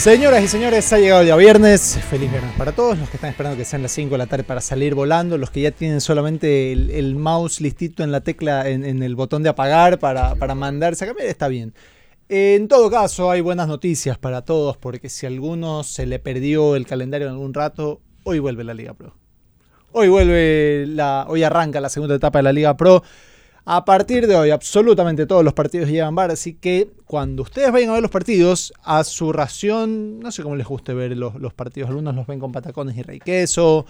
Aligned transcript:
Señoras 0.00 0.42
y 0.42 0.48
señores, 0.48 0.90
ha 0.94 0.98
llegado 0.98 1.20
el 1.20 1.26
día 1.26 1.36
viernes. 1.36 2.00
Feliz 2.08 2.30
viernes 2.30 2.54
para 2.56 2.72
todos. 2.72 2.98
Los 2.98 3.10
que 3.10 3.18
están 3.18 3.28
esperando 3.28 3.58
que 3.58 3.66
sean 3.66 3.82
las 3.82 3.92
5 3.92 4.12
de 4.12 4.16
la 4.16 4.26
tarde 4.26 4.44
para 4.44 4.62
salir 4.62 4.94
volando. 4.94 5.36
Los 5.36 5.50
que 5.50 5.60
ya 5.60 5.72
tienen 5.72 6.00
solamente 6.00 6.72
el, 6.72 7.16
mouse 7.16 7.60
listito 7.60 8.02
en 8.02 8.10
la 8.10 8.22
tecla, 8.22 8.66
en, 8.66 8.86
en 8.86 9.02
el 9.02 9.14
botón 9.14 9.42
de 9.42 9.50
apagar 9.50 9.98
para, 9.98 10.36
para 10.36 10.54
mandarse 10.54 11.04
a 11.04 11.08
cambiar, 11.08 11.28
está 11.28 11.48
bien. 11.48 11.74
En 12.30 12.66
todo 12.66 12.90
caso, 12.90 13.30
hay 13.30 13.42
buenas 13.42 13.68
noticias 13.68 14.16
para 14.16 14.40
todos. 14.40 14.78
Porque 14.78 15.10
si 15.10 15.26
a 15.26 15.28
alguno 15.28 15.82
se 15.82 16.06
le 16.06 16.18
perdió 16.18 16.76
el 16.76 16.86
calendario 16.86 17.26
en 17.26 17.34
algún 17.34 17.52
rato, 17.52 18.00
hoy 18.24 18.38
vuelve 18.38 18.64
la 18.64 18.72
Liga 18.72 18.94
Pro. 18.94 19.14
Hoy 19.92 20.08
vuelve 20.08 20.86
la. 20.86 21.26
Hoy 21.28 21.42
arranca 21.42 21.78
la 21.78 21.90
segunda 21.90 22.14
etapa 22.14 22.38
de 22.38 22.44
la 22.44 22.54
Liga 22.54 22.74
Pro. 22.74 23.02
A 23.64 23.84
partir 23.84 24.26
de 24.26 24.36
hoy, 24.36 24.50
absolutamente 24.50 25.26
todos 25.26 25.44
los 25.44 25.52
partidos 25.52 25.88
llevan 25.88 26.14
bar, 26.14 26.30
así 26.30 26.54
que 26.54 26.90
cuando 27.04 27.42
ustedes 27.42 27.70
vayan 27.70 27.90
a 27.90 27.92
ver 27.94 28.02
los 28.02 28.10
partidos, 28.10 28.72
a 28.82 29.04
su 29.04 29.32
ración, 29.32 30.20
no 30.20 30.32
sé 30.32 30.42
cómo 30.42 30.56
les 30.56 30.66
guste 30.66 30.94
ver 30.94 31.16
los, 31.16 31.52
partidos, 31.52 31.90
algunos 31.90 32.14
los 32.14 32.26
ven 32.26 32.40
con 32.40 32.52
patacones 32.52 32.96
y 32.96 33.02
rey 33.02 33.18
queso, 33.18 33.84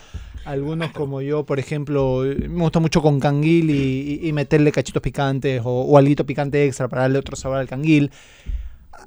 algunos 0.44 0.90
como 0.92 1.20
yo, 1.20 1.44
por 1.44 1.58
ejemplo, 1.58 2.22
me 2.24 2.62
gusta 2.62 2.80
mucho 2.80 3.00
con 3.00 3.20
canguil 3.20 3.70
y 3.70 4.32
meterle 4.32 4.72
cachitos 4.72 5.02
picantes 5.02 5.62
o, 5.64 5.82
o 5.82 5.96
alguito 5.98 6.26
picante 6.26 6.64
extra 6.64 6.88
para 6.88 7.02
darle 7.02 7.18
otro 7.18 7.36
sabor 7.36 7.58
al 7.58 7.68
canguil. 7.68 8.10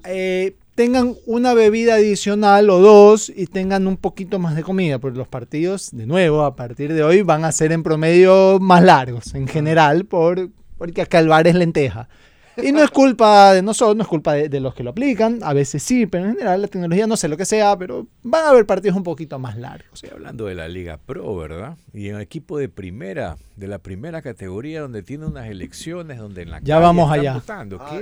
Eh, 0.06 0.56
tengan 0.76 1.16
una 1.26 1.54
bebida 1.54 1.96
adicional 1.96 2.70
o 2.70 2.80
dos 2.80 3.32
y 3.34 3.48
tengan 3.48 3.88
un 3.88 3.98
poquito 3.98 4.40
más 4.40 4.56
de 4.56 4.64
comida, 4.64 5.00
porque 5.00 5.18
los 5.18 5.28
partidos, 5.28 5.92
de 5.92 6.06
nuevo, 6.06 6.44
a 6.44 6.56
partir 6.56 6.94
de 6.94 7.04
hoy 7.04 7.22
van 7.22 7.46
a 7.46 7.52
ser 7.52 7.72
en 7.72 7.84
promedio 7.84 8.60
más 8.60 8.84
largos 8.84 9.36
en 9.36 9.48
general, 9.48 10.06
por, 10.06 10.50
porque 10.78 11.02
acá 11.02 11.20
el 11.20 11.28
bar 11.28 11.48
es 11.48 11.56
lenteja. 11.56 12.10
Y 12.56 12.72
no 12.72 12.84
es 12.84 12.92
culpa 12.92 13.54
de 13.54 13.62
nosotros, 13.62 13.96
no 13.96 14.04
es 14.04 14.08
culpa 14.08 14.34
de, 14.34 14.48
de 14.50 14.60
los 14.60 14.76
que 14.76 14.84
lo 14.84 14.92
aplican, 14.92 15.40
a 15.42 15.54
veces 15.54 15.82
sí, 15.82 16.06
pero 16.06 16.26
en 16.26 16.34
general 16.34 16.62
la 16.62 16.68
tecnología 16.68 17.08
no 17.08 17.18
sé 17.18 17.28
lo 17.28 17.36
que 17.36 17.46
sea, 17.46 17.76
pero 17.78 18.06
van 18.22 18.46
a 18.46 18.50
haber 18.50 18.66
partidos 18.68 18.96
un 18.96 19.04
poquito 19.04 19.40
más 19.40 19.58
largos. 19.58 19.88
Estoy 19.94 20.12
hablando 20.12 20.46
de 20.46 20.54
la 20.56 20.68
Liga 20.68 20.98
Pro, 21.04 21.36
¿verdad? 21.36 21.78
Y 21.94 22.10
en 22.10 22.20
equipo 22.20 22.58
de 22.60 22.70
primera, 22.70 23.38
de 23.56 23.68
la 23.68 23.80
primera 23.80 24.22
categoría, 24.22 24.82
donde 24.82 25.02
tiene 25.02 25.26
unas 25.26 25.48
elecciones, 25.48 26.20
donde 26.20 26.44
en 26.44 26.52
la 26.52 26.60
Ya 26.60 26.76
calle 26.76 26.82
vamos 26.86 27.12
allá. 27.12 27.34
votando. 27.34 27.78
Ah. 27.82 28.00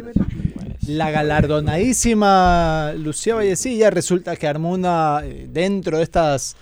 La 0.87 1.11
galardonadísima 1.11 2.93
Lucía 2.97 3.35
Vallecilla 3.35 3.89
resulta 3.89 4.35
que 4.35 4.47
armó 4.47 4.71
una, 4.71 5.21
eh, 5.23 5.47
dentro 5.51 5.97
de 5.97 6.03
estas 6.03 6.55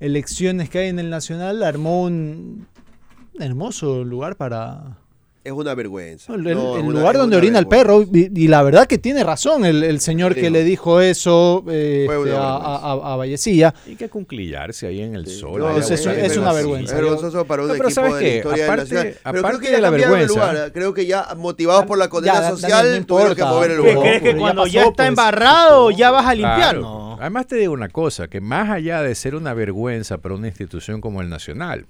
elecciones 0.00 0.68
que 0.68 0.78
hay 0.80 0.88
en 0.88 0.98
el 0.98 1.08
Nacional, 1.10 1.62
armó 1.62 2.02
un 2.02 2.66
hermoso 3.38 4.04
lugar 4.04 4.36
para... 4.36 4.98
Es 5.42 5.52
una 5.52 5.74
vergüenza. 5.74 6.34
El, 6.34 6.42
No, 6.44 6.76
el 6.76 6.84
una- 6.84 7.00
lugar 7.00 7.16
donde 7.16 7.34
orina 7.38 7.58
el 7.58 7.64
vergüenza. 7.64 8.02
perro. 8.04 8.18
Y, 8.36 8.44
y 8.44 8.48
la 8.48 8.62
verdad 8.62 8.86
que 8.86 8.98
tiene 8.98 9.24
razón 9.24 9.64
el, 9.64 9.82
el 9.84 9.98
señor 10.00 10.34
que 10.34 10.50
le 10.50 10.64
dijo 10.64 11.00
eso 11.00 11.64
eh, 11.70 12.06
este, 12.10 12.32
a, 12.36 12.40
a- 12.42 12.76
a- 12.76 13.12
a 13.14 13.16
Vallecilla. 13.16 13.74
Hay 13.86 13.96
que 13.96 14.10
cunclillarse 14.10 14.86
ahí 14.86 15.00
en 15.00 15.14
el 15.14 15.26
Sí. 15.26 15.38
sol. 15.40 15.60
No, 15.60 15.78
es- 15.78 15.90
es- 15.90 16.04
es 16.04 16.32
el 16.32 16.40
una 16.40 16.52
vergüenza. 16.52 16.94
Es 16.94 17.00
vergonzoso 17.00 17.46
para 17.46 17.62
un 17.62 17.68
No, 17.68 17.74
pero 17.74 17.88
equipo 17.88 17.94
¿sabes 18.02 18.14
de 18.16 18.20
la 18.20 18.28
qué? 18.28 18.36
historia 18.36 18.64
Aparte- 18.66 18.84
del 18.84 18.94
Nacional. 18.94 19.18
Pero 19.24 19.38
aparte 19.40 19.48
creo 19.48 19.60
que 19.60 19.66
de 19.66 19.72
ya 19.72 19.80
la 19.80 19.88
el 19.88 19.94
vergüenza- 19.94 20.28
lugar. 20.52 20.72
Creo 20.72 20.94
que 20.94 21.06
ya 21.06 21.28
motivados 21.38 21.86
por 21.86 21.96
la 21.96 22.08
condena 22.10 22.40
Ya, 22.40 22.50
social 22.50 23.00
no 23.00 23.06
tuvieron 23.06 23.34
que 23.34 23.44
mover 23.44 23.70
el 23.70 23.76
¿Qué 23.78 23.82
¿Qué 23.86 23.92
lugar. 23.94 24.06
crees 24.08 24.22
que 24.22 24.28
pero 24.28 24.36
ya 24.36 24.40
cuando 24.42 24.66
ya, 24.66 24.80
pasó, 24.80 24.90
está 24.90 25.02
pues. 25.04 25.08
embarrado 25.08 25.90
ya 25.90 26.10
vas 26.10 26.26
a 26.26 26.34
limpiar? 26.34 26.76
Claro. 26.76 27.16
Además 27.18 27.46
te 27.46 27.56
digo 27.56 27.72
una 27.72 27.88
cosa, 27.88 28.28
que 28.28 28.40
más 28.42 28.68
allá 28.70 29.02
de 29.02 29.14
ser 29.14 29.34
una 29.34 29.54
vergüenza 29.54 30.18
para 30.18 30.34
una 30.34 30.48
institución 30.48 31.00
como 31.00 31.20
el 31.22 31.28
Nacional, 31.28 31.86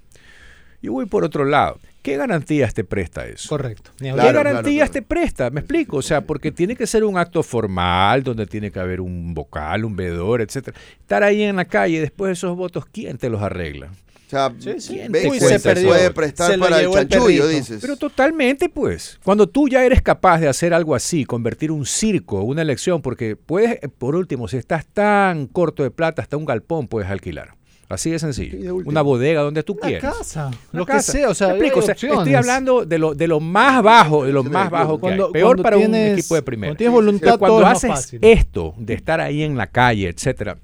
yo 0.82 0.92
voy 0.92 1.06
por 1.06 1.24
otro 1.24 1.44
lado. 1.44 1.78
¿Qué 2.02 2.16
garantías 2.16 2.72
te 2.72 2.82
presta 2.82 3.26
eso? 3.26 3.48
Correcto. 3.50 3.90
¿Qué 3.98 4.10
hablar. 4.10 4.24
Claro, 4.26 4.40
claro, 4.40 4.50
garantías 4.56 4.90
claro. 4.90 4.92
te 4.92 5.02
presta? 5.02 5.50
Me 5.50 5.60
explico, 5.60 5.98
o 5.98 6.02
sea, 6.02 6.22
porque 6.22 6.50
tiene 6.50 6.74
que 6.74 6.86
ser 6.86 7.04
un 7.04 7.18
acto 7.18 7.42
formal 7.42 8.22
donde 8.22 8.46
tiene 8.46 8.70
que 8.70 8.80
haber 8.80 9.00
un 9.02 9.34
vocal, 9.34 9.84
un 9.84 9.96
veedor, 9.96 10.40
etcétera. 10.40 10.78
Estar 10.98 11.22
ahí 11.22 11.42
en 11.42 11.56
la 11.56 11.66
calle 11.66 12.00
después 12.00 12.28
de 12.30 12.32
esos 12.32 12.56
votos, 12.56 12.86
¿quién 12.90 13.18
te 13.18 13.28
los 13.28 13.42
arregla? 13.42 13.90
O 14.26 14.30
sea, 14.30 14.54
Sí, 14.78 15.00
Uy, 15.28 15.40
se 15.40 15.58
perdió. 15.58 15.88
puede 15.88 16.10
prestar 16.12 16.52
Se 16.52 16.58
para 16.58 16.80
el 16.80 16.90
chanchullo, 16.90 17.48
dices. 17.48 17.80
Pero 17.80 17.96
totalmente, 17.96 18.68
pues. 18.68 19.18
Cuando 19.24 19.48
tú 19.48 19.68
ya 19.68 19.84
eres 19.84 20.00
capaz 20.00 20.38
de 20.38 20.46
hacer 20.48 20.72
algo 20.72 20.94
así, 20.94 21.24
convertir 21.24 21.72
un 21.72 21.84
circo, 21.84 22.40
una 22.42 22.62
elección, 22.62 23.02
porque 23.02 23.34
puedes, 23.34 23.80
por 23.98 24.14
último, 24.14 24.46
si 24.46 24.56
estás 24.56 24.86
tan 24.86 25.48
corto 25.48 25.82
de 25.82 25.90
plata, 25.90 26.22
hasta 26.22 26.36
un 26.36 26.44
galpón 26.44 26.86
puedes 26.86 27.10
alquilar. 27.10 27.59
Así 27.90 28.08
de 28.10 28.18
sencillo. 28.20 28.76
Una 28.76 29.02
bodega 29.02 29.42
donde 29.42 29.62
tú 29.64 29.72
Una 29.72 29.88
quieras. 29.88 30.16
casa, 30.16 30.46
Una 30.46 30.58
lo 30.80 30.86
casa. 30.86 31.12
que 31.12 31.18
sea, 31.18 31.28
o 31.28 31.34
sea, 31.34 31.48
explico, 31.48 31.74
hay 31.76 31.80
o 31.80 31.82
sea, 31.82 31.94
estoy 31.94 32.34
hablando 32.34 32.84
de 32.86 32.98
lo, 32.98 33.14
de 33.16 33.26
lo 33.26 33.40
más 33.40 33.82
bajo, 33.82 34.24
de 34.24 34.32
lo 34.32 34.44
más 34.44 34.70
bajo 34.70 35.00
que 35.00 35.08
hay. 35.08 35.16
Cuando- 35.18 35.32
Peor 35.32 35.60
para 35.60 35.76
un 35.76 35.92
equipo 35.94 36.36
de 36.36 36.42
primera. 36.42 36.68
Cuando 36.70 36.78
tienes 36.78 36.94
voluntad, 36.94 37.26
Pero 37.26 37.38
cuando 37.40 37.56
todo 37.58 37.66
es 37.66 37.68
más 37.68 37.76
haces 37.78 37.90
fácil. 37.90 38.18
esto 38.22 38.74
de 38.78 38.94
estar 38.94 39.20
ahí 39.20 39.42
en 39.42 39.56
la 39.56 39.66
calle, 39.66 40.08
etcétera, 40.08 40.56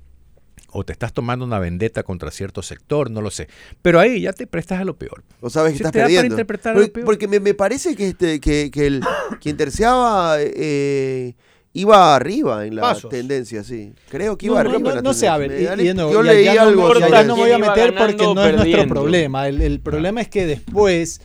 o 0.71 0.85
te 0.85 0.93
estás 0.93 1.13
tomando 1.13 1.45
una 1.45 1.59
vendetta 1.59 2.05
contra 2.05 2.31
cierto 2.31 2.63
sector, 2.63 3.11
no 3.11 3.21
lo 3.21 3.31
sé. 3.33 3.49
Pero 3.83 3.99
ahí 3.99 4.21
ya 4.21 4.33
te 4.33 4.47
prestas 4.47 4.81
a 4.81 4.85
lo 4.85 4.95
peor. 4.97 5.25
O 5.41 5.51
sabes 5.51 5.73
que 5.73 5.79
Si 5.79 5.83
estás 5.83 5.93
te 5.93 5.99
da 5.99 6.05
para 6.05 6.15
perdiendo. 6.15 6.35
interpretar 6.35 6.75
Porque, 6.75 6.87
lo 6.87 6.93
peor. 6.93 7.05
porque 7.07 7.27
me, 7.29 7.41
me 7.41 7.55
parece 7.55 7.97
que, 7.97 8.09
este, 8.11 8.39
que, 8.41 8.71
que 8.71 8.87
el, 8.87 9.03
quien 9.41 9.57
terciaba 9.57 10.37
eh, 10.39 11.35
iba 11.81 12.15
arriba 12.17 12.67
en 12.67 12.77
la 12.77 12.83
Pasos. 12.83 13.11
tendencia, 13.11 13.63
sí. 13.65 13.93
Creo 14.09 14.37
que 14.39 14.47
No, 14.47 14.53
iba 14.55 14.63
no, 14.65 14.71
arriba. 14.71 14.83
no, 14.85 14.91
en 14.91 14.97
la 14.97 15.03
no 15.03 15.15
sé, 15.15 15.29
a 15.29 15.37
ver, 15.37 15.51
tendencia. 15.51 15.75
y- 15.75 15.77
Me- 15.77 15.83
y 15.83 15.87
de 15.87 15.95
nuevo, 15.95 16.13
yo 16.13 16.25
ya- 16.25 16.33
leí 16.33 16.45
ya 16.45 16.55
no- 16.55 16.61
algo. 16.63 16.95
ya- 16.99 17.23
no 17.25 17.37
me 17.37 17.43
voy 17.43 17.51
a 17.51 17.57
¿Quién 17.57 17.59
iba 17.65 17.75
meter 17.75 17.95
porque 17.95 18.25
no 18.35 18.45
es 18.47 18.57
nuestro 18.57 18.87
problema. 18.89 19.49
El, 19.49 19.61
el 19.63 19.81
problema 19.81 20.21
es 20.21 20.29
que 20.29 20.47
después, 20.47 21.21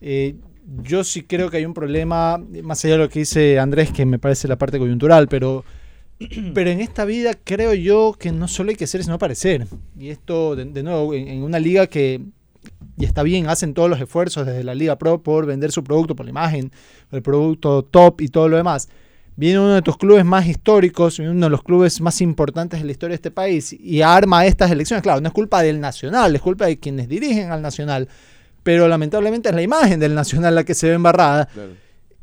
eh, 0.00 0.36
yo 0.82 1.04
sí 1.04 1.22
creo 1.22 1.50
que 1.50 1.58
hay 1.58 1.66
un 1.66 1.74
problema, 1.74 2.38
más 2.62 2.84
allá 2.84 2.94
de 2.94 2.98
lo 3.04 3.08
que 3.08 3.20
dice 3.20 3.58
Andrés, 3.58 3.90
que 3.92 4.04
me 4.06 4.18
parece 4.18 4.48
la 4.48 4.56
parte 4.56 4.78
coyuntural, 4.78 5.28
pero, 5.28 5.64
pero 6.54 6.70
en 6.70 6.80
esta 6.80 7.04
vida 7.04 7.32
creo 7.42 7.74
yo 7.74 8.14
que 8.18 8.32
no 8.32 8.48
solo 8.48 8.70
hay 8.70 8.76
que 8.76 8.86
ser, 8.86 9.02
sino 9.04 9.18
parecer. 9.18 9.66
Y 9.98 10.08
esto, 10.10 10.56
de, 10.56 10.64
de 10.64 10.82
nuevo, 10.82 11.12
en, 11.14 11.28
en 11.28 11.42
una 11.42 11.58
liga 11.58 11.86
que 11.86 12.20
y 12.96 13.04
está 13.04 13.22
bien, 13.24 13.48
hacen 13.48 13.74
todos 13.74 13.90
los 13.90 14.00
esfuerzos 14.00 14.46
desde 14.46 14.62
la 14.62 14.74
Liga 14.74 14.96
Pro 14.96 15.20
por 15.20 15.46
vender 15.46 15.72
su 15.72 15.82
producto, 15.82 16.14
por 16.14 16.24
la 16.26 16.30
imagen, 16.30 16.70
el 17.10 17.22
producto 17.22 17.82
top 17.82 18.20
y 18.20 18.28
todo 18.28 18.48
lo 18.48 18.56
demás. 18.56 18.88
Viene 19.36 19.58
uno 19.58 19.74
de 19.74 19.82
tus 19.82 19.96
clubes 19.96 20.24
más 20.24 20.46
históricos, 20.46 21.18
uno 21.18 21.46
de 21.46 21.50
los 21.50 21.62
clubes 21.62 22.00
más 22.00 22.20
importantes 22.20 22.80
de 22.80 22.86
la 22.86 22.92
historia 22.92 23.14
de 23.14 23.16
este 23.16 23.30
país 23.32 23.72
y 23.72 24.00
arma 24.00 24.46
estas 24.46 24.70
elecciones. 24.70 25.02
Claro, 25.02 25.20
no 25.20 25.28
es 25.28 25.34
culpa 25.34 25.62
del 25.62 25.80
Nacional, 25.80 26.36
es 26.36 26.42
culpa 26.42 26.66
de 26.66 26.78
quienes 26.78 27.08
dirigen 27.08 27.50
al 27.50 27.60
Nacional, 27.60 28.08
pero 28.62 28.86
lamentablemente 28.86 29.48
es 29.48 29.54
la 29.54 29.62
imagen 29.62 29.98
del 29.98 30.14
Nacional 30.14 30.54
la 30.54 30.64
que 30.64 30.74
se 30.74 30.88
ve 30.88 30.94
embarrada. 30.94 31.48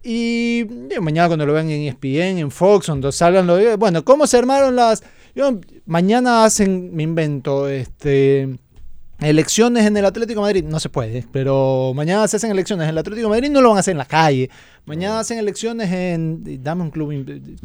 Y 0.04 0.64
digo, 0.64 1.02
mañana 1.02 1.28
cuando 1.28 1.46
lo 1.46 1.54
vean 1.54 1.70
en 1.70 1.88
ESPN, 1.88 2.40
en 2.40 2.50
Fox, 2.50 2.88
cuando 2.88 3.12
salgan, 3.12 3.46
lo 3.46 3.78
bueno, 3.78 4.06
¿cómo 4.06 4.26
se 4.26 4.38
armaron 4.38 4.76
las... 4.76 5.04
yo, 5.36 5.60
mañana 5.86 6.46
hacen, 6.46 6.96
me 6.96 7.04
invento, 7.04 7.68
este... 7.68 8.58
Elecciones 9.22 9.86
en 9.86 9.96
el 9.96 10.06
Atlético 10.06 10.40
de 10.42 10.46
Madrid, 10.48 10.64
no 10.68 10.80
se 10.80 10.90
puede, 10.90 11.24
pero 11.32 11.94
mañana 11.96 12.28
se 12.28 12.38
hacen 12.38 12.50
elecciones 12.50 12.86
en 12.86 12.90
el 12.90 12.98
Atlético 12.98 13.28
de 13.28 13.36
Madrid, 13.36 13.52
no 13.52 13.62
lo 13.62 13.70
van 13.70 13.78
a 13.78 13.82
hacer 13.82 13.92
en 13.92 14.00
la 14.00 14.06
calle. 14.06 14.50
Mañana 14.86 15.20
hacen 15.20 15.38
elecciones 15.38 15.92
en. 15.92 16.64
Dame 16.64 16.82
un 16.82 16.90
club. 16.90 17.14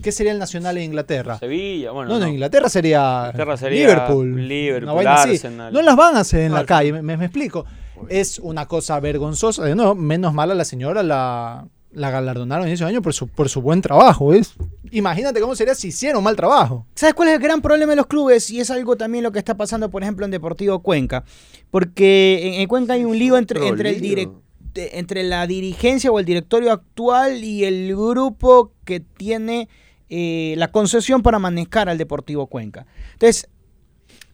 ¿Qué 0.02 0.12
sería 0.12 0.32
el 0.32 0.38
nacional 0.38 0.76
en 0.76 0.84
Inglaterra? 0.84 1.38
Sevilla, 1.38 1.92
bueno. 1.92 2.08
no, 2.10 2.14
no, 2.16 2.20
no. 2.20 2.26
en 2.26 2.32
Inglaterra 2.34 2.68
sería, 2.68 3.28
Inglaterra 3.32 3.56
sería 3.56 3.80
Liverpool. 3.86 4.46
Liverpool. 4.48 5.06
Arsenal. 5.06 5.72
No 5.72 5.80
las 5.80 5.96
van 5.96 6.16
a 6.16 6.20
hacer 6.20 6.42
en 6.42 6.52
la 6.52 6.66
calle, 6.66 6.92
me, 6.92 7.00
me- 7.00 7.16
me 7.16 7.24
explico. 7.24 7.64
Es 8.10 8.38
una 8.38 8.66
cosa 8.66 9.00
vergonzosa. 9.00 9.64
De 9.64 9.74
nuevo, 9.74 9.94
menos 9.94 10.34
mal 10.34 10.50
a 10.50 10.54
la 10.54 10.66
señora 10.66 11.02
la, 11.02 11.66
la 11.96 12.10
galardonaron 12.10 12.68
ese 12.68 12.84
año 12.84 13.00
por 13.00 13.14
su, 13.14 13.26
por 13.26 13.48
su 13.48 13.62
buen 13.62 13.80
trabajo. 13.80 14.28
¿ves? 14.28 14.52
Imagínate 14.90 15.40
cómo 15.40 15.56
sería 15.56 15.74
si 15.74 15.88
hiciera 15.88 16.18
un 16.18 16.24
mal 16.24 16.36
trabajo. 16.36 16.86
¿Sabes 16.94 17.14
cuál 17.14 17.28
es 17.30 17.34
el 17.36 17.40
gran 17.40 17.62
problema 17.62 17.92
de 17.92 17.96
los 17.96 18.06
clubes? 18.06 18.50
Y 18.50 18.60
es 18.60 18.70
algo 18.70 18.96
también 18.96 19.24
lo 19.24 19.32
que 19.32 19.38
está 19.38 19.56
pasando, 19.56 19.90
por 19.90 20.02
ejemplo, 20.02 20.24
en 20.26 20.30
Deportivo 20.30 20.80
Cuenca. 20.80 21.24
Porque 21.70 22.48
en, 22.48 22.60
en 22.60 22.68
Cuenca 22.68 22.92
hay 22.92 23.04
un 23.04 23.18
lío 23.18 23.36
entre, 23.38 23.66
entre, 23.66 23.90
el 23.90 24.00
de- 24.74 24.90
entre 24.98 25.22
la 25.24 25.46
dirigencia 25.46 26.10
o 26.12 26.18
el 26.18 26.26
directorio 26.26 26.70
actual 26.70 27.42
y 27.42 27.64
el 27.64 27.88
grupo 27.96 28.72
que 28.84 29.00
tiene 29.00 29.68
eh, 30.10 30.54
la 30.58 30.70
concesión 30.70 31.22
para 31.22 31.38
manejar 31.38 31.88
al 31.88 31.96
Deportivo 31.98 32.46
Cuenca. 32.46 32.86
Entonces, 33.14 33.48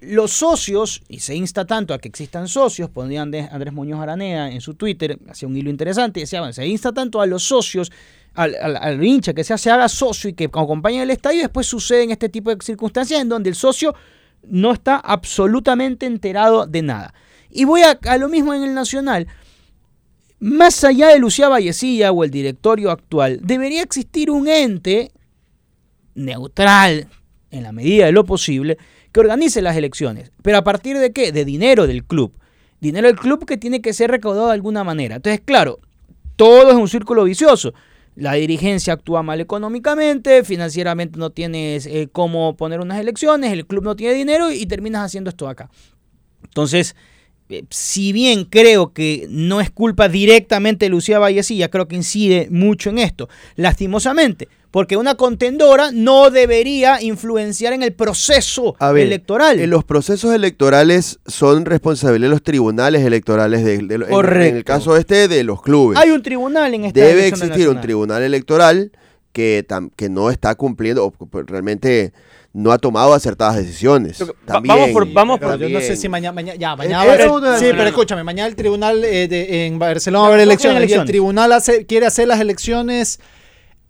los 0.02 0.32
socios, 0.32 1.02
y 1.08 1.20
se 1.20 1.34
insta 1.34 1.64
tanto 1.64 1.94
a 1.94 1.98
que 1.98 2.08
existan 2.08 2.48
socios, 2.48 2.90
pondría 2.90 3.22
Andrés, 3.22 3.72
Muñoz 3.72 4.00
Aranea 4.00 4.50
en 4.50 4.60
su 4.60 4.74
Twitter, 4.74 5.18
hacía 5.28 5.48
un 5.48 5.56
hilo 5.56 5.70
interesante, 5.70 6.20
y 6.20 6.24
decía, 6.24 6.40
bueno, 6.40 6.52
se 6.52 6.66
insta 6.66 6.92
tanto 6.92 7.20
a 7.20 7.26
los 7.26 7.44
socios, 7.44 7.92
al, 8.34 9.02
hincha 9.04 9.32
que 9.32 9.44
sea, 9.44 9.58
se 9.58 9.70
haga 9.70 9.88
socio 9.88 10.30
y 10.30 10.32
que 10.32 10.44
acompañe 10.46 11.02
el 11.02 11.10
estadio, 11.10 11.42
después 11.42 11.66
suceden 11.66 12.10
este 12.10 12.28
tipo 12.28 12.54
de 12.54 12.62
circunstancias 12.64 13.20
en 13.20 13.28
donde 13.28 13.50
el 13.50 13.54
socio 13.54 13.94
no 14.42 14.72
está 14.72 14.96
absolutamente 14.96 16.06
enterado 16.06 16.66
de 16.66 16.82
nada. 16.82 17.14
Y 17.50 17.64
voy 17.64 17.82
a, 17.82 17.98
a 18.04 18.16
lo 18.16 18.28
mismo 18.28 18.54
en 18.54 18.64
el 18.64 18.74
Nacional. 18.74 19.28
Más 20.40 20.82
allá 20.82 21.08
de 21.08 21.18
Lucía 21.18 21.48
Vallecilla 21.48 22.10
o 22.10 22.24
el 22.24 22.30
directorio 22.30 22.90
actual, 22.90 23.38
debería 23.42 23.82
existir 23.82 24.30
un 24.30 24.48
ente 24.48 25.12
neutral, 26.14 27.08
en 27.50 27.62
la 27.62 27.72
medida 27.72 28.06
de 28.06 28.12
lo 28.12 28.24
posible, 28.24 28.78
que 29.12 29.20
organice 29.20 29.62
las 29.62 29.76
elecciones. 29.76 30.32
Pero 30.42 30.58
a 30.58 30.64
partir 30.64 30.98
de 30.98 31.12
qué? 31.12 31.32
De 31.32 31.44
dinero 31.44 31.86
del 31.86 32.04
club. 32.04 32.32
Dinero 32.80 33.06
del 33.06 33.16
club 33.16 33.46
que 33.46 33.56
tiene 33.56 33.80
que 33.80 33.92
ser 33.92 34.10
recaudado 34.10 34.48
de 34.48 34.54
alguna 34.54 34.82
manera. 34.82 35.16
Entonces, 35.16 35.40
claro, 35.44 35.78
todo 36.36 36.70
es 36.70 36.76
un 36.76 36.88
círculo 36.88 37.24
vicioso. 37.24 37.74
La 38.14 38.34
dirigencia 38.34 38.92
actúa 38.92 39.22
mal 39.22 39.40
económicamente, 39.40 40.44
financieramente 40.44 41.18
no 41.18 41.30
tienes 41.30 41.86
eh, 41.86 42.08
cómo 42.12 42.56
poner 42.56 42.80
unas 42.80 42.98
elecciones, 42.98 43.52
el 43.52 43.66
club 43.66 43.84
no 43.84 43.96
tiene 43.96 44.14
dinero 44.14 44.50
y 44.50 44.66
terminas 44.66 45.06
haciendo 45.06 45.30
esto 45.30 45.48
acá. 45.48 45.70
Entonces, 46.44 46.94
si 47.70 48.12
bien 48.12 48.44
creo 48.44 48.92
que 48.92 49.26
no 49.28 49.60
es 49.60 49.70
culpa 49.70 50.08
directamente 50.08 50.86
de 50.86 50.90
Lucía 50.90 51.18
Vallecilla, 51.18 51.68
creo 51.68 51.86
que 51.88 51.96
incide 51.96 52.48
mucho 52.50 52.90
en 52.90 52.98
esto. 52.98 53.28
Lastimosamente, 53.56 54.48
porque 54.70 54.96
una 54.96 55.14
contendora 55.16 55.90
no 55.92 56.30
debería 56.30 57.02
influenciar 57.02 57.72
en 57.74 57.82
el 57.82 57.92
proceso 57.92 58.74
A 58.78 58.92
ver, 58.92 59.06
electoral. 59.06 59.60
En 59.60 59.70
los 59.70 59.84
procesos 59.84 60.34
electorales 60.34 61.18
son 61.26 61.64
responsabilidad 61.66 62.28
de 62.28 62.34
los 62.34 62.42
tribunales 62.42 63.04
electorales 63.04 63.64
de, 63.64 63.78
de- 63.78 63.78
en- 63.78 63.90
En, 63.90 64.02
el 64.02 64.08
Correcto. 64.08 64.64
caso 64.64 64.96
este 64.96 65.28
de 65.28 65.44
los 65.44 65.62
clubes. 65.62 65.98
Hay 65.98 66.10
un 66.10 66.22
tribunal 66.22 66.72
en 66.74 66.84
esta 66.86 67.00
Debe 67.00 67.28
existir 67.28 67.68
un 67.68 67.80
tribunal 67.80 68.22
electoral 68.22 68.92
que, 69.32 69.64
tam- 69.66 69.90
que 69.96 70.08
no 70.08 70.30
está 70.30 70.54
cumpliendo 70.54 71.04
o 71.06 71.10
pues, 71.10 71.46
realmente 71.46 72.12
no 72.54 72.70
ha 72.72 72.78
tomado 72.78 73.14
acertadas 73.14 73.56
decisiones. 73.56 74.18
También, 74.44 74.74
vamos 74.76 74.90
por- 74.90 75.10
vamos 75.12 75.40
por- 75.40 75.58
yo 75.58 75.68
no 75.70 75.80
sé 75.80 75.96
si 75.96 76.08
mañana, 76.08 76.32
mañana 76.32 76.58
ya, 76.58 76.76
mañana 76.76 76.96
va 76.98 77.10
a 77.12 77.14
haber- 77.14 77.30
de- 77.30 77.58
Sí, 77.58 77.66
pero 77.70 77.84
escúchame, 77.84 78.22
mañana 78.24 78.46
el 78.48 78.56
tribunal 78.56 79.02
eh, 79.04 79.26
de- 79.28 79.66
en 79.66 79.78
Barcelona 79.78 80.20
va 80.20 80.24
a 80.26 80.28
haber 80.34 80.40
No, 80.46 80.50
elecciones, 80.52 80.74
y 80.74 80.76
el 80.76 80.82
elecciones. 80.82 81.08
tribunal 81.10 81.52
hace- 81.52 81.86
quiere 81.86 82.06
hacer 82.06 82.28
las 82.28 82.40
elecciones 82.40 83.20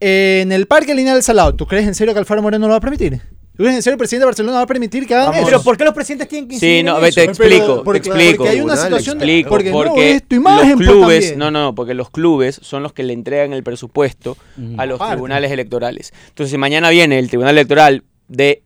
en 0.00 0.52
el 0.52 0.66
Parque 0.66 0.94
Lineal 0.94 1.16
del 1.16 1.22
Salado. 1.22 1.54
¿Tú 1.54 1.66
crees 1.66 1.86
en 1.86 1.94
serio 1.94 2.12
que 2.12 2.20
Alfaro 2.20 2.42
Moreno 2.42 2.66
lo 2.66 2.72
va 2.72 2.78
a 2.78 2.80
permitir? 2.80 3.20
¿Tú 3.54 3.64
crees 3.64 3.74
en 3.76 3.82
serio 3.82 3.94
que 3.94 3.96
el 3.96 3.98
presidente 3.98 4.22
de 4.22 4.26
Barcelona 4.26 4.56
va 4.56 4.62
a 4.62 4.66
permitir 4.66 5.06
que 5.06 5.14
hagan 5.14 5.26
Vamos. 5.26 5.40
eso? 5.40 5.46
Pero 5.50 5.62
¿por 5.62 5.76
qué 5.76 5.84
los 5.84 5.92
presidentes 5.94 6.26
tienen 6.28 6.48
que 6.48 6.54
incidir 6.54 6.72
Sí, 6.74 6.78
en 6.80 6.86
no, 6.86 6.92
eso? 6.92 7.00
ve, 7.02 7.08
te 7.10 7.14
Pero- 7.20 7.30
explico, 7.32 7.84
porque- 7.84 8.00
te 8.00 8.08
explico. 8.08 8.36
porque 8.38 8.50
hay 8.50 8.60
una 8.62 8.76
situación 8.76 9.18
de- 9.18 9.24
explico, 9.26 9.50
porque, 9.50 9.70
no, 9.70 9.96
es 9.96 10.22
tu 10.26 10.36
imagen, 10.36 10.68
los 10.70 10.76
pues, 10.78 10.88
clubes, 10.88 11.20
también. 11.30 11.38
no, 11.38 11.50
no, 11.50 11.74
porque 11.74 11.94
los 11.94 12.08
clubes 12.10 12.58
son 12.62 12.82
los 12.82 12.92
que 12.94 13.02
le 13.02 13.12
entregan 13.12 13.52
el 13.52 13.62
presupuesto 13.62 14.36
a 14.78 14.86
los 14.86 14.96
Aparte. 14.96 15.12
tribunales 15.16 15.50
electorales. 15.52 16.12
Entonces, 16.28 16.50
si 16.50 16.56
mañana 16.58 16.88
viene 16.90 17.18
el 17.18 17.28
tribunal 17.28 17.54
electoral 17.56 18.04
de 18.32 18.62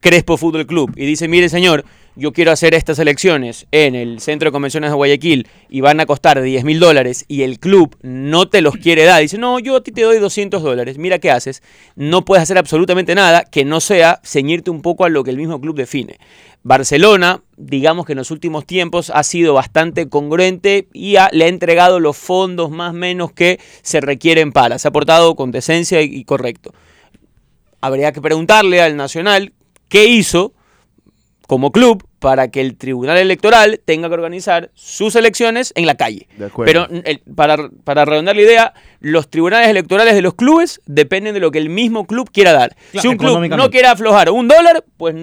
Crespo 0.00 0.36
Fútbol 0.36 0.66
Club 0.66 0.92
y 0.96 1.06
dice, 1.06 1.26
mire 1.26 1.48
señor, 1.48 1.84
yo 2.14 2.32
quiero 2.32 2.52
hacer 2.52 2.74
estas 2.74 2.98
elecciones 2.98 3.66
en 3.72 3.94
el 3.94 4.20
Centro 4.20 4.48
de 4.48 4.52
Convenciones 4.52 4.90
de 4.90 4.96
Guayaquil 4.96 5.48
y 5.68 5.80
van 5.80 6.00
a 6.00 6.06
costar 6.06 6.40
10 6.40 6.64
mil 6.64 6.78
dólares 6.78 7.24
y 7.28 7.42
el 7.42 7.58
club 7.58 7.96
no 8.02 8.48
te 8.48 8.60
los 8.60 8.76
quiere 8.76 9.04
dar, 9.04 9.20
dice, 9.20 9.38
no, 9.38 9.58
yo 9.58 9.76
a 9.76 9.82
ti 9.82 9.90
te 9.90 10.02
doy 10.02 10.18
200 10.18 10.62
dólares, 10.62 10.98
mira 10.98 11.18
qué 11.18 11.30
haces, 11.30 11.62
no 11.96 12.24
puedes 12.24 12.42
hacer 12.42 12.58
absolutamente 12.58 13.14
nada 13.14 13.44
que 13.44 13.64
no 13.64 13.80
sea 13.80 14.20
ceñirte 14.24 14.70
un 14.70 14.82
poco 14.82 15.04
a 15.04 15.08
lo 15.08 15.24
que 15.24 15.30
el 15.30 15.36
mismo 15.36 15.60
club 15.60 15.76
define. 15.76 16.18
Barcelona, 16.62 17.42
digamos 17.56 18.04
que 18.04 18.12
en 18.12 18.18
los 18.18 18.30
últimos 18.30 18.66
tiempos 18.66 19.10
ha 19.14 19.22
sido 19.22 19.54
bastante 19.54 20.08
congruente 20.08 20.88
y 20.92 21.16
le 21.32 21.44
ha 21.44 21.48
entregado 21.48 21.98
los 21.98 22.16
fondos 22.16 22.70
más 22.70 22.90
o 22.90 22.94
menos 22.96 23.32
que 23.32 23.60
se 23.82 24.00
requieren 24.00 24.52
para. 24.52 24.78
Se 24.78 24.88
ha 24.88 24.90
portado 24.90 25.34
con 25.34 25.52
decencia 25.52 26.02
y 26.02 26.24
correcto. 26.24 26.72
Habría 27.80 28.12
que 28.12 28.20
preguntarle 28.20 28.80
al 28.82 28.96
Nacional 28.96 29.52
qué 29.88 30.06
hizo 30.06 30.52
como 31.46 31.72
club 31.72 32.04
para 32.18 32.48
que 32.50 32.60
el 32.60 32.76
Tribunal 32.76 33.16
Electoral 33.16 33.80
tenga 33.84 34.08
que 34.08 34.14
organizar 34.14 34.70
sus 34.74 35.14
elecciones 35.14 35.72
en 35.76 35.86
la 35.86 35.94
calle. 35.94 36.26
De 36.36 36.46
acuerdo. 36.46 36.88
Pero 36.88 37.02
el- 37.04 37.20
para, 37.34 37.56
para 37.84 38.04
redondar 38.04 38.34
la 38.36 38.42
idea, 38.42 38.74
los 39.00 39.30
tribunales 39.30 39.68
electorales 39.68 40.14
de 40.14 40.22
los 40.22 40.34
clubes 40.34 40.80
dependen 40.86 41.34
de 41.34 41.40
lo 41.40 41.50
que 41.50 41.58
el 41.58 41.70
mismo 41.70 42.06
club 42.06 42.28
quiera 42.32 42.52
dar. 42.52 42.74
Claro, 42.90 43.02
si 43.02 43.08
un 43.08 43.16
club 43.16 43.30
no 43.56 43.70
quiere 43.70 43.86
aflojar 43.88 44.30
un 44.30 44.48
dólar, 44.48 44.84
pues 44.96 45.14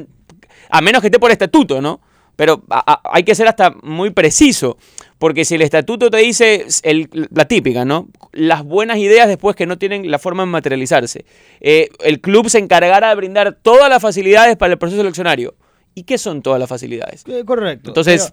a 0.70 0.82
menos 0.82 1.02
que 1.02 1.08
esté 1.08 1.20
por 1.20 1.32
estatuto, 1.32 1.82
¿no? 1.82 2.00
Pero 2.38 2.64
a- 2.70 2.94
a- 2.94 3.02
hay 3.14 3.24
que 3.24 3.36
ser 3.36 3.48
hasta 3.48 3.72
muy 3.84 4.10
preciso, 4.10 4.78
porque 5.18 5.46
si 5.46 5.56
el 5.56 5.62
estatuto 5.62 6.10
te 6.12 6.18
dice 6.18 6.66
el- 6.84 7.10
la 7.32 7.46
típica, 7.48 7.86
¿no? 7.86 8.10
Las 8.34 8.64
buenas 8.64 8.98
ideas 8.98 9.28
después 9.28 9.56
que 9.56 9.66
no 9.66 9.78
tienen 9.78 10.10
la 10.12 10.20
forma 10.20 10.44
de 10.44 10.48
materializarse. 10.48 11.26
Eh, 11.62 11.90
el 12.04 12.20
club 12.22 12.50
se 12.50 12.60
encargará 12.60 13.10
de 13.10 13.16
brindar 13.16 13.58
todas 13.62 13.90
las 13.90 14.02
facilidades 14.02 14.58
para 14.58 14.74
el 14.74 14.80
proceso 14.80 15.02
eleccionario. 15.02 15.56
¿Y 15.94 16.04
qué 16.04 16.18
son 16.18 16.42
todas 16.42 16.60
las 16.60 16.68
facilidades? 16.68 17.24
Eh, 17.28 17.44
Correcto. 17.46 17.92
Entonces- 17.92 18.32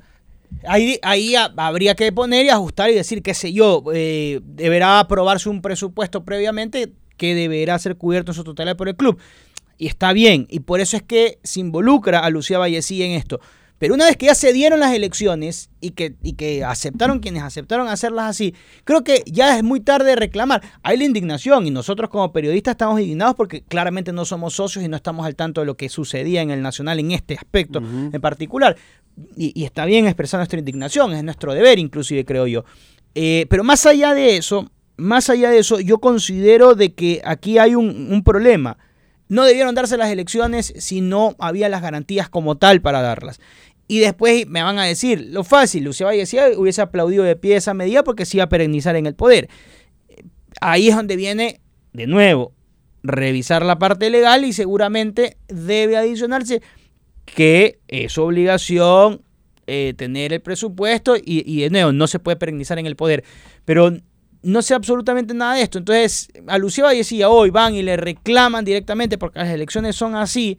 Pero 0.61 0.71
ahí, 0.73 0.99
ahí 1.03 1.35
ha- 1.37 1.53
habría 1.57 1.95
que 1.95 2.11
poner 2.13 2.45
y 2.47 2.49
ajustar 2.51 2.91
y 2.91 2.95
decir, 2.95 3.23
qué 3.23 3.35
sé 3.35 3.53
yo, 3.53 3.85
eh, 3.95 4.41
deberá 4.43 4.99
aprobarse 4.99 5.49
un 5.49 5.63
presupuesto 5.63 6.25
previamente 6.25 6.93
que 7.17 7.35
deberá 7.37 7.79
ser 7.79 7.97
cubierto 7.97 8.33
en 8.33 8.35
su 8.35 8.43
totalidad 8.45 8.77
por 8.77 8.89
el 8.89 8.97
club. 8.97 9.19
Y 9.79 9.87
está 9.87 10.13
bien, 10.13 10.47
y 10.51 10.61
por 10.61 10.81
eso 10.81 10.97
es 10.97 11.03
que 11.03 11.39
se 11.45 11.61
involucra 11.61 12.19
a 12.21 12.31
Lucía 12.31 12.59
Vallecilla 12.59 13.05
en 13.07 13.13
esto. 13.13 13.41
Pero 13.83 13.95
una 13.95 14.05
vez 14.05 14.17
que 14.17 14.27
ya 14.27 14.37
se 14.37 14.53
dieron 14.53 14.79
las 14.79 14.95
elecciones 14.95 15.69
y 15.81 15.91
que, 15.91 16.15
y 16.23 16.35
que 16.35 16.63
aceptaron 16.63 17.19
quienes 17.19 17.43
aceptaron 17.43 17.89
hacerlas 17.89 18.27
así, 18.27 18.55
creo 18.85 19.03
que 19.03 19.25
ya 19.27 19.57
es 19.57 19.65
muy 19.65 19.81
tarde 19.81 20.11
de 20.11 20.15
reclamar. 20.15 20.63
Hay 20.85 20.99
la 20.99 21.03
indignación 21.03 21.67
y 21.67 21.73
nosotros 21.73 22.09
como 22.09 22.33
periodistas 22.33 22.75
estamos 22.75 23.01
indignados 23.01 23.35
porque 23.35 23.65
claramente 23.65 24.13
no 24.13 24.25
somos 24.25 24.55
socios 24.55 24.85
y 24.85 24.89
no 24.89 24.95
estamos 24.95 25.27
al 25.27 25.35
tanto 25.35 25.63
de 25.63 25.67
lo 25.67 25.77
que 25.77 25.89
sucedía 25.89 26.43
en 26.43 26.53
el 26.53 26.63
Nacional 26.63 27.01
en 27.01 27.11
este 27.11 27.35
aspecto 27.35 27.81
en 27.81 28.21
particular. 28.21 28.77
Y, 29.37 29.51
y 29.61 29.65
está 29.65 29.85
bien 29.85 30.07
expresar 30.07 30.39
nuestra 30.39 30.61
indignación, 30.61 31.13
es 31.15 31.25
nuestro 31.25 31.53
deber 31.53 31.81
inclusive, 31.81 32.25
creo 32.25 32.47
yo. 32.47 32.65
Eh, 33.17 33.47
pero 33.51 33.65
más 33.65 33.85
allá 33.85 34.15
de 34.15 34.37
eso, 34.37 34.71
más 34.97 35.29
allá 35.29 35.51
de 35.51 35.59
eso, 35.59 35.81
yo 35.81 35.99
considero 35.99 36.77
de 36.77 36.95
que 36.95 37.21
aquí 37.25 37.59
hay 37.59 37.75
un, 37.75 38.13
un 38.13 38.23
problema. 38.23 38.79
No 39.29 39.45
debieron 39.45 39.75
darse 39.75 39.97
las 39.97 40.11
elecciones 40.11 40.75
si 40.77 41.01
no 41.01 41.35
había 41.39 41.71
las 41.71 41.81
garantías 41.81 42.29
como 42.29 42.59
tal 42.59 42.83
para 42.83 43.01
darlas. 43.01 43.41
Y 43.93 44.01
después 44.01 44.47
me 44.47 44.63
van 44.63 44.79
a 44.79 44.85
decir, 44.85 45.27
lo 45.33 45.45
fácil, 45.45 45.85
Lucía 45.85 46.07
Vallecilla 46.07 46.49
hubiese 46.57 46.81
aplaudido 46.81 47.25
de 47.25 47.37
pie 47.37 47.57
esa 47.57 47.75
medida 47.75 48.03
porque 48.03 48.25
se 48.25 48.39
iba 48.39 48.45
a 48.45 48.49
perennizar 48.49 48.97
en 48.97 49.05
el 49.05 49.15
poder. 49.15 49.51
Ahí 50.63 50.89
es 50.89 50.97
donde 50.97 51.15
viene, 51.15 51.61
de 51.93 52.07
nuevo, 52.07 52.55
revisar 53.03 53.67
la 53.67 53.79
parte 53.79 54.09
legal 54.09 54.47
y 54.47 54.55
seguramente 54.55 55.37
debe 55.49 55.99
adicionarse 55.99 56.63
que 57.27 57.81
es 57.87 58.17
obligación 58.17 59.21
eh, 59.67 59.93
tener 59.95 60.33
el 60.33 60.41
presupuesto 60.41 61.15
y, 61.19 61.45
y 61.45 61.61
de 61.61 61.69
nuevo, 61.69 61.93
no 61.93 62.07
se 62.07 62.19
puede 62.19 62.39
perennizar 62.39 62.79
en 62.79 62.87
el 62.87 62.97
poder. 62.97 63.25
Pero 63.67 63.93
no 64.43 64.63
sé 64.63 64.73
absolutamente 64.73 65.35
nada 65.35 65.57
de 65.57 65.65
esto. 65.65 65.77
Entonces, 65.77 66.31
a 66.47 66.57
Lucía 66.57 66.89
decía, 66.89 67.29
hoy 67.29 67.51
van 67.51 67.75
y 67.75 67.83
le 67.83 67.99
reclaman 67.99 68.65
directamente 68.65 69.19
porque 69.19 69.41
las 69.41 69.51
elecciones 69.51 69.97
son 69.97 70.15
así. 70.15 70.57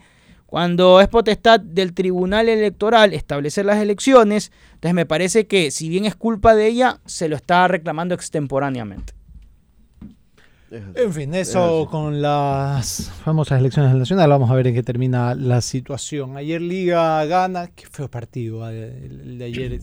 Cuando 0.53 1.01
es 1.01 1.07
potestad 1.07 1.59
del 1.59 1.95
Tribunal 1.95 2.47
Electoral 2.47 3.15
establecer 3.15 3.65
las 3.65 3.79
elecciones, 3.79 4.51
entonces 4.75 4.93
me 4.93 5.07
parece 5.07 5.47
que 5.47 5.71
si 5.71 5.89
bien 5.89 6.05
es 6.05 6.13
culpa 6.15 6.53
de 6.53 6.67
ella, 6.67 6.99
se 7.07 7.27
lo 7.27 7.35
está 7.35 7.67
reclamando 7.67 8.13
extemporáneamente. 8.13 9.13
En 10.69 11.11
fin, 11.11 11.33
eso 11.33 11.87
con 11.89 12.21
las 12.21 13.09
famosas 13.23 13.59
elecciones 13.59 13.95
nacionales. 13.95 14.29
Vamos 14.29 14.51
a 14.51 14.53
ver 14.53 14.67
en 14.67 14.75
qué 14.75 14.83
termina 14.83 15.33
la 15.33 15.59
situación. 15.59 16.37
Ayer 16.37 16.61
Liga 16.61 17.25
gana. 17.25 17.71
Qué 17.75 17.87
feo 17.87 18.07
partido 18.07 18.69
eh, 18.69 19.07
el 19.09 19.39
de 19.39 19.45
ayer. 19.45 19.79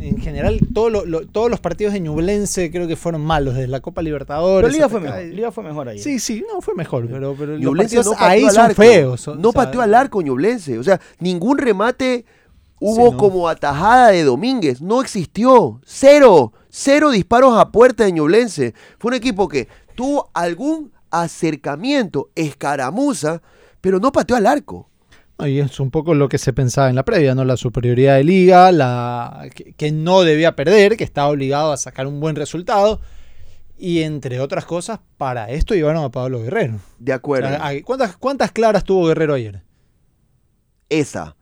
En 0.00 0.18
general, 0.18 0.58
todo 0.72 0.88
lo- 0.90 1.04
lo- 1.04 1.26
todos 1.26 1.50
los 1.50 1.60
partidos 1.60 1.92
de 1.92 2.00
Ñublense 2.00 2.70
creo 2.70 2.88
que 2.88 2.96
fueron 2.96 3.20
malos. 3.20 3.54
Desde 3.54 3.68
la 3.68 3.80
Copa 3.80 4.00
Libertadores. 4.02 4.66
Pero 4.68 4.72
Liga 4.72 4.88
fue 4.88 5.00
mejor. 5.00 5.22
Liga 5.24 5.52
fue 5.52 5.64
mejor 5.64 5.88
ayer. 5.90 6.02
Sí, 6.02 6.18
sí, 6.18 6.44
no 6.52 6.60
fue 6.60 6.74
mejor. 6.74 7.06
Pero, 7.08 7.34
pero 7.38 7.56
los 7.58 7.76
partidos 7.76 8.06
no 8.06 8.12
ahí 8.18 8.48
son 8.48 8.58
arco. 8.64 8.74
feos. 8.82 9.20
son- 9.20 9.40
No 9.42 9.52
pateó 9.52 9.82
al 9.82 9.94
arco 9.94 10.22
Ñublense. 10.22 10.78
O 10.78 10.82
sea, 10.82 11.00
ningún 11.18 11.58
remate 11.58 12.24
hubo 12.80 13.06
Sí, 13.06 13.12
no. 13.12 13.16
como 13.18 13.48
atajada 13.48 14.08
de 14.08 14.24
Domínguez. 14.24 14.80
No 14.80 15.00
existió. 15.02 15.80
Cero. 15.84 16.52
Cero 16.70 17.10
disparos 17.10 17.58
a 17.58 17.70
puerta 17.70 18.04
de 18.04 18.12
Ñublense. 18.12 18.74
Fue 18.98 19.10
un 19.10 19.14
equipo 19.14 19.48
que 19.48 19.68
tuvo 19.94 20.30
algún 20.34 20.92
acercamiento, 21.10 22.30
escaramuza, 22.34 23.42
pero 23.80 23.98
no 23.98 24.12
pateó 24.12 24.36
al 24.36 24.46
arco. 24.46 24.89
Y 25.46 25.58
es 25.60 25.80
un 25.80 25.90
poco 25.90 26.14
lo 26.14 26.28
que 26.28 26.38
se 26.38 26.52
pensaba 26.52 26.88
en 26.90 26.96
la 26.96 27.04
previa, 27.04 27.34
¿no? 27.34 27.44
La 27.44 27.56
superioridad 27.56 28.16
de 28.16 28.24
Liga, 28.24 28.72
la 28.72 29.48
que, 29.54 29.72
que 29.72 29.92
no 29.92 30.22
debía 30.22 30.56
perder, 30.56 30.96
que 30.96 31.04
estaba 31.04 31.28
obligado 31.28 31.72
a 31.72 31.76
sacar 31.76 32.06
un 32.06 32.20
buen 32.20 32.36
resultado. 32.36 33.00
Y 33.78 34.02
entre 34.02 34.40
otras 34.40 34.66
cosas, 34.66 35.00
para 35.16 35.48
esto 35.50 35.74
llevaron 35.74 36.04
a 36.04 36.10
Pablo 36.10 36.42
Guerrero. 36.42 36.80
De 36.98 37.12
O 37.12 37.14
acuerdo. 37.14 37.48
sea, 37.48 37.66
¿a- 37.66 37.82
¿cuántas, 37.82 38.16
¿Cuántas 38.18 38.52
claras 38.52 38.84
tuvo 38.84 39.06
Guerrero 39.06 39.32
ayer? 39.34 39.62
Esa. 40.90 41.36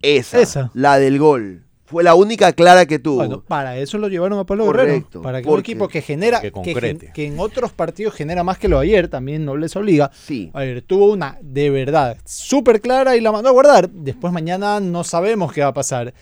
Esa. 0.00 0.40
Esa. 0.40 0.70
La 0.74 0.98
del 0.98 1.18
gol. 1.18 1.65
Fue 1.86 2.02
la 2.02 2.14
única 2.16 2.52
clara 2.52 2.84
que 2.84 2.98
tuvo. 2.98 3.16
Bueno, 3.16 3.42
para 3.46 3.78
eso 3.78 3.96
lo 3.98 4.08
llevaron 4.08 4.38
a 4.40 4.44
Pablo 4.44 4.66
Correcto, 4.66 5.20
Guerrero. 5.20 5.22
Para 5.22 5.40
que 5.42 5.48
un 5.48 5.60
equipo 5.60 5.86
que 5.88 6.02
genera, 6.02 6.40
Que 6.40 6.50
que, 6.50 6.60
gen- 6.64 6.72
concrete. 6.72 7.12
que 7.14 7.26
en 7.26 7.38
otros 7.38 7.72
partidos 7.72 8.12
genera 8.14 8.42
más 8.42 8.58
que 8.58 8.66
lo 8.68 8.80
de 8.80 8.86
ayer, 8.88 9.08
también 9.08 9.44
no 9.44 9.56
les 9.56 9.74
obliga. 9.76 10.10
sí. 10.12 10.50
Ayer 10.52 10.82
tuvo 10.82 11.12
una 11.12 11.38
de 11.42 11.70
verdad 11.70 12.16
súper 12.24 12.80
clara 12.80 13.16
y 13.16 13.20
la 13.20 13.30
mandó 13.32 13.48
a 13.48 13.52
guardar. 13.52 13.88
Después 13.88 14.32
mañana 14.32 14.80
no 14.80 15.04
sabemos 15.04 15.52
qué 15.52 15.60
va 15.62 15.68
a 15.68 15.74
pasar. 15.74 16.12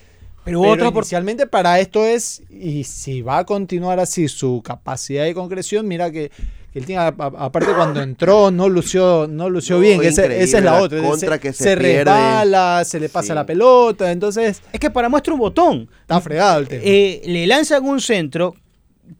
Pero, 0.43 0.61
Pero 0.61 0.73
otro 0.73 0.89
inicialmente 0.99 1.47
para 1.47 1.79
esto 1.79 2.05
es, 2.05 2.43
y 2.51 2.83
si 2.83 3.23
va 3.23 3.39
a 3.39 3.45
continuar 3.45 3.99
así 3.99 4.27
su 4.27 4.61
capacidad 4.63 5.23
de 5.23 5.33
concreción, 5.33 5.87
mira 5.87 6.11
que 6.11 6.29
el 6.75 6.85
a- 7.17 7.45
aparte 7.45 7.71
cuando 7.75 8.01
entró 8.01 8.51
no 8.51 8.69
lució, 8.69 9.27
no 9.27 9.49
lució 9.49 9.77
No, 9.77 9.81
bien, 9.81 10.01
esa 10.03 10.25
es 10.59 10.63
la 10.63 10.71
la 10.73 10.81
otra. 10.81 11.01
contra 11.01 11.35
se, 11.35 11.39
que 11.39 11.53
se 11.53 11.63
se 11.63 11.77
pierde. 11.77 12.03
resbala, 12.03 12.83
se 12.85 12.99
le 12.99 13.09
pasa 13.09 13.27
Sí. 13.29 13.33
la 13.33 13.45
pelota, 13.45 14.11
entonces 14.11 14.61
Es 14.71 14.79
que 14.79 14.89
para 14.91 15.09
muestra 15.09 15.33
un 15.33 15.39
botón. 15.39 15.89
está 16.01 16.21
fregado 16.21 16.59
el 16.59 16.67
tema. 16.67 16.81
Eh, 16.85 17.21
le 17.25 17.47
lanzan 17.47 17.83
un 17.85 17.99
centro 17.99 18.53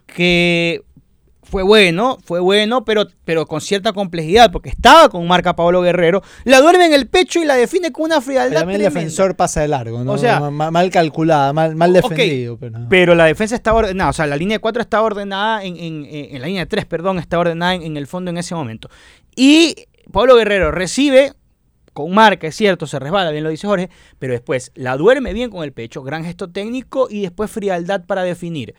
que 0.05 0.81
fue 1.49 1.63
bueno, 1.63 2.17
fue 2.25 2.39
bueno, 2.39 2.83
pero, 2.83 3.07
pero 3.23 3.45
con 3.45 3.61
cierta 3.61 3.93
complejidad, 3.93 4.51
porque 4.51 4.69
estaba 4.69 5.09
con 5.09 5.25
marca 5.27 5.55
Pablo 5.55 5.81
Guerrero, 5.81 6.21
la 6.43 6.59
duerme 6.59 6.85
en 6.87 6.93
el 6.93 7.07
pecho 7.07 7.39
y 7.39 7.45
la 7.45 7.55
define 7.55 7.91
con 7.91 8.05
una 8.05 8.15
Pero 8.15 8.25
frialdad 8.25 8.59
también 8.61 8.81
el 8.81 8.85
defensor 8.93 9.35
pasa 9.35 9.61
de 9.61 9.67
largo, 9.67 10.03
¿no? 10.03 10.13
O 10.13 10.17
sea- 10.17 10.39
Ma- 10.49 10.71
mal, 10.71 10.89
calculada, 10.89 11.53
mal, 11.53 11.75
mal 11.75 11.93
defendido. 11.93 12.57
pero- 12.57 12.79
Pero 12.89 13.15
la 13.15 13.25
defensa 13.25 13.55
estaba 13.55 13.77
ordenada, 13.79 14.09
o 14.09 14.13
sea, 14.13 14.25
la 14.27 14.35
línea 14.37 14.57
de 14.57 14.61
4 14.61 14.81
estaba 14.81 15.03
ordenada, 15.03 15.63
en, 15.63 15.77
en- 15.77 16.05
en- 16.05 16.35
en 16.35 16.41
la 16.41 16.47
línea 16.47 16.63
de 16.63 16.69
3, 16.69 16.85
perdón, 16.85 17.19
está 17.19 17.37
ordenada 17.39 17.75
en, 17.75 17.83
en 17.83 17.97
el 17.97 18.07
fondo 18.07 18.31
en 18.31 18.37
ese 18.37 18.55
momento. 18.55 18.89
Y 19.35 19.75
Pablo 20.11 20.35
Guerrero 20.35 20.71
recibe 20.71 21.33
con 21.93 22.13
marca, 22.13 22.45
es 22.47 22.55
cierto, 22.55 22.87
se 22.87 22.99
resbala, 22.99 23.31
bien 23.31 23.43
lo 23.45 23.49
dice 23.49 23.67
Jorge, 23.67 23.89
pero 24.19 24.33
después 24.33 24.71
la 24.75 24.97
duerme 24.97 25.31
bien 25.33 25.49
con 25.49 25.63
el 25.63 25.71
pecho, 25.71 26.03
gran 26.03 26.25
gesto 26.25 26.49
técnico 26.49 27.07
y 27.09 27.21
después 27.21 27.49
frialdad 27.49 28.03
para 28.05 28.23
definir. 28.23 28.75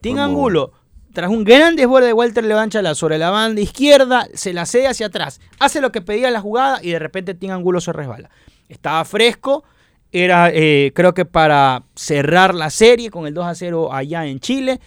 Tim 0.00 0.14
muy 0.14 0.22
Angulo, 0.22 0.72
tras 1.12 1.30
un 1.30 1.44
gran 1.44 1.76
desborde 1.76 2.08
de 2.08 2.12
Walter 2.12 2.44
Levanchala 2.44 2.94
sobre 2.94 3.18
la 3.18 3.30
banda 3.30 3.60
izquierda, 3.60 4.28
se 4.34 4.52
la 4.52 4.66
cede 4.66 4.86
hacia 4.86 5.06
atrás, 5.06 5.40
hace 5.58 5.80
lo 5.80 5.92
que 5.92 6.02
pedía 6.02 6.30
la 6.30 6.40
jugada 6.40 6.80
y 6.82 6.90
de 6.90 6.98
repente 6.98 7.34
Tim 7.34 7.50
Angulo 7.50 7.80
se 7.80 7.92
resbala. 7.92 8.30
Estaba 8.68 9.04
fresco, 9.04 9.64
era 10.12 10.50
eh, 10.52 10.92
creo 10.94 11.14
que 11.14 11.24
para 11.24 11.84
cerrar 11.94 12.54
la 12.54 12.70
serie 12.70 13.10
con 13.10 13.26
el 13.26 13.34
2 13.34 13.46
a 13.46 13.54
0 13.54 13.92
allá 13.92 14.26
en 14.26 14.40
Chile 14.40 14.80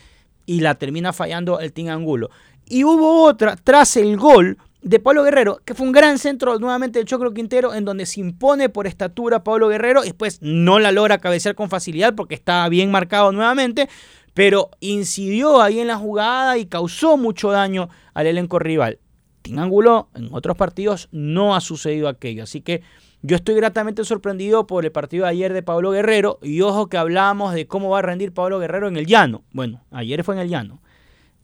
y 0.46 0.62
la 0.62 0.76
termina 0.76 1.14
fallando 1.14 1.60
el 1.60 1.74
Team 1.74 1.90
Angulo. 1.90 2.30
Y 2.66 2.84
hubo 2.84 3.24
otra 3.24 3.56
tras 3.62 3.98
el 3.98 4.18
gol 4.18 4.58
de 4.82 5.00
Pablo 5.00 5.24
Guerrero, 5.24 5.62
que 5.64 5.74
fue 5.74 5.86
un 5.88 5.94
gran 5.94 6.18
centro 6.18 6.60
nuevamente 6.60 7.00
del 7.00 7.08
Chocro 7.08 7.34
Quintero, 7.34 7.74
en 7.74 7.86
donde 7.86 8.06
se 8.06 8.20
impone 8.20 8.68
por 8.68 8.86
estatura 8.86 9.44
Pablo 9.44 9.70
Guerrero 9.70 10.02
y 10.04 10.08
después 10.08 10.40
no 10.42 10.80
la 10.80 10.92
logra 10.92 11.20
cabecear 11.20 11.56
con 11.56 11.70
facilidad 11.70 12.16
porque 12.16 12.36
estaba 12.36 12.68
bien 12.68 12.92
marcado 12.92 13.32
nuevamente, 13.32 13.88
pero 14.34 14.72
incidió 14.80 15.62
ahí 15.62 15.80
en 15.80 15.88
la 15.88 15.98
jugada 15.98 16.58
y 16.58 16.66
causó 16.66 17.18
mucho 17.18 17.52
daño 17.52 17.90
al 18.14 18.28
elenco 18.28 18.60
rival. 18.60 19.00
Team 19.42 19.60
Angulo 19.60 20.10
en 20.16 20.30
otros 20.32 20.56
partidos 20.58 21.10
no 21.12 21.56
ha 21.56 21.62
sucedido 21.62 22.08
aquello, 22.08 22.44
así 22.44 22.62
que 22.62 22.82
yo 23.22 23.36
estoy 23.36 23.56
gratamente 23.56 24.04
sorprendido 24.06 24.68
por 24.68 24.86
el 24.86 24.92
partido 24.92 25.24
de 25.26 25.32
ayer 25.32 25.54
de 25.54 25.64
Pablo 25.64 25.92
Guerrero 25.92 26.40
y 26.42 26.62
ojo 26.62 26.88
que 26.88 26.98
hablábamos 26.98 27.54
de 27.54 27.68
cómo 27.68 27.90
va 27.90 28.00
a 28.00 28.02
rendir 28.02 28.34
Pablo 28.34 28.60
Guerrero 28.60 28.88
en 28.88 28.98
el 28.98 29.06
llano. 29.06 29.44
Bueno, 29.52 29.82
ayer 29.92 30.24
fue 30.24 30.36
en 30.36 30.42
el 30.42 30.50
llano. 30.50 30.82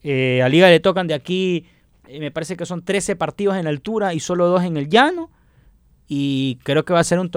Eh, 0.02 0.42
a 0.42 0.48
Liga 0.48 0.68
le 0.68 0.80
tocan 0.80 1.06
de 1.06 1.14
aquí, 1.14 1.66
eh, 2.08 2.20
me 2.20 2.30
parece 2.30 2.56
que 2.56 2.66
son 2.66 2.82
13 2.84 3.16
partidos 3.16 3.56
en 3.56 3.66
altura 3.66 4.12
y 4.14 4.20
solo 4.20 4.46
dos 4.46 4.62
en 4.64 4.76
el 4.76 4.88
llano. 4.88 5.30
Y 6.08 6.58
creo 6.64 6.84
que 6.84 6.92
va 6.92 7.00
a 7.00 7.04
ser 7.04 7.18
un- 7.18 7.30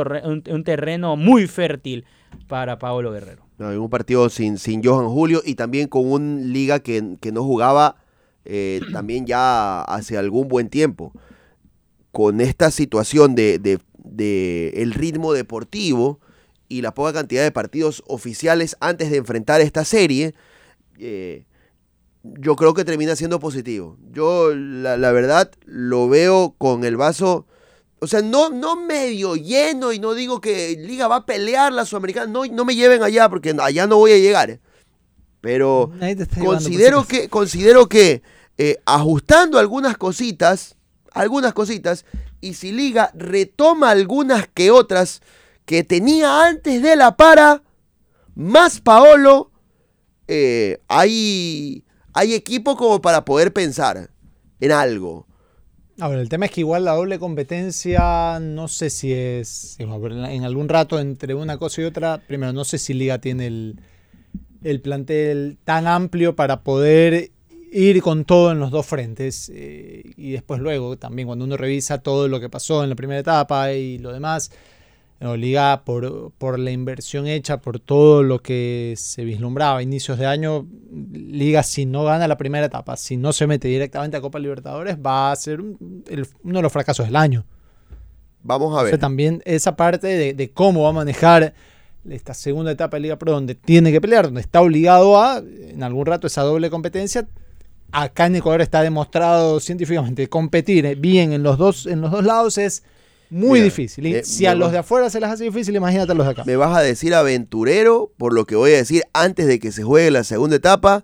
un 0.50 0.64
terreno 0.64 1.16
muy 1.16 1.48
fértil 1.48 2.06
para 2.48 2.80
Pablo 2.80 3.12
Guerrero. 3.12 3.44
En 3.72 3.80
un 3.80 3.90
partido 3.90 4.30
sin, 4.30 4.58
sin 4.58 4.84
Johan 4.84 5.08
Julio 5.10 5.42
y 5.46 5.56
también 5.56 5.88
con 5.88 6.10
un 6.12 6.52
liga 6.54 6.80
que, 6.80 7.18
que 7.22 7.32
no 7.32 7.44
jugaba 7.44 7.98
eh, 8.46 8.82
también 8.94 9.26
ya 9.26 9.82
hace 9.84 10.18
algún 10.18 10.48
buen 10.48 10.70
tiempo. 10.70 11.14
Con 12.12 12.42
esta 12.42 12.70
situación 12.72 13.36
de, 13.36 13.60
de- 13.60 13.80
de 14.04 14.70
el 14.76 14.94
ritmo 14.94 15.34
deportivo 15.34 16.20
y 16.68 16.82
la 16.82 16.94
poca 16.94 17.14
cantidad 17.14 17.42
de 17.44 17.52
partidos 17.52 18.04
oficiales 18.08 18.76
antes 18.82 19.10
de 19.10 19.18
enfrentar 19.18 19.62
esta 19.62 19.86
serie, 19.86 20.36
eh, 21.00 21.46
yo 22.24 22.56
creo 22.56 22.74
que 22.74 22.86
termina 22.86 23.16
siendo 23.16 23.40
positivo. 23.40 23.98
Yo, 24.12 24.54
la, 24.56 24.98
la 24.98 25.12
verdad, 25.12 25.52
lo 25.66 26.08
veo 26.10 26.54
con 26.58 26.84
el 26.84 26.98
vaso. 26.98 27.46
O 28.04 28.08
sea, 28.08 28.22
no, 28.22 28.50
no 28.50 28.76
medio 28.76 29.38
lleno 29.38 29.94
y 29.94 30.00
no 30.00 30.14
digo 30.14 30.42
que 30.42 30.76
Liga 30.78 31.08
va 31.08 31.16
a 31.16 31.26
pelear 31.26 31.72
la 31.72 31.86
Sudamericana. 31.86 32.26
No, 32.28 32.46
no 32.46 32.66
me 32.66 32.76
lleven 32.76 33.02
allá 33.02 33.30
porque 33.30 33.56
allá 33.58 33.88
no 33.88 33.96
voy 33.96 34.12
a 34.12 34.18
llegar. 34.18 34.50
eh. 34.50 34.60
Pero 35.40 35.90
considero 36.44 37.06
que, 37.06 37.30
considero 37.30 37.88
que 37.88 38.22
eh, 38.58 38.76
ajustando 38.86 39.58
algunas 39.58 39.96
cositas, 39.98 40.76
algunas 41.14 41.54
cositas, 41.54 42.04
y 42.42 42.56
si 42.56 42.74
Liga 42.74 43.10
retoma 43.14 43.92
algunas 43.92 44.50
que 44.50 44.70
otras 44.70 45.22
que 45.66 45.86
tenía 45.86 46.46
antes 46.46 46.82
de 46.82 46.98
la 46.98 47.16
para, 47.16 47.64
más 48.36 48.82
Paolo, 48.82 49.50
eh, 50.28 50.82
hay, 50.90 51.86
hay 52.12 52.34
equipo 52.34 52.76
como 52.76 53.02
para 53.02 53.24
poder 53.24 53.54
pensar 53.54 54.10
en 54.60 54.72
algo. 54.74 55.26
Ahora, 56.00 56.22
el 56.22 56.30
tema 56.30 56.46
es 56.46 56.52
que 56.52 56.62
igual 56.62 56.86
la 56.86 56.94
doble 56.94 57.20
competencia, 57.20 58.40
no 58.40 58.68
sé 58.68 58.90
si 58.90 59.14
es. 59.14 59.78
En 59.80 60.44
algún 60.44 60.68
rato 60.70 61.00
entre 61.00 61.36
una 61.36 61.58
cosa 61.58 61.82
y 61.82 61.86
otra, 61.86 62.20
primero, 62.26 62.52
no 62.52 62.66
sé 62.66 62.80
si 62.80 62.94
Liga 62.94 63.20
tiene 63.20 63.46
el, 63.48 63.80
el 64.64 64.82
plantel 64.82 65.58
tan 65.64 65.86
amplio 65.86 66.36
para 66.36 66.62
poder 66.62 67.32
ir 67.72 68.02
con 68.02 68.26
todo 68.26 68.52
en 68.52 68.60
los 68.60 68.72
dos 68.72 68.86
frentes. 68.88 69.52
eh, 69.54 70.14
y 70.18 70.32
después, 70.32 70.62
luego, 70.62 70.98
también 70.98 71.28
cuando 71.28 71.46
uno 71.46 71.58
revisa 71.58 72.00
todo 72.00 72.28
lo 72.28 72.40
que 72.40 72.50
pasó 72.50 72.84
en 72.84 72.90
la 72.90 72.96
primera 72.96 73.20
etapa 73.20 73.72
y 73.74 74.00
lo 74.00 74.12
demás, 74.12 74.52
no, 75.24 75.38
Liga, 75.38 75.84
por, 75.86 76.32
por 76.38 76.60
la 76.60 76.72
inversión 76.72 77.28
hecha, 77.28 77.62
por 77.62 77.80
todo 77.80 78.24
lo 78.24 78.42
que 78.42 78.94
se 78.98 79.24
vislumbraba 79.24 79.78
a 79.80 79.82
inicios 79.82 80.20
de 80.20 80.26
año, 80.26 80.68
Liga, 81.12 81.64
si 81.64 81.86
no 81.86 82.04
gana 82.04 82.28
la 82.28 82.38
primera 82.38 82.66
etapa, 82.66 82.98
si 82.98 83.16
no 83.18 83.32
se 83.32 83.48
mete 83.48 83.68
directamente 83.70 84.18
a 84.18 84.22
Copa 84.22 84.38
Libertadores, 84.40 84.98
va 84.98 85.32
a 85.32 85.36
ser 85.36 85.62
un- 85.62 86.04
el- 86.10 86.28
uno 86.44 86.60
de 86.60 86.62
los 86.64 86.72
fracasos 86.74 87.06
del 87.06 87.16
año. 87.16 87.46
Vamos 88.44 88.74
a 88.74 88.80
O 88.80 88.82
sea, 88.82 88.92
ver. 88.92 89.00
también 89.00 89.42
esa 89.46 89.76
parte 89.78 90.08
de, 90.08 90.34
de 90.34 90.52
cómo 90.52 90.84
va 90.84 90.90
a 90.90 90.94
manejar 90.94 91.54
esta 92.10 92.34
segunda 92.34 92.72
etapa 92.72 92.98
de 92.98 93.02
Liga 93.04 93.18
Pro, 93.18 93.32
donde 93.32 93.56
tiene 93.56 93.94
que 93.94 94.02
pelear, 94.02 94.26
donde 94.26 94.42
está 94.42 94.60
obligado 94.60 95.22
a, 95.22 95.38
en 95.38 95.82
algún 95.84 96.06
rato, 96.06 96.28
esa 96.28 96.42
doble 96.42 96.70
competencia. 96.70 97.26
Acá 97.94 98.26
en 98.26 98.36
Ecuador 98.36 98.60
está 98.60 98.82
demostrado 98.82 99.62
científicamente 99.62 100.28
competir 100.28 100.98
bien 100.98 101.32
en 101.32 101.44
los 101.44 101.58
dos, 101.58 101.86
en 101.86 102.02
los 102.02 102.12
dos 102.12 102.26
lados 102.26 102.58
es 102.58 102.84
Muy 103.34 103.54
Mira, 103.60 103.64
difícil. 103.66 104.06
Y 104.08 104.16
eh, 104.16 104.24
si 104.24 104.46
a 104.46 104.54
los 104.54 104.72
de 104.72 104.78
afuera 104.78 105.10
se 105.10 105.20
les 105.20 105.30
hace 105.30 105.44
difícil, 105.46 105.76
imagínate 105.76 106.12
a 106.12 106.16
los 106.16 106.26
de 106.26 106.32
acá. 106.34 106.44
Me 106.46 106.56
vas 106.56 106.78
a 106.78 106.82
decir 106.82 107.14
aventurero 107.16 108.12
por 108.18 108.32
lo 108.34 108.46
que 108.46 108.56
voy 108.56 108.72
a 108.74 108.78
decir 108.78 109.04
antes 109.14 109.48
de 109.48 109.60
que 109.60 109.72
se 109.72 109.84
juegue 109.84 110.12
la 110.12 110.24
segunda 110.24 110.56
etapa, 110.56 111.04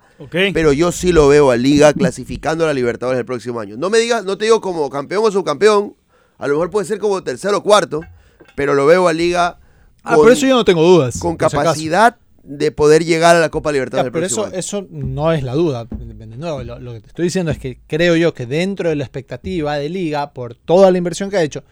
pero 0.54 0.72
yo 0.74 0.92
sí 0.92 1.12
lo 1.12 1.28
veo 1.28 1.50
a 1.52 1.58
Liga 1.58 1.94
clasificando 1.96 2.64
a 2.66 2.68
la 2.68 2.74
Libertadores 2.74 3.20
el 3.20 3.26
próximo 3.26 3.60
año. 3.60 3.78
No 3.78 3.90
me 3.90 3.98
digas, 3.98 4.26
no 4.26 4.38
te 4.38 4.46
digo 4.46 4.62
como 4.62 4.90
campeón 4.90 5.24
o 5.26 5.32
subcampeón, 5.32 5.96
a 6.38 6.48
lo 6.48 6.54
mejor 6.54 6.70
puede 6.70 6.86
ser 6.86 7.00
como 7.00 7.22
tercero 7.24 7.58
o 7.58 7.64
cuarto, 7.64 8.02
pero 8.56 8.74
lo 8.76 8.86
veo 8.86 9.08
a 9.08 9.14
Liga 9.14 9.58
Ah, 10.04 10.16
con, 10.16 10.24
por 10.24 10.32
eso 10.32 10.48
yo 10.48 10.56
no 10.56 10.64
tengo 10.64 10.82
dudas. 10.82 11.20
con 11.20 11.36
capacidad 11.36 12.18
de 12.44 12.72
poder 12.72 13.04
llegar 13.04 13.36
a 13.36 13.40
la 13.40 13.50
Copa 13.50 13.70
Ya, 13.70 13.74
Libertadores 13.74 14.08
el 14.08 14.12
pero 14.14 14.22
próximo 14.24 14.46
eso, 14.46 14.78
año. 14.78 14.88
eso 14.88 14.88
no 14.92 15.34
es 15.34 15.44
la 15.44 15.54
duda. 15.56 15.86
De 15.90 16.26
nuevo, 16.38 16.64
lo, 16.64 16.80
lo 16.80 16.94
que 16.94 17.02
te 17.02 17.08
estoy 17.08 17.26
diciendo 17.26 17.52
es 17.52 17.58
que 17.60 17.80
creo 17.86 18.16
yo 18.16 18.34
que 18.34 18.46
dentro 18.46 18.88
de 18.90 18.96
la 18.96 19.04
expectativa 19.04 19.76
de 19.76 19.90
Liga, 19.90 20.32
por 20.32 20.56
toda 20.56 20.90
la 20.90 20.98
inversión 20.98 21.30
que 21.30 21.36
ha 21.38 21.44
hecho, 21.44 21.64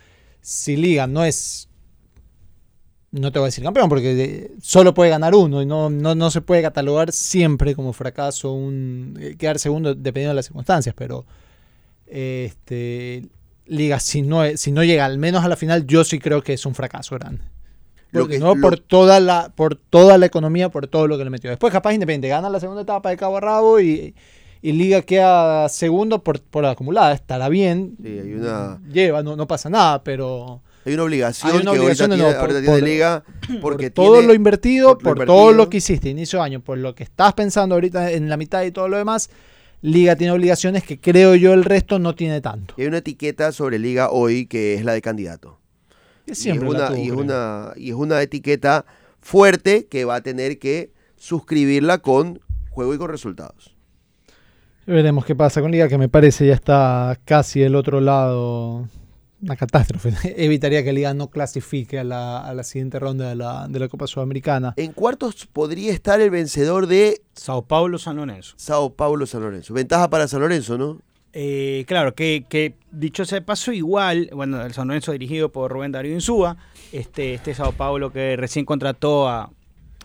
si 0.50 0.78
Liga 0.78 1.08
no 1.08 1.26
es. 1.26 1.68
No 3.12 3.32
te 3.34 3.40
voy 3.40 3.48
a 3.48 3.50
decir 3.50 3.64
campeón, 3.66 3.90
porque 3.90 4.14
de- 4.16 4.52
solo 4.62 4.94
puede 4.94 5.10
ganar 5.10 5.34
uno 5.36 5.62
y 5.62 5.66
no, 5.66 5.90
no, 5.90 6.14
no 6.16 6.32
se 6.32 6.40
puede 6.42 6.62
catalogar 6.62 7.12
siempre 7.12 7.76
como 7.76 7.92
fracaso 7.92 8.52
un 8.54 9.18
eh, 9.20 9.36
quedar 9.38 9.60
segundo 9.60 9.94
dependiendo 9.96 10.30
de 10.30 10.36
las 10.36 10.46
circunstancias. 10.46 10.96
Pero 10.98 11.26
este 12.06 13.28
Liga, 13.66 14.00
si 14.00 14.22
no, 14.22 14.44
si 14.56 14.72
no 14.72 14.84
llega 14.86 15.04
al 15.06 15.18
menos 15.18 15.44
a 15.44 15.50
la 15.50 15.58
final, 15.58 15.86
yo 15.86 16.06
sí 16.06 16.20
creo 16.20 16.42
que 16.42 16.54
es 16.54 16.66
un 16.66 16.74
fracaso 16.76 17.16
grande. 17.16 17.44
Lo 18.12 18.22
Porque 18.22 18.36
que- 18.36 18.40
no 18.40 18.56
lo- 18.56 18.62
por 18.62 18.80
toda 18.80 19.20
la 19.20 19.52
por 19.54 19.76
toda 19.76 20.18
la 20.18 20.26
economía, 20.26 20.70
por 20.70 20.88
todo 20.88 21.08
lo 21.08 21.18
que 21.18 21.26
le 21.26 21.30
metió. 21.30 21.50
Después 21.50 21.74
capaz 21.74 21.94
Independiente 21.94 22.30
gana 22.30 22.50
la 22.50 22.62
segunda 22.62 22.84
etapa 22.84 23.10
de 23.10 23.18
cabo 23.18 23.36
a 23.38 23.42
rabo 23.42 23.80
y, 23.82 24.16
y 24.62 24.72
Liga 24.74 25.02
queda 25.02 25.70
segundo 25.70 26.24
por, 26.24 26.42
por 26.42 26.64
la 26.64 26.72
acumulada. 26.72 27.14
Estará 27.14 27.50
bien. 27.50 27.96
Sí, 28.02 28.08
hay 28.20 28.34
una, 28.34 28.80
Lleva, 28.92 29.24
no, 29.24 29.36
no 29.36 29.48
pasa 29.48 29.70
nada, 29.70 30.04
pero 30.04 30.62
hay 30.86 30.94
una 30.94 31.04
obligación 31.04 31.52
Hay 31.52 31.62
una 31.62 31.72
que 31.74 31.78
ahorita 31.80 32.08
de 32.08 32.16
tiene, 32.16 32.24
no, 32.24 32.30
por- 32.40 32.40
ahorita 32.52 32.60
tiene 32.62 32.80
por- 32.80 32.84
Liga 32.88 33.24
por 33.48 33.60
porque 33.74 33.90
todo 33.92 34.12
tiene- 34.14 34.28
lo 34.28 34.34
invertido, 34.34 34.98
por 34.98 35.04
por, 35.04 35.18
lo 35.20 35.26
todo 35.26 35.36
invertido. 35.42 35.58
lo 35.66 35.70
que 35.70 35.78
hiciste 35.78 36.10
inicio 36.10 36.40
de 36.40 36.46
año, 36.46 36.60
por 36.62 36.78
lo 36.78 36.96
que 36.96 37.04
estás 37.04 37.34
pensando 37.34 37.76
ahorita 37.76 38.12
en 38.12 38.30
la 38.30 38.38
mitad 38.38 38.64
y 38.64 38.72
todo 38.72 38.88
lo 38.88 38.98
demás, 38.98 39.30
Liga 39.82 40.16
tiene 40.16 40.32
obligaciones 40.34 40.84
que 40.84 41.00
creo 41.00 41.36
yo 41.36 41.54
el 41.54 41.64
resto 41.64 42.00
no 42.00 42.16
tiene 42.16 42.42
tanto. 42.42 42.74
y 42.78 42.82
hay 42.82 42.88
una 42.88 42.98
etiqueta 42.98 43.52
sobre 43.52 43.78
Liga 43.80 44.10
hoy 44.10 44.48
que 44.48 44.74
es 44.76 44.84
la 44.84 44.94
de 44.94 45.02
candidato. 45.02 45.60
Que 46.26 46.32
Y 46.32 46.50
es, 46.50 46.58
una, 46.58 46.88
tuvo, 46.90 46.98
y, 46.98 47.06
es 47.08 47.12
una, 47.12 47.72
y 47.78 47.90
es 47.90 47.96
una 47.96 48.22
etiqueta 48.22 48.86
fuerte 49.22 49.86
que 49.86 50.04
va 50.04 50.16
a 50.16 50.22
tener 50.22 50.58
que 50.60 50.92
suscribirla 51.16 52.00
con 52.00 52.40
juego 52.70 52.94
y 52.94 52.98
con 52.98 53.10
resultados. 53.10 53.76
Veremos 54.88 55.26
qué 55.26 55.36
pasa 55.36 55.60
con 55.60 55.70
Liga, 55.70 55.90
que 55.90 55.98
me 55.98 56.08
parece 56.08 56.48
ya 56.48 56.54
está 56.54 57.20
casi 57.26 57.60
del 57.60 57.76
otro 57.76 58.00
lado. 58.00 58.88
Una 59.42 59.58
catástrofe. 59.58 60.14
Evitaría 60.38 60.82
que 60.82 60.94
Liga 60.94 61.14
no 61.14 61.30
clasifique 61.30 62.00
a 62.00 62.06
la, 62.06 62.40
a 62.40 62.54
la 62.54 62.64
siguiente 62.64 62.98
ronda 62.98 63.28
de 63.28 63.36
la, 63.36 63.68
de 63.68 63.80
la 63.80 63.90
Copa 63.90 64.08
Sudamericana. 64.08 64.74
En 64.78 64.94
cuartos 64.94 65.46
podría 65.46 65.92
estar 65.92 66.22
el 66.22 66.30
vencedor 66.30 66.88
de 66.88 67.22
Sao 67.34 67.64
Paulo, 67.64 67.98
San 67.98 68.16
Lorenzo. 68.16 68.54
Sao 68.56 68.94
Paulo 68.94 69.26
San 69.26 69.42
Lorenzo. 69.42 69.74
Ventaja 69.74 70.10
para 70.10 70.26
San 70.30 70.40
Lorenzo, 70.40 70.78
¿no? 70.78 71.02
Eh, 71.34 71.84
claro, 71.86 72.16
que, 72.16 72.46
que 72.48 72.76
dicho 72.90 73.24
ese 73.24 73.42
paso, 73.42 73.74
igual, 73.74 74.30
bueno, 74.34 74.66
el 74.66 74.74
San 74.74 74.88
Lorenzo 74.88 75.12
dirigido 75.12 75.52
por 75.52 75.70
Rubén 75.70 75.92
Darío 75.92 76.14
Insúa, 76.14 76.56
este, 76.94 77.34
este 77.34 77.54
Sao 77.54 77.74
Paulo 77.74 78.14
que 78.14 78.38
recién 78.38 78.64
contrató 78.64 79.28
a, 79.28 79.52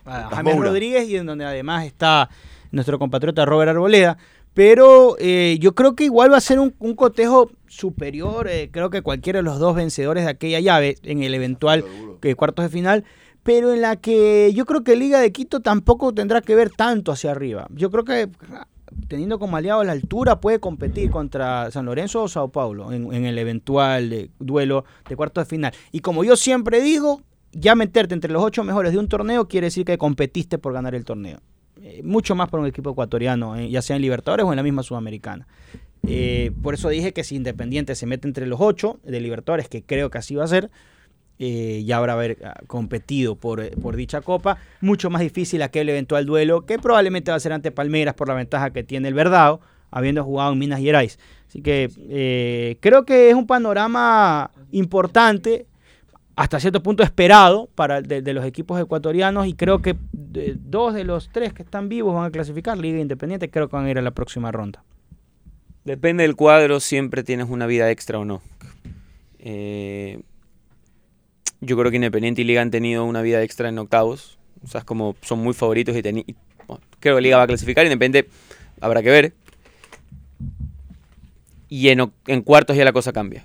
a 0.04 0.22
Lucas 0.24 0.30
James 0.38 0.54
Moura. 0.54 0.68
Rodríguez 0.70 1.08
y 1.08 1.16
en 1.16 1.26
donde 1.26 1.44
además 1.44 1.86
está 1.86 2.28
nuestro 2.72 2.98
compatriota 2.98 3.44
Robert 3.44 3.70
Arboleda. 3.70 4.18
Pero 4.54 5.16
eh, 5.18 5.56
yo 5.60 5.74
creo 5.74 5.94
que 5.94 6.04
igual 6.04 6.32
va 6.32 6.36
a 6.36 6.42
ser 6.42 6.58
un, 6.58 6.74
un 6.78 6.94
cotejo 6.94 7.50
superior, 7.66 8.48
eh, 8.48 8.68
creo 8.70 8.90
que 8.90 9.00
cualquiera 9.00 9.38
de 9.38 9.42
los 9.42 9.58
dos 9.58 9.74
vencedores 9.74 10.24
de 10.24 10.30
aquella 10.30 10.60
llave 10.60 10.96
en 11.04 11.22
el 11.22 11.34
eventual 11.34 11.84
que 12.20 12.34
cuartos 12.34 12.66
de 12.66 12.68
final, 12.68 13.04
pero 13.42 13.72
en 13.72 13.80
la 13.80 13.96
que 13.96 14.52
yo 14.54 14.66
creo 14.66 14.84
que 14.84 14.94
Liga 14.94 15.20
de 15.20 15.32
Quito 15.32 15.60
tampoco 15.60 16.12
tendrá 16.12 16.42
que 16.42 16.54
ver 16.54 16.70
tanto 16.70 17.12
hacia 17.12 17.30
arriba. 17.30 17.66
Yo 17.70 17.90
creo 17.90 18.04
que 18.04 18.28
ah, 18.52 18.66
teniendo 19.08 19.38
como 19.38 19.56
aliado 19.56 19.82
la 19.84 19.92
altura 19.92 20.40
puede 20.40 20.60
competir 20.60 21.10
contra 21.10 21.70
San 21.70 21.86
Lorenzo 21.86 22.22
o 22.22 22.28
Sao 22.28 22.48
Paulo 22.48 22.92
en, 22.92 23.12
en 23.12 23.24
el 23.24 23.38
eventual 23.38 24.12
eh, 24.12 24.30
duelo 24.38 24.84
de 25.08 25.16
cuartos 25.16 25.44
de 25.44 25.48
final. 25.48 25.72
Y 25.92 26.00
como 26.00 26.24
yo 26.24 26.36
siempre 26.36 26.82
digo, 26.82 27.22
ya 27.52 27.74
meterte 27.74 28.14
entre 28.14 28.32
los 28.32 28.42
ocho 28.42 28.64
mejores 28.64 28.92
de 28.92 28.98
un 28.98 29.08
torneo 29.08 29.48
quiere 29.48 29.68
decir 29.68 29.84
que 29.86 29.98
competiste 29.98 30.58
por 30.58 30.72
ganar 30.72 30.94
el 30.94 31.04
torneo. 31.04 31.38
Mucho 32.02 32.34
más 32.34 32.48
por 32.48 32.60
un 32.60 32.66
equipo 32.66 32.90
ecuatoriano, 32.90 33.56
eh, 33.56 33.68
ya 33.68 33.82
sea 33.82 33.96
en 33.96 34.02
Libertadores 34.02 34.46
o 34.46 34.52
en 34.52 34.56
la 34.56 34.62
misma 34.62 34.82
Sudamericana. 34.82 35.46
Eh, 36.06 36.50
por 36.62 36.74
eso 36.74 36.88
dije 36.88 37.12
que 37.12 37.24
si 37.24 37.36
Independiente 37.36 37.94
se 37.94 38.06
mete 38.06 38.26
entre 38.26 38.46
los 38.46 38.60
ocho 38.60 38.98
de 39.04 39.20
Libertadores, 39.20 39.68
que 39.68 39.82
creo 39.82 40.10
que 40.10 40.18
así 40.18 40.34
va 40.34 40.44
a 40.44 40.48
ser, 40.48 40.70
eh, 41.38 41.82
ya 41.84 41.96
habrá 41.96 42.12
haber 42.12 42.38
ah, 42.44 42.60
competido 42.66 43.36
por, 43.36 43.68
por 43.80 43.96
dicha 43.96 44.20
copa. 44.20 44.58
Mucho 44.80 45.10
más 45.10 45.22
difícil 45.22 45.62
aquel 45.62 45.88
eventual 45.88 46.26
duelo, 46.26 46.66
que 46.66 46.78
probablemente 46.78 47.30
va 47.30 47.36
a 47.36 47.40
ser 47.40 47.52
ante 47.52 47.70
Palmeiras 47.70 48.14
por 48.14 48.28
la 48.28 48.34
ventaja 48.34 48.70
que 48.70 48.84
tiene 48.84 49.08
el 49.08 49.14
Verdao, 49.14 49.60
habiendo 49.90 50.24
jugado 50.24 50.52
en 50.52 50.58
Minas 50.58 50.80
Gerais. 50.80 51.18
Así 51.48 51.60
que 51.60 52.78
creo 52.80 53.04
que 53.04 53.28
es 53.28 53.34
un 53.34 53.46
panorama 53.46 54.50
importante, 54.70 55.66
hasta 56.34 56.60
cierto 56.60 56.82
punto 56.82 57.02
esperado 57.02 57.68
para 57.74 58.00
de, 58.00 58.32
los 58.32 58.44
equipos 58.44 58.80
ecuatorianos 58.80 59.46
y 59.46 59.54
creo 59.54 59.82
que 59.82 59.96
dos 60.12 60.94
de 60.94 61.04
los 61.04 61.28
tres 61.30 61.52
que 61.52 61.62
están 61.62 61.88
vivos 61.88 62.14
van 62.14 62.26
a 62.26 62.30
clasificar 62.30 62.78
Liga 62.78 62.98
Independiente, 62.98 63.50
creo 63.50 63.68
que 63.68 63.76
van 63.76 63.86
a 63.86 63.90
ir 63.90 63.98
a 63.98 64.02
la 64.02 64.12
próxima 64.12 64.50
ronda. 64.50 64.82
Depende 65.84 66.22
del 66.22 66.36
cuadro, 66.36 66.80
siempre 66.80 67.22
tienes 67.22 67.48
una 67.50 67.66
vida 67.66 67.90
extra 67.90 68.18
o 68.18 68.24
no. 68.24 68.40
Eh, 69.40 70.22
yo 71.60 71.76
creo 71.76 71.90
que 71.90 71.96
Independiente 71.96 72.42
y 72.42 72.44
Liga 72.44 72.62
han 72.62 72.70
tenido 72.70 73.04
una 73.04 73.20
vida 73.20 73.42
extra 73.42 73.68
en 73.68 73.78
octavos. 73.78 74.38
O 74.64 74.68
sea, 74.68 74.80
es 74.80 74.84
como 74.84 75.16
son 75.22 75.40
muy 75.40 75.54
favoritos 75.54 75.94
y, 75.96 75.98
y, 75.98 76.36
creo 77.00 77.16
que 77.16 77.22
Liga 77.22 77.36
va 77.36 77.42
a 77.42 77.46
clasificar. 77.48 77.84
Independiente 77.84 78.30
habrá 78.80 79.02
que 79.02 79.10
ver. 79.10 79.34
Y 81.68 81.88
en 81.88 82.42
cuartos 82.42 82.76
ya 82.76 82.84
la 82.84 82.92
cosa 82.92 83.12
cambia. 83.12 83.44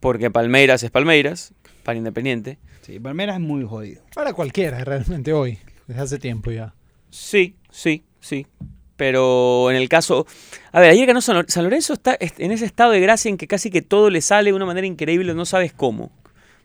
Porque 0.00 0.30
Palmeiras 0.30 0.82
es 0.82 0.90
Palmeiras, 0.90 1.52
para 1.84 1.98
Independiente. 1.98 2.58
Sí, 2.82 2.98
Palmeiras 2.98 3.36
es 3.36 3.40
muy 3.42 3.64
jodido. 3.64 4.02
Para 4.14 4.32
cualquiera, 4.32 4.82
realmente 4.84 5.32
hoy, 5.32 5.58
desde 5.86 6.00
hace 6.02 6.18
tiempo 6.18 6.50
ya. 6.50 6.74
Sí, 7.10 7.56
sí, 7.70 8.04
sí. 8.20 8.46
Pero 8.96 9.70
en 9.70 9.76
el 9.76 9.88
caso. 9.88 10.26
A 10.72 10.80
ver, 10.80 10.90
ayer 10.90 11.06
ganó 11.06 11.20
San, 11.20 11.36
Lor- 11.36 11.46
San 11.50 11.64
Lorenzo, 11.64 11.94
está 11.94 12.14
est- 12.14 12.38
en 12.40 12.52
ese 12.52 12.64
estado 12.66 12.92
de 12.92 13.00
gracia 13.00 13.28
en 13.28 13.36
que 13.36 13.46
casi 13.46 13.70
que 13.70 13.82
todo 13.82 14.10
le 14.10 14.20
sale 14.20 14.50
de 14.50 14.56
una 14.56 14.66
manera 14.66 14.86
increíble, 14.86 15.34
no 15.34 15.44
sabes 15.46 15.72
cómo. 15.72 16.10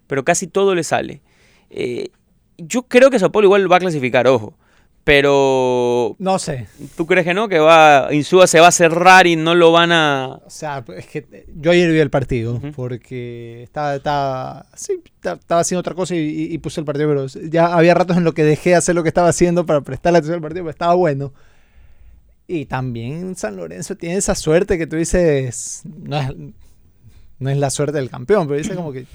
Pero 0.07 0.23
casi 0.25 0.47
todo 0.47 0.75
le 0.75 0.83
sale. 0.83 1.21
Eh, 1.69 2.09
yo 2.57 2.83
creo 2.83 3.09
que 3.09 3.19
Sao 3.19 3.31
Paulo 3.31 3.47
igual 3.47 3.71
va 3.71 3.77
a 3.77 3.79
clasificar, 3.79 4.27
ojo. 4.27 4.57
Pero. 5.05 6.15
No 6.17 6.39
sé. 6.39 6.67
¿Tú 6.97 7.05
crees 7.05 7.25
que 7.25 7.33
no? 7.35 7.47
Que 7.47 7.59
va. 7.59 8.09
Insúa 8.11 8.47
se 8.47 8.59
va 8.59 8.67
a 8.69 8.71
cerrar 8.71 9.27
y 9.27 9.35
no 9.35 9.53
lo 9.55 9.71
van 9.71 9.91
a. 9.91 10.39
O 10.43 10.49
sea, 10.49 10.83
es 10.97 11.05
que 11.05 11.45
yo 11.55 11.71
ayer 11.71 11.91
vi 11.91 11.99
el 11.99 12.09
partido 12.09 12.59
porque 12.75 13.61
estaba, 13.63 13.95
estaba, 13.95 14.65
sí, 14.75 15.01
ta- 15.21 15.33
estaba 15.33 15.61
haciendo 15.61 15.81
otra 15.81 15.93
cosa 15.93 16.15
y, 16.15 16.17
y- 16.19 16.53
y 16.53 16.57
puse 16.57 16.81
el 16.81 16.85
partido, 16.85 17.07
pero 17.07 17.27
ya 17.49 17.67
había 17.67 17.93
ratos 17.93 18.17
en 18.17 18.23
lo 18.23 18.33
que 18.33 18.43
dejé 18.43 18.71
de 18.71 18.75
hacer 18.77 18.95
lo 18.95 19.03
que 19.03 19.09
estaba 19.09 19.29
haciendo 19.29 19.65
para 19.65 19.81
prestarle 19.81 20.17
atención 20.17 20.35
al 20.37 20.41
partido, 20.41 20.63
pero 20.63 20.71
estaba 20.71 20.95
bueno. 20.95 21.31
Y 22.47 22.65
también 22.65 23.35
San 23.35 23.57
Lorenzo 23.57 23.95
tiene 23.95 24.17
esa 24.17 24.33
suerte 24.35 24.77
que 24.79 24.87
tú 24.87 24.95
dices, 24.95 25.83
no 25.85 26.19
es, 26.19 26.31
no 27.39 27.49
es 27.51 27.57
la 27.57 27.69
suerte 27.69 27.97
del 27.99 28.09
campeón, 28.09 28.47
pero 28.47 28.57
dice 28.57 28.75
como 28.75 28.91
que 28.91 29.05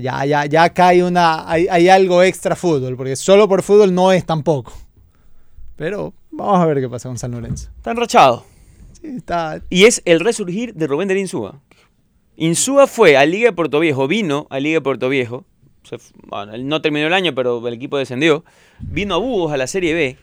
ya, 0.00 0.24
ya, 0.24 0.46
ya 0.46 0.64
acá 0.64 0.88
hay, 0.88 1.02
una, 1.02 1.48
hay, 1.48 1.68
hay 1.68 1.88
algo 1.88 2.22
extra 2.22 2.56
fútbol, 2.56 2.96
porque 2.96 3.14
solo 3.16 3.48
por 3.48 3.62
fútbol 3.62 3.94
no 3.94 4.10
es 4.12 4.24
tampoco. 4.26 4.72
Pero 5.76 6.14
vamos 6.30 6.60
a 6.60 6.66
ver 6.66 6.80
qué 6.80 6.88
pasa 6.88 7.08
con 7.08 7.18
San 7.18 7.32
Lorenzo. 7.32 7.70
Está 7.76 7.90
enrachado. 7.90 8.44
Sí, 9.00 9.08
está, 9.16 9.60
Y 9.70 9.84
es 9.84 10.02
el 10.04 10.20
resurgir 10.20 10.74
de 10.74 10.86
Rubén 10.86 11.08
Darín 11.08 11.22
Insúa. 11.22 11.60
Insúa 12.36 12.86
fue 12.86 13.16
a 13.16 13.24
Liga 13.26 13.50
de 13.50 13.52
Puerto 13.52 13.80
Viejo, 13.80 14.08
vino 14.08 14.46
a 14.50 14.58
Liga 14.60 14.78
de 14.78 14.80
Puerto 14.82 15.08
Viejo. 15.08 15.44
se 15.82 15.98
bueno, 16.26 16.54
él 16.54 16.66
no 16.66 16.80
terminó 16.80 17.06
el 17.06 17.12
año, 17.12 17.34
pero 17.34 17.66
el 17.66 17.74
equipo 17.74 17.98
descendió. 17.98 18.44
Vino 18.80 19.14
a 19.14 19.18
Búhos 19.18 19.52
a 19.52 19.56
la 19.56 19.66
Serie 19.66 19.94
B. 19.94 20.16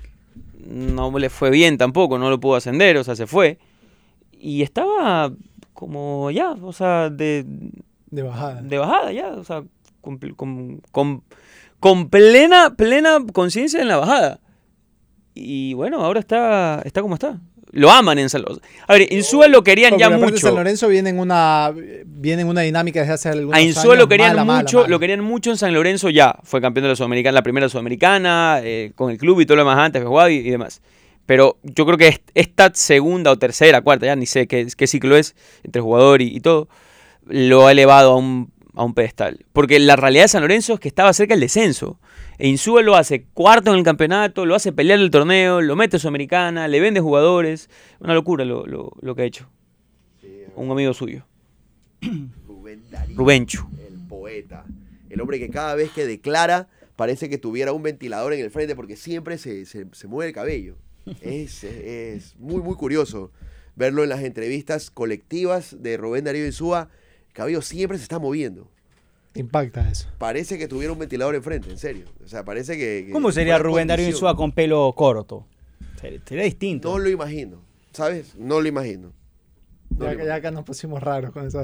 No 0.68 1.18
le 1.18 1.30
fue 1.30 1.50
bien 1.50 1.78
tampoco, 1.78 2.18
no 2.18 2.30
lo 2.30 2.40
pudo 2.40 2.56
ascender, 2.56 2.98
o 2.98 3.04
sea, 3.04 3.16
se 3.16 3.28
fue. 3.28 3.58
Y 4.32 4.62
estaba 4.62 5.32
como 5.74 6.30
ya, 6.32 6.52
o 6.52 6.74
sea, 6.74 7.10
de, 7.10 7.46
de 8.10 8.22
bajada. 8.22 8.62
de 8.62 8.78
bajada 8.78 9.12
ya, 9.12 9.30
o 9.30 9.44
sea, 9.44 9.64
con, 10.02 10.18
con- 10.36 10.82
con- 10.92 11.24
con 11.80 12.10
plena, 12.10 12.76
plena 12.76 13.18
conciencia 13.34 13.82
en 13.82 13.88
la 13.88 13.98
bajada. 13.98 14.40
Y 15.34 15.74
bueno, 15.74 16.04
ahora 16.04 16.20
está, 16.20 16.82
está 16.86 17.02
como 17.02 17.16
está. 17.16 17.40
Lo 17.74 17.90
aman 17.90 18.20
en 18.20 18.30
San 18.30 18.42
Lorenzo. 18.42 18.62
A 18.86 18.94
ver, 18.94 19.14
Insúa 19.14 19.48
lo 19.48 19.64
querían 19.64 19.98
ya 19.98 20.10
mucho. 20.10 20.36
San 20.38 20.56
Lorenzo 20.56 20.90
viene 20.90 21.10
en 21.12 21.20
una 21.20 21.72
viene 22.06 22.42
en 22.42 22.50
una 22.50 22.62
dinámica 22.62 23.00
desde 23.00 23.14
hace 23.14 23.30
algunos 23.30 23.58
A 23.58 23.62
Insúa 23.62 23.84
años 23.94 23.98
lo 24.00 24.08
querían 24.10 24.32
mala, 24.32 24.44
mala, 24.44 24.62
mucho, 24.64 24.78
mala. 24.80 24.90
lo 24.90 25.00
querían 25.00 25.22
mucho 25.22 25.52
en 25.52 25.58
San 25.58 25.74
Lorenzo 25.74 26.10
ya. 26.10 26.36
Fue 26.44 26.60
campeón 26.60 26.84
de 26.84 26.90
la 26.90 26.96
Sudamericana, 26.98 27.34
la 27.36 27.44
primera 27.44 27.70
Sudamericana, 27.70 28.60
eh, 28.62 28.92
con 28.96 29.10
el 29.10 29.18
club 29.18 29.40
y 29.40 29.46
todo 29.46 29.56
lo 29.56 29.62
demás 29.64 29.78
antes, 29.80 30.04
jugaba 30.04 30.30
y, 30.30 30.36
y 30.40 30.50
demás. 30.50 30.82
Pero 31.26 31.60
yo 31.64 31.86
creo 31.86 31.98
que 31.98 32.10
est- 32.10 32.30
esta 32.34 32.72
segunda 32.74 33.32
o 33.32 33.38
tercera, 33.38 33.80
cuarta, 33.82 34.06
ya 34.06 34.18
ni 34.18 34.26
sé 34.26 34.48
qué, 34.48 34.68
qué 34.76 34.86
ciclo 34.88 35.16
es, 35.16 35.34
entre 35.64 35.82
jugador 35.82 36.22
y, 36.22 36.36
y 36.36 36.42
todo, 36.42 36.68
lo 37.26 37.68
ha 37.68 37.72
elevado 37.72 38.12
a 38.12 38.16
un, 38.18 38.52
a 38.76 38.84
un 38.84 38.94
pedestal. 38.94 39.46
Porque 39.54 39.80
la 39.80 39.96
realidad 39.96 40.26
de 40.26 40.28
San 40.28 40.42
Lorenzo 40.42 40.74
es 40.74 40.80
que 40.82 40.90
estaba 40.90 41.14
cerca 41.14 41.36
del 41.36 41.42
descenso. 41.42 42.00
E 42.42 42.48
Insúa 42.48 42.82
lo 42.82 42.96
hace 42.96 43.26
cuarto 43.34 43.72
en 43.72 43.78
el 43.78 43.84
campeonato, 43.84 44.48
lo 44.48 44.56
hace 44.56 44.72
pelear 44.74 45.00
el 45.00 45.12
torneo, 45.12 45.62
lo 45.62 45.76
mete 45.76 45.98
a 45.98 46.00
Sudamericana, 46.00 46.68
le 46.68 46.80
vende 46.80 47.00
jugadores. 47.00 47.70
Una 48.00 48.16
locura 48.16 48.46
lo, 48.46 48.66
lo- 48.66 48.94
lo 49.00 49.16
que 49.16 49.22
ha 49.22 49.26
hecho. 49.26 49.48
Un 50.56 50.72
amigo 50.72 50.92
suyo. 50.96 51.24
Rubén 52.48 52.84
Darío, 52.90 53.16
Rubencho. 53.16 53.70
el 53.88 54.00
poeta. 54.08 54.66
El 55.10 55.22
hombre 55.22 55.38
que 55.38 55.50
cada 55.50 55.76
vez 55.76 55.92
que 55.92 56.06
declara 56.08 56.68
parece 56.96 57.30
que 57.30 57.38
tuviera 57.38 57.74
un 57.74 57.84
ventilador 57.84 58.34
en 58.34 58.40
el 58.40 58.50
frente 58.50 58.76
porque 58.76 58.96
siempre 58.96 59.38
se, 59.38 59.66
se- 59.68 59.86
se 59.92 60.08
mueve 60.08 60.30
el 60.30 60.34
cabello. 60.36 60.78
Es, 61.22 61.64
es 61.64 62.36
muy, 62.40 62.62
muy 62.62 62.76
curioso 62.76 63.32
verlo 63.76 64.02
en 64.04 64.10
las 64.10 64.24
entrevistas 64.24 64.90
colectivas 64.90 65.76
de 65.82 65.96
Rubén 65.98 66.24
Darío 66.24 66.46
Insúa. 66.48 66.90
El 67.28 67.34
cabello 67.34 67.62
siempre 67.62 67.98
se 68.00 68.04
está 68.04 68.18
moviendo. 68.20 68.70
Impacta 69.34 69.90
eso. 69.90 70.10
Parece 70.18 70.58
que 70.58 70.68
tuviera 70.68 70.92
un 70.92 71.00
ventilador 71.00 71.36
enfrente, 71.36 71.70
en 71.72 71.78
serio. 71.78 72.06
O 72.24 72.28
sea, 72.28 72.44
parece 72.44 72.74
que... 72.78 73.06
que 73.08 73.12
¿Cómo 73.14 73.32
sería 73.32 73.58
Rubén 73.58 73.88
Darío. 73.88 74.08
Insúa 74.10 74.36
con 74.36 74.52
pelo 74.52 74.94
corto? 74.96 75.46
Sería, 76.00 76.20
sería 76.26 76.44
distinto. 76.44 76.92
No 76.92 77.00
lo 77.00 77.10
imagino, 77.10 77.62
¿sabes? 77.94 78.36
No 78.36 78.60
lo 78.60 78.68
imagino. 78.68 79.14
No 79.90 80.06
Ya, 80.06 80.12
lo 80.14 80.18
que- 80.20 80.26
ya 80.26 80.36
acá 80.36 80.52
nos 80.52 80.66
pusimos 80.66 81.02
raros 81.02 81.32
con 81.32 81.48
eso. 81.48 81.64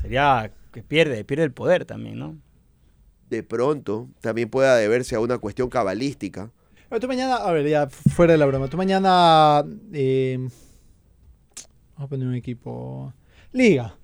Sería 0.00 0.52
que 0.72 0.82
pierde, 0.82 1.24
pierde 1.24 1.44
el 1.44 1.52
poder 1.52 1.84
también, 1.84 2.18
¿no? 2.18 2.36
De 3.30 3.42
pronto, 3.42 4.08
también 4.20 4.48
pueda 4.48 4.76
deberse 4.76 5.14
a 5.16 5.20
una 5.20 5.38
cuestión 5.38 5.68
cabalística. 5.68 6.50
Pero 6.88 7.00
tú 7.00 7.08
mañana, 7.08 7.36
a 7.36 7.52
ver, 7.52 7.66
ya 7.68 7.88
fuera 7.88 8.32
de 8.32 8.38
la 8.38 8.46
broma, 8.46 8.68
tú 8.68 8.76
mañana. 8.76 9.62
eh, 9.92 10.36
vamos 10.38 12.06
a 12.06 12.06
poner 12.06 12.28
un 12.28 12.34
equipo. 12.36 13.12
Liga. 13.52 13.97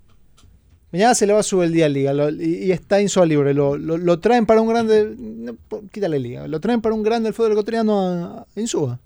Mañana 0.91 1.13
se 1.15 1.27
le 1.27 1.33
va 1.33 1.39
a 1.39 1.43
subir 1.43 1.65
el 1.65 1.73
día 1.73 1.87
a 1.87 1.89
Liga 1.89 2.13
lo- 2.13 2.29
y, 2.29 2.65
y 2.65 2.71
está 2.71 3.01
Insua 3.01 3.25
libre. 3.25 3.53
Lo, 3.53 3.77
lo- 3.77 3.97
lo 3.97 4.19
traen 4.19 4.45
para 4.45 4.61
un 4.61 4.69
grande. 4.69 5.13
no, 5.17 5.55
quítale 5.91 6.19
Liga. 6.19 6.47
Lo 6.47 6.59
traen 6.59 6.81
para 6.81 6.95
un 6.95 7.03
grande 7.03 7.27
del 7.27 7.33
fútbol 7.33 7.51
ecuatoriano 7.51 7.99
a, 7.99 8.45
a 8.55 8.59
Insúa. 8.59 8.99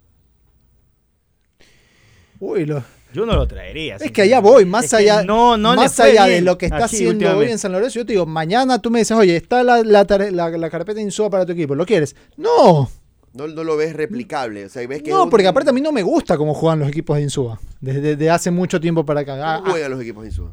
Uy, 2.39 2.65
lo- 2.65 2.84
Yo 3.13 3.26
no 3.26 3.34
lo 3.36 3.48
traería. 3.48 3.96
es 3.96 4.12
que 4.12 4.22
allá 4.22 4.39
voy, 4.39 4.65
más 4.65 4.94
allá, 4.94 5.24
no, 5.24 5.58
no 5.58 5.72
le 5.72 5.78
más 5.78 6.00
allá 6.00 6.26
de 6.26 6.42
lo 6.42 6.58
que 6.58 6.68
está 6.68 6.78
aquí 6.78 6.86
haciendo 6.98 7.38
hoy 7.38 7.50
en 7.50 7.58
San 7.58 7.72
Lorenzo. 7.72 8.00
Yo 8.00 8.06
te 8.06 8.13
digo, 8.13 8.26
mañana 8.26 8.80
tú 8.80 8.92
me 8.92 9.00
dices, 9.00 9.18
oye, 9.18 9.36
está 9.36 9.63
la, 9.63 9.84
la, 9.84 10.06
la- 10.32 10.50
la 10.50 10.70
carpeta 10.70 10.98
de 10.98 11.02
Insúa 11.04 11.30
para 11.30 11.46
tu 11.46 11.52
equipo. 11.54 11.76
¿Lo 11.76 11.86
quieres? 11.86 12.15
No. 12.38 12.89
No, 13.34 13.48
no 13.48 13.63
lo 13.63 13.78
ves 13.78 13.94
replicable. 13.94 14.65
O 14.65 14.70
sea, 14.70 14.88
ves 14.88 15.02
que 15.04 15.10
No, 15.12 15.24
un- 15.24 15.30
porque 15.30 15.48
aparte 15.48 15.70
a 15.70 15.74
mí 15.74 15.82
no 15.82 15.92
me 15.92 16.02
gusta 16.04 16.38
cómo 16.38 16.54
juegan 16.54 16.80
los 16.80 16.89
equipos 16.89 17.18
de 17.18 17.24
Insúa. 17.24 17.60
Desde, 17.82 18.02
desde 18.02 18.30
hace 18.30 18.52
mucho 18.52 18.80
tiempo 18.80 19.06
para 19.06 19.22
acá. 19.22 19.56
Ah, 19.56 19.58
¿Cómo 19.60 19.72
juegan 19.72 19.92
los 19.92 20.02
equipos 20.02 20.24
de 20.24 20.30
Insúa? 20.30 20.52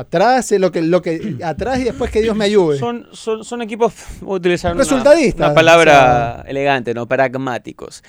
Atrás 0.00 0.50
es 0.52 0.60
lo 0.60 0.70
que, 0.72 0.82
lo 0.82 1.00
que 1.02 1.36
atrás 1.44 1.78
y 1.80 1.84
después 1.84 2.10
que 2.10 2.22
Dios 2.22 2.36
me 2.36 2.44
ayude. 2.46 2.78
Son, 2.78 3.06
son, 3.12 3.44
son 3.44 3.62
equipos, 3.62 3.92
voy 4.20 4.34
a 4.34 4.36
utilizar 4.36 4.72
una, 4.74 4.82
Resultadistas, 4.82 5.46
una 5.46 5.54
palabra 5.54 6.44
elegante, 6.46 6.94
¿no? 6.94 7.06
Pragmáticos. 7.06 8.02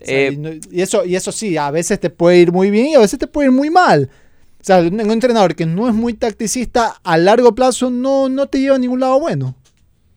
O 0.00 0.04
sea, 0.04 0.16
Eh, 0.16 0.30
y, 0.32 0.36
no- 0.36 0.50
y 0.70 0.80
eso, 0.82 1.04
y 1.04 1.16
eso 1.16 1.32
sí, 1.32 1.56
a 1.56 1.70
veces 1.70 1.98
te 1.98 2.10
puede 2.10 2.38
ir 2.38 2.52
muy 2.52 2.70
bien 2.70 2.86
y 2.88 2.94
a 2.94 3.00
veces 3.00 3.18
te 3.18 3.26
puede 3.26 3.48
ir 3.48 3.52
muy 3.52 3.70
mal. 3.70 4.08
O 4.60 4.64
sea, 4.64 4.78
un, 4.78 5.00
un 5.00 5.10
entrenador 5.10 5.54
que 5.54 5.66
no 5.66 5.88
es 5.88 5.94
muy 5.94 6.14
tacticista 6.14 6.96
a 7.02 7.16
largo 7.18 7.54
plazo 7.54 7.90
no, 7.90 8.28
no 8.28 8.46
te 8.46 8.60
lleva 8.60 8.76
a 8.76 8.78
ningún 8.78 9.00
lado 9.00 9.18
bueno. 9.20 9.54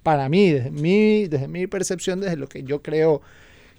Para 0.03 0.29
mí, 0.29 0.49
desde 0.51 0.71
mi, 0.71 1.27
desde 1.27 1.47
mi 1.47 1.67
percepción, 1.67 2.19
desde 2.21 2.35
lo 2.35 2.47
que 2.47 2.63
yo 2.63 2.81
creo 2.81 3.21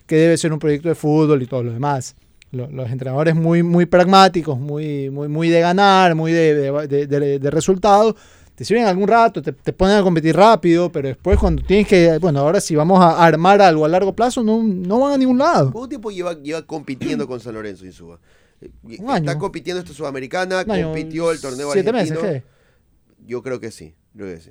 que 0.06 0.16
debe 0.16 0.36
ser 0.36 0.52
un 0.52 0.58
proyecto 0.58 0.88
de 0.88 0.94
fútbol 0.94 1.42
y 1.42 1.46
todo 1.46 1.62
lo 1.64 1.72
demás. 1.72 2.14
Lo- 2.52 2.70
los 2.70 2.90
entrenadores 2.90 3.34
muy, 3.34 3.62
muy 3.62 3.86
pragmáticos, 3.86 4.58
muy, 4.58 5.08
muy, 5.10 5.26
muy 5.28 5.48
de 5.48 5.60
ganar, 5.60 6.14
muy 6.14 6.32
de, 6.32 6.54
de, 6.54 7.06
de- 7.06 7.38
de- 7.38 7.50
resultados, 7.50 8.14
te 8.54 8.64
sirven 8.64 8.84
algún 8.84 9.08
rato, 9.08 9.40
te, 9.40 9.52
te 9.52 9.72
ponen 9.72 9.96
a 9.96 10.02
competir 10.02 10.36
rápido, 10.36 10.92
pero 10.92 11.08
después 11.08 11.38
cuando 11.38 11.62
tienes 11.62 11.88
que, 11.88 12.18
bueno, 12.18 12.40
ahora 12.40 12.60
si 12.60 12.76
vamos 12.76 13.00
a 13.00 13.24
armar 13.24 13.62
algo 13.62 13.86
a 13.86 13.88
largo 13.88 14.12
plazo, 14.14 14.42
no, 14.42 14.62
no 14.62 15.00
van 15.00 15.14
a 15.14 15.16
ningún 15.16 15.38
lado. 15.38 15.72
¿Cuánto 15.72 15.88
tiempo 15.88 16.10
lleva, 16.10 16.34
lleva 16.34 16.60
compitiendo 16.66 17.26
con 17.26 17.40
San 17.40 17.54
Lorenzo 17.54 17.86
Insúa? 17.86 18.20
Eh, 18.60 18.70
Está 18.90 19.14
año. 19.14 19.38
compitiendo 19.38 19.80
esta 19.80 19.94
Sudamericana, 19.94 20.64
compitió 20.66 21.32
el 21.32 21.40
torneo 21.40 21.72
siete 21.72 21.88
argentino. 21.88 22.20
meses, 22.20 22.42
¿qué? 22.42 23.26
Yo 23.26 23.42
creo 23.42 23.60
que 23.60 23.70
sí, 23.70 23.94
creo 24.14 24.34
que 24.34 24.40
sí. 24.42 24.50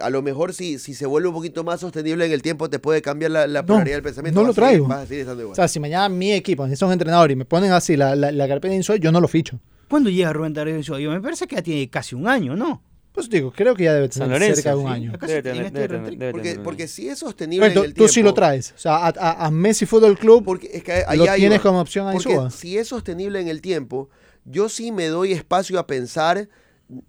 A 0.00 0.10
lo 0.10 0.22
mejor 0.22 0.54
si, 0.54 0.78
si 0.78 0.94
se 0.94 1.06
vuelve 1.06 1.28
un 1.28 1.34
poquito 1.34 1.64
más 1.64 1.80
sostenible 1.80 2.24
en 2.24 2.30
el 2.32 2.40
tiempo 2.40 2.70
te 2.70 2.78
puede 2.78 3.02
cambiar 3.02 3.32
la, 3.32 3.46
la 3.48 3.62
No, 3.62 3.66
polaridad 3.66 3.96
del 3.96 4.02
pensamiento. 4.04 4.40
no 4.40 4.46
lo 4.46 4.54
traigo. 4.54 4.86
vas 4.86 5.00
a 5.00 5.06
seguir 5.06 5.22
estando 5.22 5.42
igual. 5.42 5.52
O 5.52 5.56
sea, 5.56 5.66
si 5.66 5.80
mañana 5.80 6.08
mi 6.08 6.32
equipo 6.32 6.64
es 6.66 6.80
un 6.82 6.92
entrenador 6.92 7.30
y 7.32 7.36
me 7.36 7.44
ponen 7.44 7.72
así 7.72 7.96
la, 7.96 8.14
la, 8.14 8.30
la 8.30 8.46
carpeta 8.48 8.70
de 8.70 8.76
Insua, 8.76 8.96
yo 8.96 9.10
no 9.10 9.20
lo 9.20 9.26
ficho. 9.26 9.58
¿Cuándo 9.88 10.08
llega 10.08 10.32
Rubén 10.32 10.52
Darío 10.54 10.76
Insúa? 10.76 11.00
Yo 11.00 11.10
me 11.10 11.20
parece 11.20 11.46
que 11.46 11.56
ya 11.56 11.62
tiene 11.62 11.90
casi 11.90 12.14
un 12.14 12.28
año, 12.28 12.54
¿no? 12.56 12.82
Pues 13.12 13.28
digo, 13.28 13.52
creo 13.52 13.74
que 13.74 13.84
ya 13.84 13.92
debe 13.92 14.08
tener 14.08 14.28
Lorenzo, 14.28 14.54
cerca 14.54 14.70
de 14.70 14.76
un 14.76 14.86
sí. 14.86 14.92
año. 14.94 15.12
Debe 15.20 15.20
tener- 15.20 15.36
este 15.36 15.50
debe 15.52 15.70
tener- 15.70 15.90
rentric. 15.90 16.18
debe 16.18 16.32
porque, 16.32 16.48
tener- 16.50 16.62
porque 16.64 16.88
si 16.88 17.08
es 17.08 17.18
sostenible 17.18 17.68
Pero 17.68 17.80
en 17.80 17.86
el 17.88 17.94
tú, 17.94 18.04
tú 18.04 18.08
sí 18.08 18.20
lo 18.20 18.26
tiempo- 18.28 18.34
traes. 18.36 18.72
O 18.74 18.78
sea, 18.78 18.96
a, 18.98 19.08
a- 19.18 19.46
a 19.46 19.50
Messi 19.50 19.84
Fútbol 19.84 20.16
Club 20.16 20.44
Porque 20.44 20.70
es 20.72 20.82
que 20.82 21.04
lo 21.16 21.24
ahí 21.30 21.40
tienes 21.40 21.60
como 21.60 21.80
opción 21.80 22.08
a 22.08 22.14
Insúa. 22.14 22.50
si 22.50 22.78
es 22.78 22.88
sostenible 22.88 23.38
en 23.40 23.48
el 23.48 23.60
tiempo, 23.60 24.08
yo 24.46 24.68
sí 24.70 24.92
me 24.92 25.08
doy 25.08 25.32
espacio 25.32 25.78
a 25.78 25.86
pensar 25.86 26.48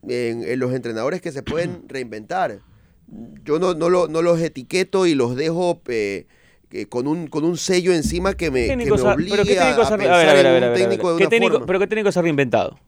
en, 0.07 0.43
en 0.43 0.59
los 0.59 0.73
entrenadores 0.73 1.21
que 1.21 1.31
se 1.31 1.43
pueden 1.43 1.83
reinventar. 1.87 2.59
Yo 3.43 3.59
no, 3.59 3.73
no, 3.73 3.89
lo- 3.89 4.07
no 4.07 4.21
los 4.21 4.39
etiqueto 4.41 5.05
y 5.05 5.13
los 5.13 5.35
dejo 5.35 5.81
eh, 5.87 6.25
con, 6.89 7.05
un, 7.07 7.27
con 7.27 7.43
un 7.43 7.57
sello 7.57 7.93
encima 7.93 8.33
que 8.33 8.49
me, 8.49 8.67
que 8.67 8.75
me 8.77 8.91
obligue 8.91 9.31
pero 9.31 9.43
¿qué 9.43 9.59
a, 9.59 9.63
técnicos 9.63 9.91
a 9.91 9.97
pensar 9.97 10.45
en 10.45 10.63
un 10.63 10.73
técnico 10.73 11.11
de 11.11 11.17
¿Qué 11.17 11.23
una 11.25 11.29
técnico- 11.29 11.51
forma. 11.53 11.65
¿Pero 11.67 11.79
qué 11.79 11.87
técnico 11.87 12.11
se 12.11 12.19
ha 12.19 12.21
reinventado? 12.21 12.79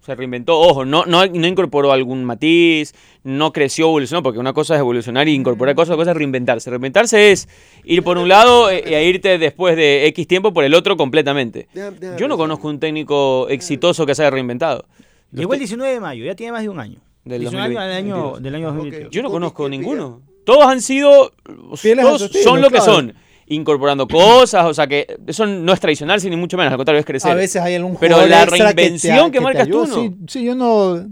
Se 0.00 0.14
reinventó, 0.14 0.58
ojo, 0.58 0.86
no, 0.86 1.04
no, 1.04 1.26
no 1.26 1.46
incorporó 1.46 1.92
algún 1.92 2.24
matiz, 2.24 2.94
no 3.24 3.52
creció, 3.52 3.86
evolucionó, 3.88 4.22
porque 4.22 4.38
una 4.38 4.54
cosa 4.54 4.74
es 4.74 4.80
evolucionar 4.80 5.28
y 5.28 5.34
incorporar 5.34 5.74
cosas, 5.74 5.90
otra 5.90 5.96
cosa 5.98 6.10
es 6.12 6.16
reinventarse. 6.16 6.70
Reinventarse 6.70 7.30
es 7.30 7.46
ir 7.84 8.02
por 8.02 8.16
un 8.16 8.26
lado 8.26 8.70
e, 8.70 8.78
e 8.86 9.04
irte 9.06 9.36
después 9.36 9.76
de 9.76 10.06
X 10.06 10.26
tiempo 10.26 10.54
por 10.54 10.64
el 10.64 10.72
otro 10.74 10.96
completamente. 10.96 11.68
Yo 12.16 12.26
no 12.26 12.38
conozco 12.38 12.68
un 12.68 12.80
técnico 12.80 13.48
exitoso 13.50 14.06
que 14.06 14.14
se 14.14 14.22
haya 14.22 14.30
reinventado. 14.30 14.86
Llegó 15.32 15.52
el 15.54 15.58
te- 15.58 15.64
19 15.64 15.92
de 15.92 16.00
mayo, 16.00 16.24
ya 16.24 16.34
tiene 16.34 16.52
más 16.52 16.62
de 16.62 16.68
un 16.68 16.80
año. 16.80 17.00
Del 17.24 17.40
19 17.40 17.76
años 17.76 17.82
del 17.84 17.92
año, 17.92 18.16
2022. 18.16 18.42
del 18.42 18.54
año 18.54 18.68
Ok. 18.68 18.74
2022. 18.74 19.10
Yo 19.12 19.22
no 19.22 19.28
¿Con 19.28 19.36
conozco 19.36 19.68
ninguno. 19.68 20.22
Todos 20.44 20.64
han 20.66 20.80
sido. 20.80 21.32
Fieles 21.76 22.04
a 22.06 22.08
Todos 22.08 22.30
son 22.42 22.60
lo 22.62 22.68
que 22.70 22.76
claro. 22.78 22.92
son. 22.92 23.14
Incorporando 23.50 24.06
cosas, 24.06 24.66
o 24.66 24.74
sea 24.74 24.86
que 24.86 25.06
eso 25.26 25.46
no 25.46 25.72
es 25.72 25.80
tradicional, 25.80 26.20
sin 26.20 26.30
ni 26.30 26.36
mucho 26.36 26.56
menos, 26.58 26.70
al 26.72 26.76
contrario, 26.76 27.00
es 27.00 27.06
crecer. 27.06 27.30
a 27.30 27.34
veces 27.34 27.62
hay 27.62 27.74
algún 27.76 27.96
Pero 27.96 28.26
la 28.26 28.42
extra 28.42 28.68
que 28.68 28.74
te- 28.74 28.80
reinvención 28.82 29.30
que 29.30 29.38
te 29.38 29.44
marcas 29.44 29.68
tú. 29.68 29.86
¿no? 29.86 29.94
Sí, 29.94 30.14
sí, 30.28 30.44
yo 30.44 30.54
no... 30.54 31.06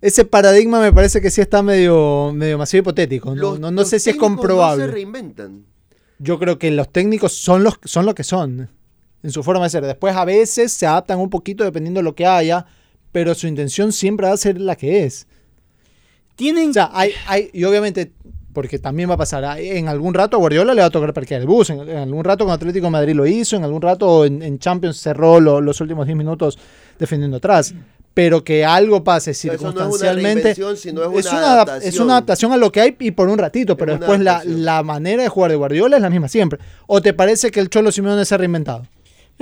Ese 0.00 0.24
paradigma 0.24 0.80
me 0.80 0.90
parece 0.92 1.20
que 1.20 1.30
sí 1.30 1.42
está 1.42 1.62
medio, 1.62 2.32
medio 2.34 2.52
demasiado 2.54 2.80
hipotético. 2.80 3.34
No, 3.34 3.42
Los- 3.42 3.60
no, 3.60 3.70
no 3.70 3.82
los 3.82 3.88
sé 3.90 3.98
si 3.98 4.08
es 4.10 4.16
comprobable. 4.16 4.84
No 4.84 4.88
se 4.88 4.94
reinventan. 4.94 5.66
Yo 6.18 6.38
creo 6.38 6.58
que 6.58 6.70
los 6.70 6.88
técnicos 6.90 7.32
son, 7.34 7.62
los, 7.62 7.74
son 7.84 8.06
lo 8.06 8.14
que 8.14 8.24
son 8.24 8.70
en 9.22 9.30
su 9.30 9.42
forma 9.42 9.64
de 9.64 9.70
ser. 9.70 9.84
Después 9.84 10.16
a 10.16 10.24
veces 10.24 10.72
se 10.72 10.86
adaptan 10.86 11.18
un 11.18 11.28
poquito 11.28 11.64
dependiendo 11.64 11.98
de 12.00 12.04
lo 12.04 12.14
que 12.14 12.24
haya, 12.24 12.64
pero 13.12 13.34
su 13.34 13.46
intención 13.46 13.92
siempre 13.92 14.26
va 14.28 14.32
a 14.34 14.36
ser 14.36 14.60
la 14.60 14.76
que 14.76 15.04
es. 15.04 15.26
Tienen 16.36 16.70
O 16.70 16.72
sea, 16.72 16.90
hay, 16.92 17.10
hay, 17.26 17.50
y 17.52 17.64
obviamente, 17.64 18.12
porque 18.52 18.78
también 18.78 19.10
va 19.10 19.14
a 19.14 19.18
pasar, 19.18 19.58
en 19.60 19.88
algún 19.88 20.14
rato 20.14 20.36
a 20.36 20.40
Guardiola 20.40 20.74
le 20.74 20.80
va 20.80 20.86
a 20.86 20.90
tocar 20.90 21.12
parquear 21.12 21.40
el 21.42 21.46
bus, 21.46 21.70
en, 21.70 21.80
en 21.88 21.96
algún 21.98 22.24
rato 22.24 22.44
con 22.44 22.52
Atlético 22.54 22.86
de 22.86 22.90
Madrid 22.90 23.14
lo 23.14 23.26
hizo, 23.26 23.56
en 23.56 23.64
algún 23.64 23.82
rato 23.82 24.24
en, 24.24 24.42
en 24.42 24.58
Champions 24.58 24.96
cerró 24.98 25.38
lo- 25.40 25.60
los 25.60 25.80
últimos 25.80 26.06
10 26.06 26.16
minutos 26.16 26.58
defendiendo 26.98 27.36
atrás. 27.38 27.74
Pero 28.12 28.42
que 28.42 28.64
algo 28.64 29.04
pase 29.04 29.30
Eso 29.30 29.46
no 29.48 29.52
es 29.54 29.60
una 29.60 29.70
circunstancialmente. 29.72 30.50
es 31.20 31.26
una 31.38 31.46
una, 31.52 31.76
es 31.88 32.00
una 32.00 32.12
adaptación 32.14 32.52
a 32.52 32.56
lo 32.56 32.72
que 32.72 32.80
hay 32.80 32.96
y 32.98 33.12
por 33.12 33.28
un 33.28 33.38
ratito, 33.38 33.76
pero 33.76 33.92
después 33.98 34.18
la, 34.20 34.42
la 34.44 34.82
manera 34.82 35.22
de 35.22 35.28
jugar 35.28 35.52
de 35.52 35.56
Guardiola 35.56 35.96
es 35.96 36.02
la 36.02 36.10
misma 36.10 36.28
siempre. 36.28 36.58
¿O 36.88 37.00
te 37.00 37.12
parece 37.14 37.52
que 37.52 37.60
el 37.60 37.70
Cholo 37.70 37.92
Simeone 37.92 38.24
se 38.24 38.34
ha 38.34 38.38
reinventado? 38.38 38.82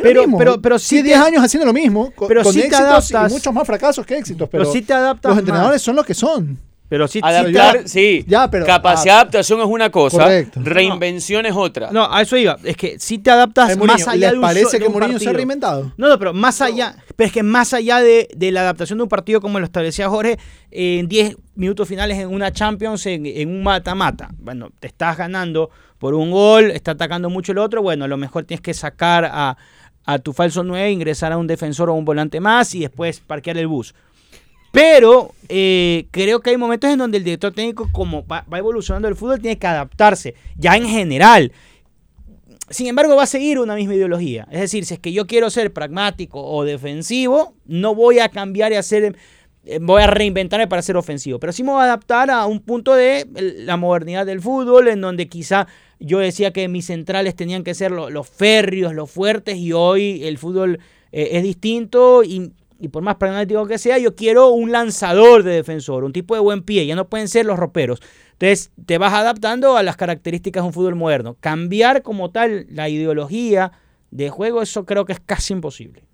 Pero- 0.02 0.22
mismo. 0.22 0.38
pero- 0.38 0.60
pero 0.60 0.78
sí 0.78 0.96
Sí, 0.96 1.02
te- 1.02 1.08
10 1.08 1.20
años 1.20 1.42
haciendo 1.44 1.66
lo 1.66 1.72
mismo, 1.72 2.12
pero 2.28 2.42
con 2.42 2.52
sí 2.52 2.68
te 2.68 2.76
adaptas. 2.76 3.30
y 3.30 3.34
muchos 3.34 3.52
más 3.52 3.66
fracasos 3.66 4.04
que 4.06 4.16
éxitos. 4.16 4.48
Pero, 4.48 4.62
pero 4.64 4.72
sí 4.72 4.82
te 4.82 4.92
adaptas 4.92 5.30
los 5.30 5.38
entrenadores 5.38 5.74
más. 5.76 5.82
son 5.82 5.96
lo 5.96 6.04
que 6.04 6.14
son. 6.14 6.58
Pero 6.90 7.06
sí, 7.06 7.20
Adaptar, 7.22 7.80
adap- 7.80 7.86
sí. 7.86 8.24
Ya, 8.26 8.50
pero- 8.50 8.64
Capacidad 8.64 9.16
ah, 9.16 9.18
de 9.18 9.20
adaptación 9.20 9.60
es 9.60 9.66
una 9.66 9.90
cosa, 9.90 10.22
correcto. 10.22 10.60
reinvención 10.64 11.44
es 11.44 11.52
otra. 11.54 11.90
No, 11.92 12.10
a 12.10 12.22
eso 12.22 12.34
iba. 12.38 12.56
Es 12.64 12.78
que 12.78 12.98
sí 12.98 13.18
te 13.18 13.30
adaptas 13.30 13.76
Mourinho, 13.76 13.98
más 13.98 14.08
allá 14.08 14.14
¿Les 14.28 14.30
de 14.30 14.36
un 14.36 14.40
parece 14.42 14.64
so- 14.64 14.70
de 14.70 14.78
que 14.78 14.86
un 14.86 14.92
Mourinho 14.94 15.18
se 15.18 15.28
ha 15.28 15.32
reinventado? 15.34 15.92
No, 15.98 16.08
no, 16.08 16.18
pero 16.18 16.32
más 16.32 16.62
allá, 16.62 16.96
pero 17.14 17.26
es 17.26 17.32
que 17.34 17.42
más 17.42 17.74
allá 17.74 18.00
de, 18.00 18.26
de 18.34 18.52
la 18.52 18.60
adaptación 18.62 18.98
de 18.98 19.02
un 19.02 19.08
partido 19.10 19.42
como 19.42 19.58
lo 19.58 19.66
establecía 19.66 20.08
Jorge, 20.08 20.38
en 20.70 21.08
10 21.08 21.36
minutos 21.56 21.86
finales 21.86 22.16
en 22.18 22.28
una 22.32 22.52
Champions, 22.52 23.04
en, 23.04 23.26
en 23.26 23.50
un 23.50 23.62
mata-mata. 23.62 24.30
Bueno, 24.38 24.70
te 24.80 24.86
estás 24.86 25.18
ganando 25.18 25.68
por 25.98 26.14
un 26.14 26.30
gol, 26.30 26.70
está 26.70 26.92
atacando 26.92 27.28
mucho 27.28 27.52
el 27.52 27.58
otro, 27.58 27.82
bueno, 27.82 28.06
a 28.06 28.08
lo 28.08 28.16
mejor 28.16 28.44
tienes 28.44 28.62
que 28.62 28.72
sacar 28.72 29.26
a, 29.30 29.58
a 30.08 30.18
tu 30.18 30.32
falso 30.32 30.64
9, 30.64 30.90
ingresar 30.90 31.32
a 31.32 31.36
un 31.36 31.46
defensor 31.46 31.90
o 31.90 31.94
un 31.94 32.06
volante 32.06 32.40
más 32.40 32.74
y 32.74 32.80
después 32.80 33.20
parquear 33.20 33.58
el 33.58 33.66
bus. 33.66 33.94
Pero 34.72 35.34
eh, 35.50 36.06
creo 36.10 36.40
que 36.40 36.48
hay 36.48 36.56
momentos 36.56 36.88
en 36.90 36.98
donde 36.98 37.18
el 37.18 37.24
director 37.24 37.52
técnico, 37.52 37.90
como 37.92 38.26
va, 38.26 38.42
va 38.50 38.56
evolucionando 38.56 39.06
el 39.06 39.16
fútbol, 39.16 39.38
tiene 39.38 39.58
que 39.58 39.66
adaptarse, 39.66 40.34
ya 40.56 40.78
en 40.78 40.88
general. 40.88 41.52
Sin 42.70 42.86
embargo, 42.86 43.16
va 43.16 43.24
a 43.24 43.26
seguir 43.26 43.58
una 43.58 43.74
misma 43.74 43.96
ideología. 43.96 44.48
Es 44.50 44.60
decir, 44.60 44.86
si 44.86 44.94
es 44.94 45.00
que 45.00 45.12
yo 45.12 45.26
quiero 45.26 45.50
ser 45.50 45.74
pragmático 45.74 46.42
o 46.42 46.64
defensivo, 46.64 47.54
no 47.66 47.94
voy 47.94 48.18
a 48.18 48.30
cambiar 48.30 48.72
y 48.72 48.76
hacer 48.76 49.14
eh, 49.64 49.78
voy 49.78 50.00
a 50.00 50.06
reinventarme 50.06 50.68
para 50.68 50.80
ser 50.80 50.96
ofensivo, 50.96 51.38
pero 51.38 51.52
sí 51.52 51.62
me 51.62 51.72
voy 51.72 51.82
a 51.82 51.84
adaptar 51.84 52.30
a 52.30 52.46
un 52.46 52.60
punto 52.60 52.94
de 52.94 53.26
la 53.34 53.76
modernidad 53.76 54.24
del 54.24 54.40
fútbol, 54.40 54.88
en 54.88 55.02
donde 55.02 55.28
quizá 55.28 55.66
yo 56.00 56.18
decía 56.18 56.52
que 56.52 56.68
mis 56.68 56.86
centrales 56.86 57.34
tenían 57.34 57.64
que 57.64 57.74
ser 57.74 57.90
lo- 57.90 58.10
los 58.10 58.28
férreos, 58.28 58.94
los 58.94 59.10
fuertes, 59.10 59.56
y 59.56 59.72
hoy 59.72 60.24
el 60.24 60.38
fútbol 60.38 60.78
eh, 61.12 61.30
es 61.32 61.42
distinto 61.42 62.22
y, 62.24 62.52
y 62.78 62.88
por 62.88 63.02
más 63.02 63.16
pragmático 63.16 63.66
que 63.66 63.78
sea, 63.78 63.98
yo 63.98 64.14
quiero 64.14 64.48
un 64.50 64.70
lanzador 64.72 65.42
de 65.42 65.52
defensor, 65.52 66.04
un 66.04 66.12
tipo 66.12 66.34
de 66.34 66.40
buen 66.40 66.62
pie, 66.62 66.86
ya 66.86 66.94
no 66.94 67.08
pueden 67.08 67.28
ser 67.28 67.46
los 67.46 67.58
roperos. 67.58 68.00
Entonces 68.32 68.70
te 68.86 68.98
vas 68.98 69.12
adaptando 69.14 69.76
a 69.76 69.82
las 69.82 69.96
características 69.96 70.62
de 70.62 70.66
un 70.68 70.72
fútbol 70.72 70.94
moderno. 70.94 71.36
Cambiar 71.40 72.02
como 72.02 72.30
tal 72.30 72.66
la 72.70 72.88
ideología 72.88 73.72
de 74.10 74.30
juego, 74.30 74.62
eso 74.62 74.84
creo 74.86 75.04
que 75.04 75.12
es 75.12 75.20
casi 75.20 75.52
imposible. 75.52 76.04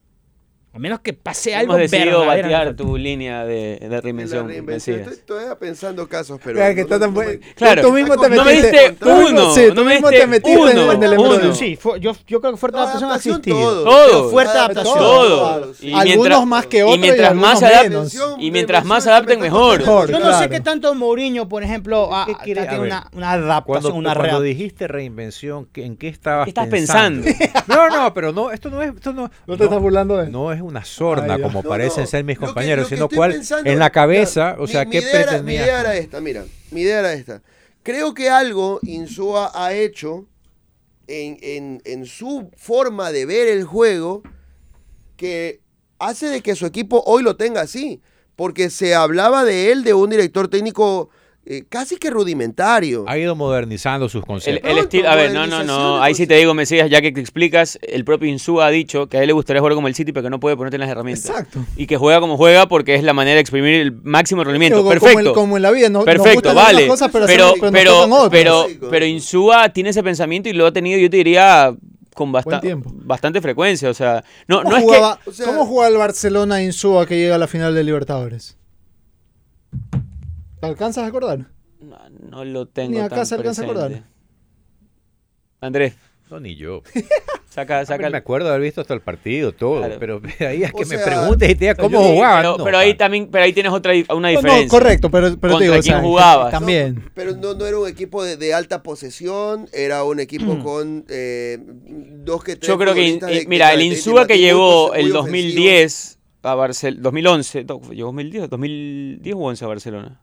A 0.75 0.79
menos 0.81 0.99
que 1.01 1.13
pase 1.13 1.55
algo 1.55 1.77
Hemos 1.77 1.89
decidido 1.89 2.27
batear 2.27 2.75
tu 2.75 2.97
línea 2.97 3.45
de, 3.45 3.79
de 3.81 4.01
reinvención. 4.01 4.49
reinvención. 4.49 4.99
Estoy 5.01 5.17
todavía 5.19 5.57
pensando 5.57 6.09
casos, 6.09 6.41
pero. 6.43 6.57
Claro, 6.57 6.75
que 6.75 6.81
no- 6.81 6.83
está 6.83 6.99
tan 6.99 7.15
no 7.15 7.21
me- 7.21 7.27
buen- 7.27 7.41
Claro. 7.55 7.83
Tú 7.83 7.93
mismo 7.93 8.17
te 8.17 8.29
No 8.29 8.45
me 8.45 8.55
metiste. 8.55 8.89
diste 8.91 9.05
uno, 9.05 9.55
sí, 9.55 9.63
tú 9.73 9.85
mismo 9.85 10.11
te 10.11 10.27
metiste 10.27 10.53
en- 10.53 10.79
uno, 10.79 10.93
en 10.93 11.03
el 11.05 11.13
embrollo. 11.13 11.55
Sí, 11.55 11.77
fue- 11.77 12.01
yo, 12.01 12.13
yo 12.27 12.41
creo 12.41 12.53
que 12.55 12.59
fuerte 12.59 12.77
No, 12.77 12.83
adaptación 12.83 13.13
ha 13.13 13.17
existido. 13.17 13.57
todo. 13.57 13.85
Todo. 13.85 14.31
Fuerte 14.31 14.59
Adaptación. 14.59 14.99
Todo. 14.99 15.73
Y 15.81 15.93
Algunos 15.93 16.05
mientras- 16.05 16.47
más 16.47 16.67
que 16.67 16.79
y 16.79 16.83
otros 16.83 16.97
y 16.97 16.99
mientras 16.99 17.31
algunos 17.31 17.51
más 17.53 17.63
adap- 17.63 17.83
menos. 17.85 18.17
Y 18.41 18.51
mientras 18.51 18.85
más 18.85 19.07
adapten, 19.07 19.41
mejor. 19.41 19.79
Mejor. 19.79 20.09
Yo 20.11 20.19
no 20.19 20.27
Claro. 20.27 20.39
sé 20.43 20.49
qué 20.51 20.59
tanto 20.61 20.93
Mourinho, 20.97 21.49
por 21.49 21.63
ejemplo, 21.63 22.11
tiene 22.43 22.63
A 22.63 22.65
ver, 22.73 22.81
una, 22.81 23.09
una 23.13 23.31
adaptación, 23.33 23.65
Cuando, 23.93 23.95
una 23.95 24.15
cuando 24.17 24.41
dijiste 24.41 24.89
reinvención, 24.89 25.67
¿qué- 25.73 25.85
¿en 25.85 25.97
qué 25.97 26.09
estabas 26.09 26.47
¿Qué 26.47 26.51
estás 26.51 26.67
pensando? 26.67 27.25
No, 27.69 27.89
no, 27.89 28.13
pero 28.13 28.33
no, 28.33 28.51
esto 28.51 28.71
no 28.71 28.83
es, 28.83 28.93
esto 28.93 29.13
no, 29.13 29.31
¿No 29.47 29.57
te 29.57 29.65
estás 29.65 29.81
burlando 29.81 30.17
de 30.17 30.29
no 30.29 30.51
es 30.53 30.64
una 30.67 30.85
sorna 30.85 31.35
Ay, 31.35 31.43
como 31.43 31.63
No, 31.63 31.69
parecen 31.69 32.05
no. 32.05 32.07
ser 32.09 32.25
mis 32.25 32.39
compañeros, 32.39 32.89
que 32.89 32.97
sino 32.97 33.09
cual 33.09 33.33
pensando- 33.33 33.71
en 33.71 33.79
la 33.79 33.91
cabeza, 33.91 34.57
o 34.59 34.67
sea, 34.67 34.85
mi- 34.85 34.91
¿qué 34.93 34.99
mi 35.01 35.05
idea 35.07 35.21
era- 35.23 35.43
Mi 35.43 35.55
idea 35.55 35.81
era 35.81 35.97
esta, 35.97 36.21
mira. 36.21 36.45
Mi 36.71 36.81
idea 36.83 36.99
era 37.01 37.13
esta. 37.13 37.43
Creo 37.83 38.15
que 38.15 38.29
algo 38.31 38.81
Insúa 38.83 39.51
ha 39.55 39.73
hecho 39.75 40.27
en, 41.07 41.39
en- 41.43 41.83
en 41.85 42.07
su 42.07 42.51
forma 42.57 43.13
de 43.13 43.27
ver 43.27 43.49
el 43.49 43.65
juego 43.65 44.23
que 45.17 45.61
hace 45.99 46.27
de 46.29 46.41
que 46.41 46.55
su 46.55 46.67
equipo 46.67 47.03
hoy 47.07 47.23
lo 47.23 47.37
tenga 47.37 47.61
así. 47.63 48.01
Porque 48.37 48.69
se 48.69 48.95
hablaba 48.97 49.45
de 49.45 49.71
él, 49.71 49.85
de 49.85 49.95
un 49.95 50.11
director 50.11 50.49
técnico 50.49 51.09
eh, 51.47 51.65
casi 51.69 51.97
que 51.97 52.09
rudimentario. 52.11 53.05
Ha 53.07 53.19
ido 53.19 53.37
modernizando 53.37 54.09
sus 54.09 54.25
conceptos. 54.25 54.71
el 54.71 54.79
estilo, 54.79 55.11
a 55.11 55.15
ver, 55.15 55.33
no, 55.33 55.47
no, 55.47 55.63
no. 55.63 56.03
Ahí 56.03 56.15
sí 56.15 56.27
te 56.27 56.35
digo, 56.37 56.55
Mesías, 56.55 56.89
ya 56.91 57.03
que 57.03 57.13
te 57.13 57.21
explicas, 57.21 57.79
el 57.83 58.05
propio 58.05 58.29
Insúa 58.31 58.67
ha 58.67 58.71
dicho 58.71 59.09
que 59.09 59.19
a 59.19 59.21
él 59.21 59.27
le 59.27 59.33
gustaría 59.35 59.61
jugar 59.61 59.75
como 59.75 59.89
el 59.89 59.95
City, 59.95 60.13
pero 60.13 60.25
que 60.25 60.31
no 60.31 60.41
puede 60.41 60.57
ponerte 60.57 60.77
en 60.77 60.81
las 60.81 60.89
herramientas. 60.91 61.29
Exacto. 61.29 61.61
Y 61.77 61.87
que 61.87 61.97
juega 61.99 62.21
como 62.21 62.37
juega 62.39 62.67
porque 62.67 62.95
es 62.95 63.03
la 63.03 63.13
manera 63.13 63.35
de 63.35 63.41
exprimir 63.43 63.75
el 63.75 63.93
máximo 63.93 64.43
rendimiento. 64.43 64.87
Perfecto. 64.89 65.17
Como, 65.17 65.21
en- 65.29 65.35
como 65.35 65.57
en 65.59 65.63
la 65.63 65.71
vida, 65.71 65.89
no, 65.91 66.05
Perfecto, 66.05 66.55
vale. 66.55 66.87
cosas, 66.87 67.11
pero, 67.13 67.27
pero, 67.27 67.55
pero, 67.73 68.07
nos 68.07 68.31
pero, 68.91 69.05
Insúa 69.07 69.69
tiene 69.69 69.91
ese 69.91 70.03
pensamiento 70.03 70.49
y 70.49 70.53
lo 70.55 70.67
ha 70.67 70.73
tenido, 70.73 70.99
yo 70.99 71.11
te 71.11 71.19
diría, 71.19 71.75
con 72.15 72.33
basta- 72.33 72.63
bastante 73.05 73.41
frecuencia. 73.43 73.91
O 73.91 73.95
sea, 73.95 74.25
no, 74.49 74.59
¿Cómo, 74.63 74.71
no 74.71 74.77
es 74.79 74.83
jugaba, 74.83 75.19
o 75.27 75.31
sea- 75.33 75.47
¿Cómo 75.47 75.67
jugaba 75.67 75.89
el 75.93 75.99
Barcelona 75.99 76.63
Insúa 76.63 77.05
que 77.07 77.17
llega 77.19 77.35
a 77.35 77.39
la 77.39 77.47
final 77.49 77.75
de 77.75 77.85
Libertadores? 77.85 78.57
¿Te 80.65 80.71
alcanzas 80.71 81.05
a 81.05 81.07
acordar? 81.07 81.47
No, 81.81 81.99
no 82.31 82.45
lo 82.45 82.67
tengo. 82.67 82.91
Ni 82.93 82.99
acá 83.01 83.17
tan 83.17 83.27
se 83.27 83.35
alcanza 83.35 83.63
a 83.63 83.65
acordar. 83.65 84.03
Andrés, 85.61 85.95
No, 86.31 86.41
ni 86.41 86.57
yo. 86.57 86.83
saca, 87.49 87.81
A 87.81 87.87
saca. 87.87 88.11
me 88.11 88.17
acuerdo 88.19 88.49
de 88.49 88.55
haber 88.55 88.65
visto 88.65 88.81
hasta 88.81 88.93
el 88.95 89.01
partido, 89.01 89.53
todo, 89.53 89.79
Claro. 89.79 89.97
pero 90.01 90.21
ahí 90.41 90.65
O 90.65 90.79
que 90.79 90.85
me 90.87 90.97
sea, 90.97 91.05
preguntes 91.05 91.51
y 91.51 91.55
te 91.55 91.61
diga 91.61 91.75
cómo 91.75 92.03
jugaban. 92.03 92.43
Pero, 92.43 92.59
no, 92.59 92.65
pero 92.65 92.79
ahí 92.79 92.95
también, 92.95 93.29
pero 93.31 93.45
ahí 93.45 93.53
tienes 93.53 93.73
otra 93.73 93.93
una 94.15 94.29
diferencia. 94.31 94.63
no, 94.65 94.69
correcto, 94.69 95.11
pero, 95.11 95.29
pero 95.39 95.39
te 95.39 95.41
¿Contra 95.41 95.59
digo, 95.61 95.73
o 95.75 95.83
quién 95.83 95.95
sea, 95.95 96.01
jugabas? 96.01 96.51
También. 96.51 97.11
Pero 97.15 97.37
no, 97.37 97.55
no 97.55 97.67
era 97.67 97.79
un 97.79 97.89
equipo 97.89 98.25
de, 98.25 98.37
de 98.37 98.53
alta 98.55 98.83
posesión, 98.83 99.69
era 99.73 100.05
un 100.05 100.19
equipo 100.21 100.55
Mm. 100.57 100.63
con 100.63 101.05
eh, 101.09 101.59
dos 102.25 102.43
que 102.43 102.57
tres 102.57 102.69
Yo 102.69 102.79
creo 102.79 102.95
que, 102.95 103.19
de- 103.21 103.39
eh, 103.43 103.45
mira, 103.49 103.73
el 103.73 103.83
Insúa 103.83 104.27
que 104.27 104.39
llegó 104.39 104.93
el 104.95 105.15
ofensivos. 105.15 105.27
2010 105.27 106.19
a 106.43 106.55
Barcelona, 106.55 107.03
2011, 107.03 107.65
no, 107.65 107.81
llegó 107.91 108.07
2010, 108.09 108.51
2010 108.51 109.35
o 109.37 109.39
11 109.39 109.65
a 109.65 109.69
Barcelona. 109.69 110.21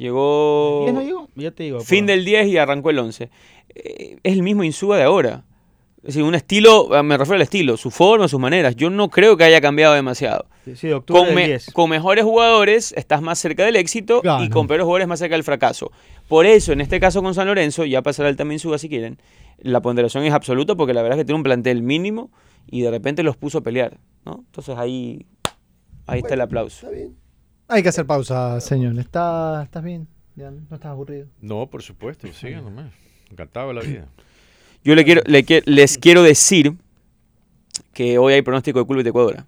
Llegó 0.00 0.80
¿Quién 0.84 0.94
no 0.94 1.02
llegó? 1.02 1.28
Ya 1.36 1.50
te 1.50 1.64
digo. 1.64 1.80
fin 1.80 2.06
del 2.06 2.24
10 2.24 2.48
y 2.48 2.56
arrancó 2.56 2.88
el 2.90 2.98
11. 2.98 3.28
Eh, 3.74 4.16
es 4.22 4.32
el 4.32 4.42
mismo 4.42 4.64
Insúa 4.64 4.96
de 4.96 5.02
ahora. 5.04 5.44
Es 5.98 6.14
decir, 6.14 6.22
un 6.22 6.34
estilo, 6.34 6.94
ah, 6.94 7.02
me 7.02 7.18
refiero 7.18 7.36
al 7.36 7.42
estilo, 7.42 7.76
su 7.76 7.90
forma, 7.90 8.26
sus 8.26 8.40
maneras. 8.40 8.74
Yo 8.74 8.88
no 8.88 9.10
creo 9.10 9.36
que 9.36 9.44
haya 9.44 9.60
cambiado 9.60 9.92
demasiado. 9.92 10.46
Sí, 10.64 10.74
sí, 10.74 10.90
octubre 10.90 11.18
Con, 11.20 11.26
del 11.26 11.34
me- 11.34 11.46
10. 11.48 11.72
con 11.74 11.90
mejores 11.90 12.24
jugadores 12.24 12.92
estás 12.96 13.20
más 13.20 13.38
cerca 13.38 13.66
del 13.66 13.76
éxito 13.76 14.22
Claro. 14.22 14.42
y 14.42 14.48
con 14.48 14.66
peores 14.66 14.84
jugadores 14.84 15.06
más 15.08 15.18
cerca 15.18 15.34
del 15.34 15.44
fracaso. 15.44 15.92
Por 16.26 16.46
eso, 16.46 16.72
en 16.72 16.80
este 16.80 16.98
caso 17.00 17.22
con 17.22 17.34
San 17.34 17.46
Lorenzo, 17.48 17.84
ya 17.84 18.00
pasará 18.00 18.30
el 18.30 18.36
también 18.36 18.58
suba 18.58 18.78
si 18.78 18.88
quieren, 18.88 19.18
la 19.58 19.82
ponderación 19.82 20.24
es 20.24 20.32
absoluta 20.32 20.74
porque 20.74 20.94
la 20.94 21.02
verdad 21.02 21.18
es 21.18 21.22
que 21.22 21.26
tiene 21.26 21.36
un 21.36 21.42
plantel 21.42 21.82
mínimo 21.82 22.30
y 22.70 22.80
de 22.80 22.90
repente 22.90 23.22
los 23.22 23.36
puso 23.36 23.58
a 23.58 23.60
pelear. 23.60 23.98
¿no? 24.24 24.42
Entonces 24.46 24.78
ahí, 24.78 25.26
ahí 26.06 26.20
está 26.20 26.32
el 26.32 26.40
aplauso. 26.40 26.86
Está 26.86 26.96
bien. 26.96 27.14
Hay 27.72 27.84
que 27.84 27.88
hacer 27.88 28.04
pausa, 28.04 28.60
señor. 28.60 28.98
¿Está, 28.98 29.62
¿Estás 29.62 29.84
bien? 29.84 30.08
¿Ya 30.34 30.50
no 30.50 30.58
estás 30.74 30.86
aburrido? 30.86 31.28
No, 31.40 31.68
por 31.68 31.82
supuesto, 31.82 32.26
sigan 32.32 32.64
nomás. 32.64 32.90
Encantado 33.30 33.72
la 33.72 33.80
vida. 33.80 34.08
Yo 34.82 34.96
le 34.96 35.04
quiero, 35.04 35.22
le 35.26 35.44
les 35.66 35.96
quiero 35.96 36.24
decir 36.24 36.74
que 37.92 38.18
hoy 38.18 38.32
hay 38.32 38.42
pronóstico 38.42 38.80
de 38.80 38.86
Club 38.86 39.04
de 39.04 39.10
Ecuador. 39.10 39.44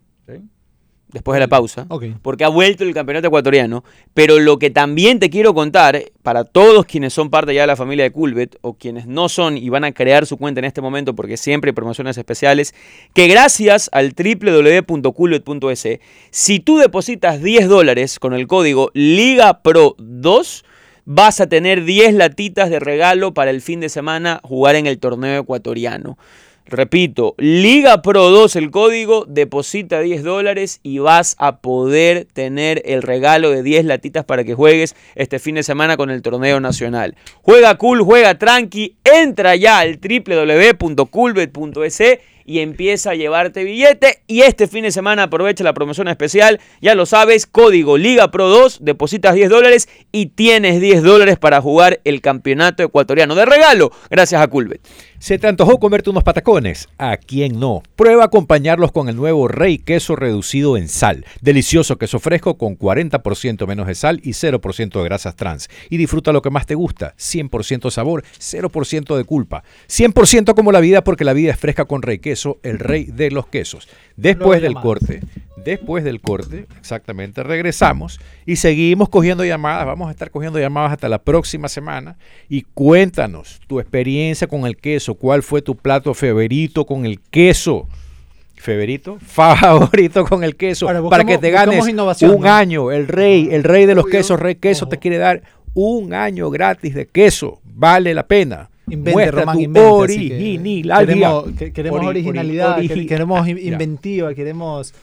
Después 1.12 1.36
de 1.36 1.40
la 1.40 1.48
pausa. 1.48 1.86
Porque 2.22 2.44
ha 2.44 2.48
vuelto 2.48 2.84
el 2.84 2.94
campeonato 2.94 3.26
ecuatoriano. 3.26 3.84
Pero 4.14 4.38
lo 4.38 4.58
que 4.58 4.70
también 4.70 5.18
te 5.18 5.28
quiero 5.28 5.52
contar, 5.52 6.02
para 6.22 6.44
todos 6.44 6.86
quienes 6.86 7.12
son 7.12 7.28
parte 7.28 7.54
ya 7.54 7.60
de 7.62 7.66
la 7.66 7.76
familia 7.76 8.04
de 8.04 8.12
Culbet, 8.12 8.58
o 8.62 8.74
quienes 8.74 9.06
no 9.06 9.28
son 9.28 9.58
y 9.58 9.68
van 9.68 9.84
a 9.84 9.92
crear 9.92 10.24
su 10.26 10.38
cuenta 10.38 10.60
en 10.60 10.64
este 10.64 10.80
momento, 10.80 11.14
porque 11.14 11.36
siempre 11.36 11.68
hay 11.68 11.74
promociones 11.74 12.16
especiales, 12.16 12.74
que 13.14 13.28
gracias 13.28 13.90
al 13.92 14.14
www.culbet.es, 14.14 16.00
si 16.30 16.60
tú 16.60 16.78
depositas 16.78 17.42
10 17.42 17.68
dólares 17.68 18.18
con 18.18 18.32
el 18.32 18.46
código 18.46 18.90
LIGAPRO2, 18.94 20.64
vas 21.04 21.40
a 21.40 21.46
tener 21.48 21.84
10 21.84 22.14
latitas 22.14 22.70
de 22.70 22.80
regalo 22.80 23.34
para 23.34 23.50
el 23.50 23.60
fin 23.60 23.80
de 23.80 23.88
semana 23.88 24.40
jugar 24.44 24.76
en 24.76 24.86
el 24.86 24.98
torneo 24.98 25.42
ecuatoriano. 25.42 26.16
Repito, 26.72 27.34
Liga 27.36 28.00
Pro 28.00 28.30
2 28.30 28.56
el 28.56 28.70
código, 28.70 29.26
deposita 29.28 30.00
10 30.00 30.22
dólares 30.22 30.80
y 30.82 31.00
vas 31.00 31.36
a 31.38 31.58
poder 31.58 32.26
tener 32.32 32.80
el 32.86 33.02
regalo 33.02 33.50
de 33.50 33.62
10 33.62 33.84
latitas 33.84 34.24
para 34.24 34.42
que 34.42 34.54
juegues 34.54 34.96
este 35.14 35.38
fin 35.38 35.56
de 35.56 35.64
semana 35.64 35.98
con 35.98 36.08
el 36.08 36.22
torneo 36.22 36.60
nacional. 36.60 37.14
Juega 37.42 37.76
cool, 37.76 38.00
juega 38.00 38.38
tranqui, 38.38 38.96
entra 39.04 39.54
ya 39.54 39.80
al 39.80 40.00
www.coolbet.es 40.00 42.00
y 42.44 42.60
empieza 42.60 43.10
a 43.10 43.14
llevarte 43.14 43.64
billete. 43.64 44.22
Y 44.26 44.42
este 44.42 44.66
fin 44.66 44.84
de 44.84 44.92
semana 44.92 45.24
aprovecha 45.24 45.64
la 45.64 45.74
promoción 45.74 46.08
especial, 46.08 46.60
ya 46.80 46.94
lo 46.94 47.06
sabes, 47.06 47.46
código 47.46 47.98
Liga 47.98 48.30
Pro 48.30 48.48
2, 48.48 48.78
depositas 48.82 49.34
10 49.34 49.50
dólares 49.50 49.88
y 50.10 50.26
tienes 50.26 50.80
10 50.80 51.02
dólares 51.02 51.38
para 51.38 51.60
jugar 51.60 52.00
el 52.04 52.20
campeonato 52.20 52.82
ecuatoriano 52.82 53.34
de 53.34 53.44
regalo, 53.44 53.92
gracias 54.10 54.40
a 54.40 54.48
Coolbet. 54.48 54.80
¿Se 55.22 55.38
te 55.38 55.46
antojó 55.46 55.78
comerte 55.78 56.10
unos 56.10 56.24
patacones? 56.24 56.88
¿A 56.98 57.16
quién 57.16 57.60
no? 57.60 57.84
Prueba 57.94 58.24
a 58.24 58.26
acompañarlos 58.26 58.90
con 58.90 59.08
el 59.08 59.14
nuevo 59.14 59.46
Rey 59.46 59.78
Queso 59.78 60.16
reducido 60.16 60.76
en 60.76 60.88
sal. 60.88 61.24
Delicioso 61.40 61.96
queso 61.96 62.18
fresco 62.18 62.58
con 62.58 62.76
40% 62.76 63.68
menos 63.68 63.86
de 63.86 63.94
sal 63.94 64.20
y 64.24 64.30
0% 64.30 64.90
de 64.90 65.04
grasas 65.04 65.36
trans. 65.36 65.70
Y 65.90 65.96
disfruta 65.96 66.32
lo 66.32 66.42
que 66.42 66.50
más 66.50 66.66
te 66.66 66.74
gusta. 66.74 67.14
100% 67.18 67.92
sabor, 67.92 68.24
0% 68.36 69.16
de 69.16 69.22
culpa. 69.22 69.62
100% 69.88 70.56
como 70.56 70.72
la 70.72 70.80
vida 70.80 71.04
porque 71.04 71.22
la 71.22 71.34
vida 71.34 71.52
es 71.52 71.58
fresca 71.60 71.84
con 71.84 72.02
Rey 72.02 72.18
Queso, 72.18 72.58
el 72.64 72.80
rey 72.80 73.04
de 73.04 73.30
los 73.30 73.46
quesos. 73.46 73.88
Después 74.16 74.60
del 74.60 74.74
corte, 74.74 75.20
después 75.64 76.04
del 76.04 76.20
corte, 76.20 76.66
exactamente, 76.78 77.42
regresamos 77.42 78.20
y 78.46 78.56
seguimos 78.56 79.08
cogiendo 79.08 79.44
llamadas. 79.44 79.86
Vamos 79.86 80.08
a 80.08 80.10
estar 80.10 80.30
cogiendo 80.30 80.58
llamadas 80.58 80.92
hasta 80.92 81.08
la 81.08 81.18
próxima 81.18 81.68
semana. 81.68 82.16
Y 82.48 82.62
cuéntanos 82.74 83.60
tu 83.66 83.80
experiencia 83.80 84.46
con 84.46 84.66
el 84.66 84.76
queso. 84.76 85.14
¿Cuál 85.14 85.42
fue 85.42 85.62
tu 85.62 85.74
plato 85.76 86.14
favorito 86.14 86.84
con 86.86 87.06
el 87.06 87.20
queso? 87.20 87.88
Favorito, 88.56 89.18
favorito 89.26 90.24
con 90.24 90.44
el 90.44 90.54
queso, 90.56 90.86
Ahora, 90.88 91.02
para 91.08 91.24
que 91.24 91.38
te 91.38 91.50
ganes 91.50 91.84
un 91.86 91.96
¿no? 91.96 92.44
año. 92.44 92.92
El 92.92 93.08
rey, 93.08 93.48
el 93.50 93.64
rey 93.64 93.86
de 93.86 93.94
los 93.94 94.04
Obvio. 94.04 94.12
quesos, 94.12 94.38
Rey 94.38 94.54
Queso, 94.56 94.86
te 94.88 94.98
quiere 94.98 95.18
dar 95.18 95.42
un 95.74 96.14
año 96.14 96.48
gratis 96.50 96.94
de 96.94 97.06
queso. 97.06 97.60
Vale 97.64 98.14
la 98.14 98.26
pena. 98.26 98.68
Invente, 98.86 99.12
Muestra 99.12 99.40
Román, 99.40 99.56
tu 99.56 99.62
invente, 99.62 99.88
que 99.88 99.94
originalidad. 99.94 100.98
Queremos, 101.06 101.44
que- 101.58 101.72
queremos 101.72 102.00
Ori- 102.00 102.04
ori- 102.04 102.08
originalidad, 102.10 102.76
que- 102.80 102.88
origi- 102.88 103.08
queremos 103.08 103.46
Ya. 103.46 103.52
inventiva, 103.52 104.34
queremos 104.34 104.94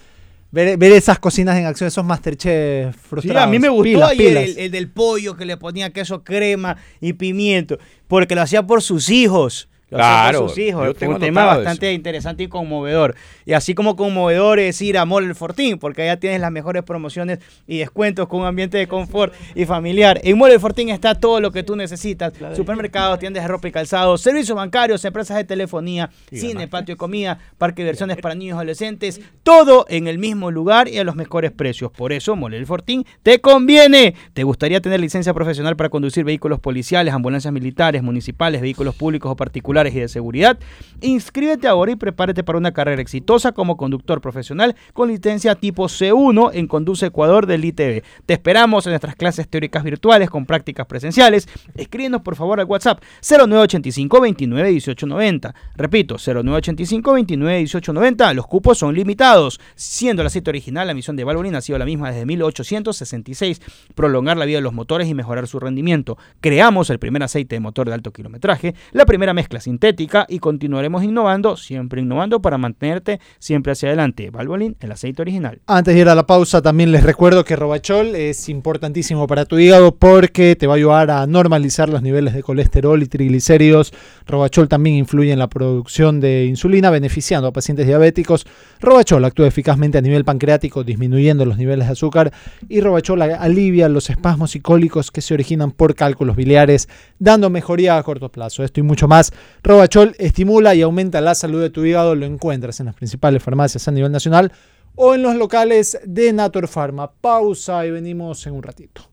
ver, 0.52 0.78
ver 0.78 0.92
esas 0.94 1.20
cocinas 1.20 1.58
en 1.58 1.66
acción, 1.66 1.88
esos 1.88 2.04
Masterchef 2.06 2.96
Sí, 2.96 3.02
frustrados. 3.10 3.44
a 3.44 3.48
mí 3.48 3.60
me 3.60 3.70
gustó 3.70 3.84
Pilas, 3.84 4.10
ayer 4.12 4.28
pilas. 4.28 4.44
el, 4.44 4.58
el 4.58 4.72
del 4.72 4.90
pollo 4.90 5.36
que 5.38 5.46
le 5.46 5.58
ponía 5.58 5.92
queso 5.92 6.24
crema 6.24 6.78
y 7.00 7.14
pimiento, 7.14 7.78
porque 8.08 8.36
lo 8.36 8.42
hacía 8.42 8.66
por 8.66 8.82
sus 8.82 9.10
hijos. 9.10 9.69
Claro, 9.90 10.50
sus 10.50 10.58
hijos. 10.58 10.86
yo 10.86 10.92
Fue 10.92 11.00
tengo 11.00 11.14
un 11.16 11.20
tema 11.20 11.46
bastante 11.46 11.88
eso. 11.88 11.96
interesante 11.96 12.44
y 12.44 12.48
conmovedor. 12.48 13.16
Y 13.46 13.54
así 13.54 13.74
como 13.74 13.96
conmovedor 13.96 14.60
es 14.60 14.82
ir 14.82 14.98
a 14.98 15.06
Mall 15.06 15.26
El 15.26 15.36
Fortín, 15.36 15.80
porque 15.80 16.04
allá 16.04 16.20
tienes 16.20 16.40
las 16.42 16.52
mejores 16.52 16.84
promociones 16.84 17.40
y 17.68 17.80
descuentos 17.80 18.28
con 18.28 18.42
un 18.42 18.48
ambiente 18.48 18.78
de 18.78 18.88
confort 18.88 19.34
y 19.56 19.66
familiar. 19.66 20.20
En 20.24 20.38
Mall 20.38 20.52
El 20.52 20.60
Fortín 20.60 20.90
está 20.90 21.16
todo 21.16 21.42
lo 21.42 21.52
que 21.52 21.64
tú 21.64 21.76
necesitas. 21.76 22.34
Supermercados, 22.56 23.20
tiendas 23.20 23.44
de 23.44 23.48
ropa 23.48 23.68
y 23.68 23.72
calzado, 23.72 24.18
servicios 24.18 24.56
bancarios, 24.56 25.04
empresas 25.06 25.38
de 25.38 25.44
telefonía, 25.44 26.10
cine, 26.32 26.68
patio 26.68 26.94
de 26.94 26.98
comida, 26.98 27.40
parque 27.58 27.82
de 27.82 27.86
diversiones 27.88 28.18
para 28.18 28.36
niños 28.36 28.56
y 28.56 28.58
adolescentes. 28.58 29.22
Todo 29.44 29.86
en 29.90 30.08
el 30.08 30.20
mismo 30.20 30.52
lugar 30.52 30.88
y 30.88 30.98
a 31.00 31.04
los 31.04 31.16
mejores 31.16 31.52
precios. 31.52 31.92
Por 31.92 32.14
eso, 32.14 32.36
Mall 32.36 32.54
El 32.54 32.66
Fortín 32.66 33.06
te 33.24 33.42
conviene. 33.42 34.14
¿Te 34.34 34.44
gustaría 34.44 34.82
tener 34.82 35.00
licencia 35.00 35.34
profesional 35.34 35.76
para 35.76 35.90
conducir 35.90 36.24
vehículos 36.24 36.60
policiales, 36.60 37.14
ambulancias 37.14 37.52
militares, 37.54 38.04
municipales, 38.04 38.62
vehículos 38.62 38.94
públicos 38.96 39.32
o 39.32 39.36
particulares 39.36 39.79
y 39.88 40.00
de 40.00 40.08
seguridad? 40.08 40.60
Inscríbete 41.02 41.68
ahora 41.68 41.92
y 41.92 41.96
prepárate 41.96 42.44
para 42.44 42.58
una 42.58 42.74
carrera 42.74 43.02
exitosa 43.02 43.54
como 43.54 43.78
conductor 43.78 44.20
profesional 44.20 44.76
con 44.94 45.08
licencia 45.08 45.56
tipo 45.56 45.86
C1 45.86 46.52
en 46.54 46.68
Conduce 46.68 47.06
Ecuador 47.06 47.46
del 47.46 47.64
ITV. 47.64 48.04
Te 48.26 48.34
esperamos 48.34 48.86
en 48.86 48.92
nuestras 48.92 49.16
clases 49.16 49.48
teóricas 49.48 49.84
virtuales 49.84 50.30
con 50.30 50.46
prácticas 50.46 50.86
presenciales. 50.88 51.48
Escríbenos 51.76 52.22
por 52.22 52.36
favor 52.36 52.60
al 52.60 52.66
WhatsApp 52.66 53.02
0985 53.22 54.22
29 54.22 54.70
18 54.70 55.08
90. 55.08 55.56
Repito, 55.76 56.16
0985 56.18 57.14
29 57.14 57.58
18 57.60 57.94
90. 57.94 58.34
Los 58.34 58.48
cupos 58.48 58.78
son 58.78 58.94
limitados. 58.94 59.60
Siendo 59.76 60.22
el 60.22 60.28
aceite 60.28 60.50
original, 60.50 60.88
la 60.88 60.94
misión 60.94 61.16
de 61.16 61.24
Valvoline 61.24 61.58
ha 61.58 61.62
sido 61.62 61.80
la 61.80 61.86
misma 61.86 62.12
desde 62.12 62.26
1866. 62.26 63.62
Prolongar 63.96 64.38
la 64.38 64.46
vida 64.46 64.58
de 64.58 64.64
los 64.64 64.74
motores 64.74 65.08
y 65.08 65.14
mejorar 65.14 65.48
su 65.48 65.60
rendimiento. 65.60 66.18
Creamos 66.42 66.90
el 66.90 67.00
primer 67.00 67.24
aceite 67.24 67.56
de 67.56 67.60
motor 67.60 67.88
de 67.88 67.94
alto 67.94 68.12
kilometraje, 68.12 68.76
la 68.92 69.06
primera 69.06 69.34
mezcla 69.34 69.60
sintética 69.70 70.26
y 70.28 70.40
continuaremos 70.40 71.04
innovando, 71.04 71.56
siempre 71.56 72.02
innovando 72.02 72.42
para 72.42 72.58
mantenerte 72.58 73.20
siempre 73.38 73.72
hacia 73.72 73.90
adelante. 73.90 74.32
Valvoline, 74.32 74.76
el 74.80 74.92
aceite 74.92 75.22
original. 75.22 75.62
Antes 75.68 75.94
de 75.94 76.02
ir 76.02 76.10
a 76.10 76.16
la 76.16 76.26
pausa, 76.26 76.62
también 76.62 76.92
les 76.92 77.04
recuerdo 77.04 77.44
que 77.44 77.56
Robachol 77.56 78.16
es 78.16 78.50
importantísimo 78.50 79.28
para 79.28 79.46
tu 79.46 79.60
hígado 79.60 79.96
porque 79.96 80.56
te 80.56 80.66
va 80.66 80.74
a 80.74 80.78
ayudar 80.78 81.12
a 81.12 81.28
normalizar 81.28 81.88
los 81.88 82.02
niveles 82.02 82.34
de 82.34 82.42
colesterol 82.42 83.02
y 83.04 83.06
triglicéridos. 83.06 83.94
Robachol 84.26 84.68
también 84.68 84.96
influye 84.96 85.32
en 85.32 85.40
la 85.40 85.50
producción 85.50 86.20
de 86.20 86.46
insulina, 86.46 86.90
beneficiando 86.90 87.48
a 87.48 87.54
pacientes 87.54 87.86
diabéticos. 87.86 88.48
Robachol 88.80 89.24
actúa 89.24 89.48
eficazmente 89.48 90.00
a 90.00 90.02
nivel 90.02 90.26
pancreático, 90.26 90.84
disminuyendo 90.84 91.46
los 91.46 91.58
niveles 91.58 91.86
de 91.86 91.94
azúcar. 91.94 92.34
Y 92.68 92.82
Robachol 92.82 93.22
alivia 93.22 93.88
los 93.88 94.10
espasmos 94.10 94.56
y 94.56 94.62
cólicos 94.62 95.12
que 95.12 95.22
se 95.22 95.36
originan 95.36 95.72
por 95.72 95.94
cálculos 95.94 96.36
biliares, 96.36 96.90
dando 97.20 97.50
mejoría 97.52 97.98
a 97.98 98.04
corto 98.04 98.30
plazo. 98.30 98.64
Esto 98.64 98.80
y 98.80 98.84
mucho 98.84 99.08
más. 99.08 99.32
Robachol 99.64 100.16
estimula 100.20 100.76
y 100.76 100.82
aumenta 100.82 101.22
la 101.22 101.36
salud 101.36 101.62
de 101.62 101.70
tu 101.70 101.86
hígado. 101.86 102.16
Lo 102.16 102.26
encuentras 102.26 102.80
en 102.80 102.88
las 102.88 102.96
principales 102.96 103.44
farmacias 103.44 103.88
a 103.88 103.92
nivel 103.92 104.12
nacional 104.12 104.52
o 104.96 105.16
en 105.16 105.24
los 105.24 105.36
locales 105.36 106.00
de 106.06 106.34
Nator 106.34 106.68
Pharma. 106.68 107.12
Pausa 107.12 107.86
y 107.86 107.92
venimos 107.92 108.46
en 108.48 108.54
un 108.54 108.64
ratito. 108.64 109.10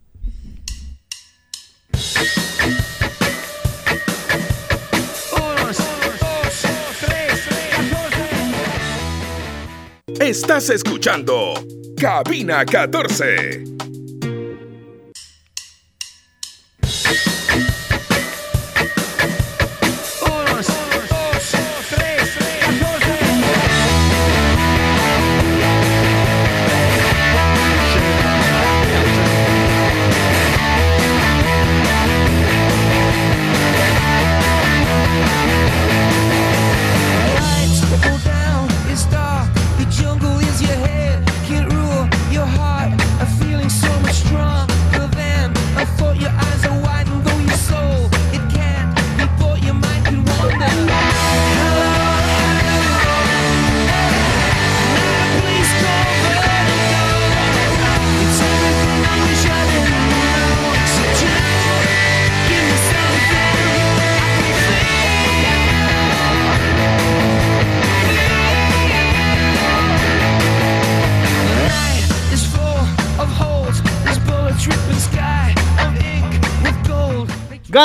Estás 10.21 10.71
escuchando 10.71 11.55
Cabina 11.97 12.65
14. 12.65 13.86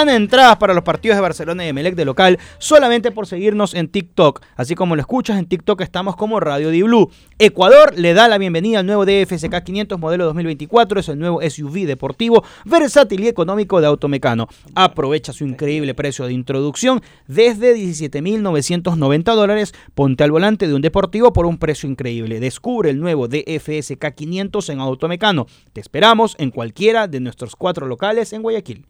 Entradas 0.09 0.57
para 0.57 0.73
los 0.73 0.83
partidos 0.83 1.15
de 1.17 1.21
Barcelona 1.21 1.63
y 1.65 1.69
Emelec 1.69 1.95
de 1.95 2.05
local 2.05 2.39
solamente 2.57 3.11
por 3.11 3.27
seguirnos 3.27 3.73
en 3.73 3.87
TikTok. 3.87 4.41
Así 4.55 4.73
como 4.73 4.95
lo 4.95 5.01
escuchas, 5.01 5.37
en 5.37 5.45
TikTok 5.45 5.81
estamos 5.81 6.15
como 6.15 6.39
Radio 6.39 6.69
Di 6.69 6.81
Blue. 6.81 7.11
Ecuador 7.37 7.93
le 7.95 8.13
da 8.13 8.27
la 8.27 8.37
bienvenida 8.37 8.79
al 8.79 8.85
nuevo 8.85 9.05
DFSK 9.05 9.63
500 9.63 9.99
modelo 9.99 10.25
2024. 10.25 10.99
Es 10.99 11.09
el 11.09 11.19
nuevo 11.19 11.39
SUV 11.47 11.85
deportivo, 11.85 12.43
versátil 12.65 13.23
y 13.23 13.27
económico 13.27 13.79
de 13.79 13.87
Automecano. 13.87 14.47
Aprovecha 14.75 15.33
su 15.33 15.45
increíble 15.45 15.93
precio 15.93 16.25
de 16.25 16.33
introducción 16.33 17.01
desde 17.27 17.75
17.990 17.75 19.35
dólares. 19.35 19.73
Ponte 19.93 20.23
al 20.23 20.31
volante 20.31 20.67
de 20.67 20.73
un 20.73 20.81
deportivo 20.81 21.31
por 21.31 21.45
un 21.45 21.57
precio 21.57 21.87
increíble. 21.87 22.39
Descubre 22.39 22.89
el 22.89 22.99
nuevo 22.99 23.27
DFSK 23.27 24.15
500 24.15 24.69
en 24.69 24.79
Automecano. 24.79 25.45
Te 25.73 25.81
esperamos 25.81 26.35
en 26.39 26.49
cualquiera 26.49 27.07
de 27.07 27.19
nuestros 27.19 27.55
cuatro 27.55 27.87
locales 27.87 28.33
en 28.33 28.41
Guayaquil. 28.41 28.85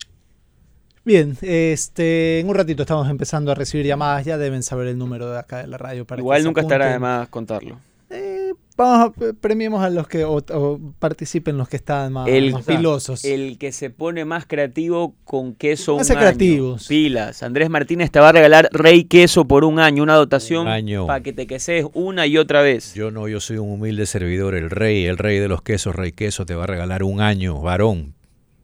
Bien, 1.03 1.35
este, 1.41 2.39
en 2.39 2.47
un 2.49 2.55
ratito 2.55 2.83
estamos 2.83 3.09
empezando 3.09 3.51
a 3.51 3.55
recibir 3.55 3.85
llamadas. 3.87 4.23
Ya 4.25 4.37
deben 4.37 4.61
saber 4.63 4.87
el 4.87 4.97
número 4.97 5.31
de 5.31 5.39
acá 5.39 5.57
de 5.59 5.67
la 5.67 5.77
radio. 5.77 6.05
Para 6.05 6.17
que 6.17 6.21
Igual 6.21 6.43
nunca 6.43 6.61
estará 6.61 6.91
de 6.93 6.99
más 6.99 7.27
contarlo. 7.29 7.79
Eh, 8.11 8.51
vamos 8.77 9.11
a, 9.17 9.33
premiemos 9.39 9.81
a 9.81 9.89
los 9.89 10.07
que 10.07 10.25
o, 10.25 10.35
o 10.53 10.79
participen 10.99 11.57
los 11.57 11.69
que 11.69 11.77
están 11.77 12.13
más, 12.13 12.27
El- 12.27 12.51
más 12.51 12.65
pilosos. 12.65 13.25
El 13.25 13.57
que 13.57 13.71
se 13.71 13.89
pone 13.89 14.25
más 14.25 14.45
creativo 14.45 15.15
con 15.23 15.55
queso 15.55 15.93
Pónganse 15.93 16.13
un 16.13 16.17
año. 16.19 16.27
creativos. 16.27 16.87
Pilas. 16.87 17.41
Andrés 17.41 17.69
Martínez 17.71 18.11
te 18.11 18.19
va 18.19 18.29
a 18.29 18.31
regalar 18.33 18.69
Rey 18.71 19.05
Queso 19.05 19.45
por 19.45 19.63
un 19.63 19.79
año, 19.79 20.03
una 20.03 20.13
dotación 20.15 20.63
Un 20.63 20.73
año. 20.73 21.07
para 21.07 21.23
que 21.23 21.33
te 21.33 21.47
queses 21.47 21.85
una 21.93 22.27
y 22.27 22.37
otra 22.37 22.61
vez. 22.61 22.93
Yo 22.93 23.09
no, 23.09 23.27
yo 23.27 23.39
soy 23.39 23.57
un 23.57 23.71
humilde 23.71 24.05
servidor, 24.05 24.53
el 24.53 24.69
rey, 24.69 25.05
el 25.05 25.17
rey 25.17 25.39
de 25.39 25.47
los 25.47 25.63
quesos, 25.63 25.95
rey 25.95 26.11
queso, 26.11 26.45
te 26.45 26.53
va 26.53 26.65
a 26.65 26.67
regalar 26.67 27.01
un 27.01 27.21
año, 27.21 27.59
varón, 27.59 28.13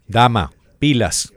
dama, 0.08 0.52
pilas. 0.78 1.34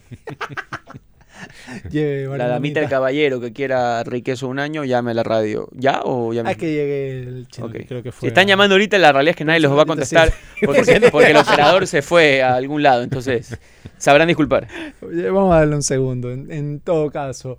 Lleve, 1.90 2.38
La 2.38 2.46
damita 2.46 2.80
del 2.80 2.88
caballero 2.88 3.40
que 3.40 3.52
quiera 3.52 4.02
Rey 4.04 4.22
Queso 4.22 4.46
un 4.48 4.58
año, 4.60 4.84
llame 4.84 5.10
a 5.10 5.14
la 5.14 5.22
radio. 5.24 5.68
¿Ya 5.72 6.00
o 6.04 6.32
llame? 6.32 6.50
Hay 6.50 6.56
que 6.56 6.72
llegue 6.72 7.20
el 7.22 7.48
chino, 7.48 7.66
Ok. 7.66 7.72
que 7.72 7.86
creo 7.86 8.02
que 8.02 8.12
Si 8.12 8.18
fue. 8.18 8.28
están 8.28 8.46
llamando 8.46 8.74
ahorita, 8.76 8.96
la 8.98 9.12
realidad 9.12 9.30
es 9.32 9.36
que 9.36 9.44
nadie 9.44 9.60
los 9.60 9.76
va 9.76 9.82
a 9.82 9.86
contestar 9.86 10.30
sí. 10.30 10.64
porque, 10.64 10.82
porque 11.12 11.30
el 11.32 11.36
operador 11.36 11.86
se 11.86 12.02
fue 12.02 12.42
a 12.42 12.54
algún 12.54 12.82
lado. 12.82 13.02
Entonces, 13.02 13.58
sabrán 13.98 14.28
disculpar. 14.28 14.68
Vamos 15.02 15.52
a 15.54 15.58
darle 15.58 15.74
un 15.76 15.82
segundo. 15.82 16.30
En, 16.30 16.50
en 16.52 16.80
todo 16.80 17.10
caso, 17.10 17.58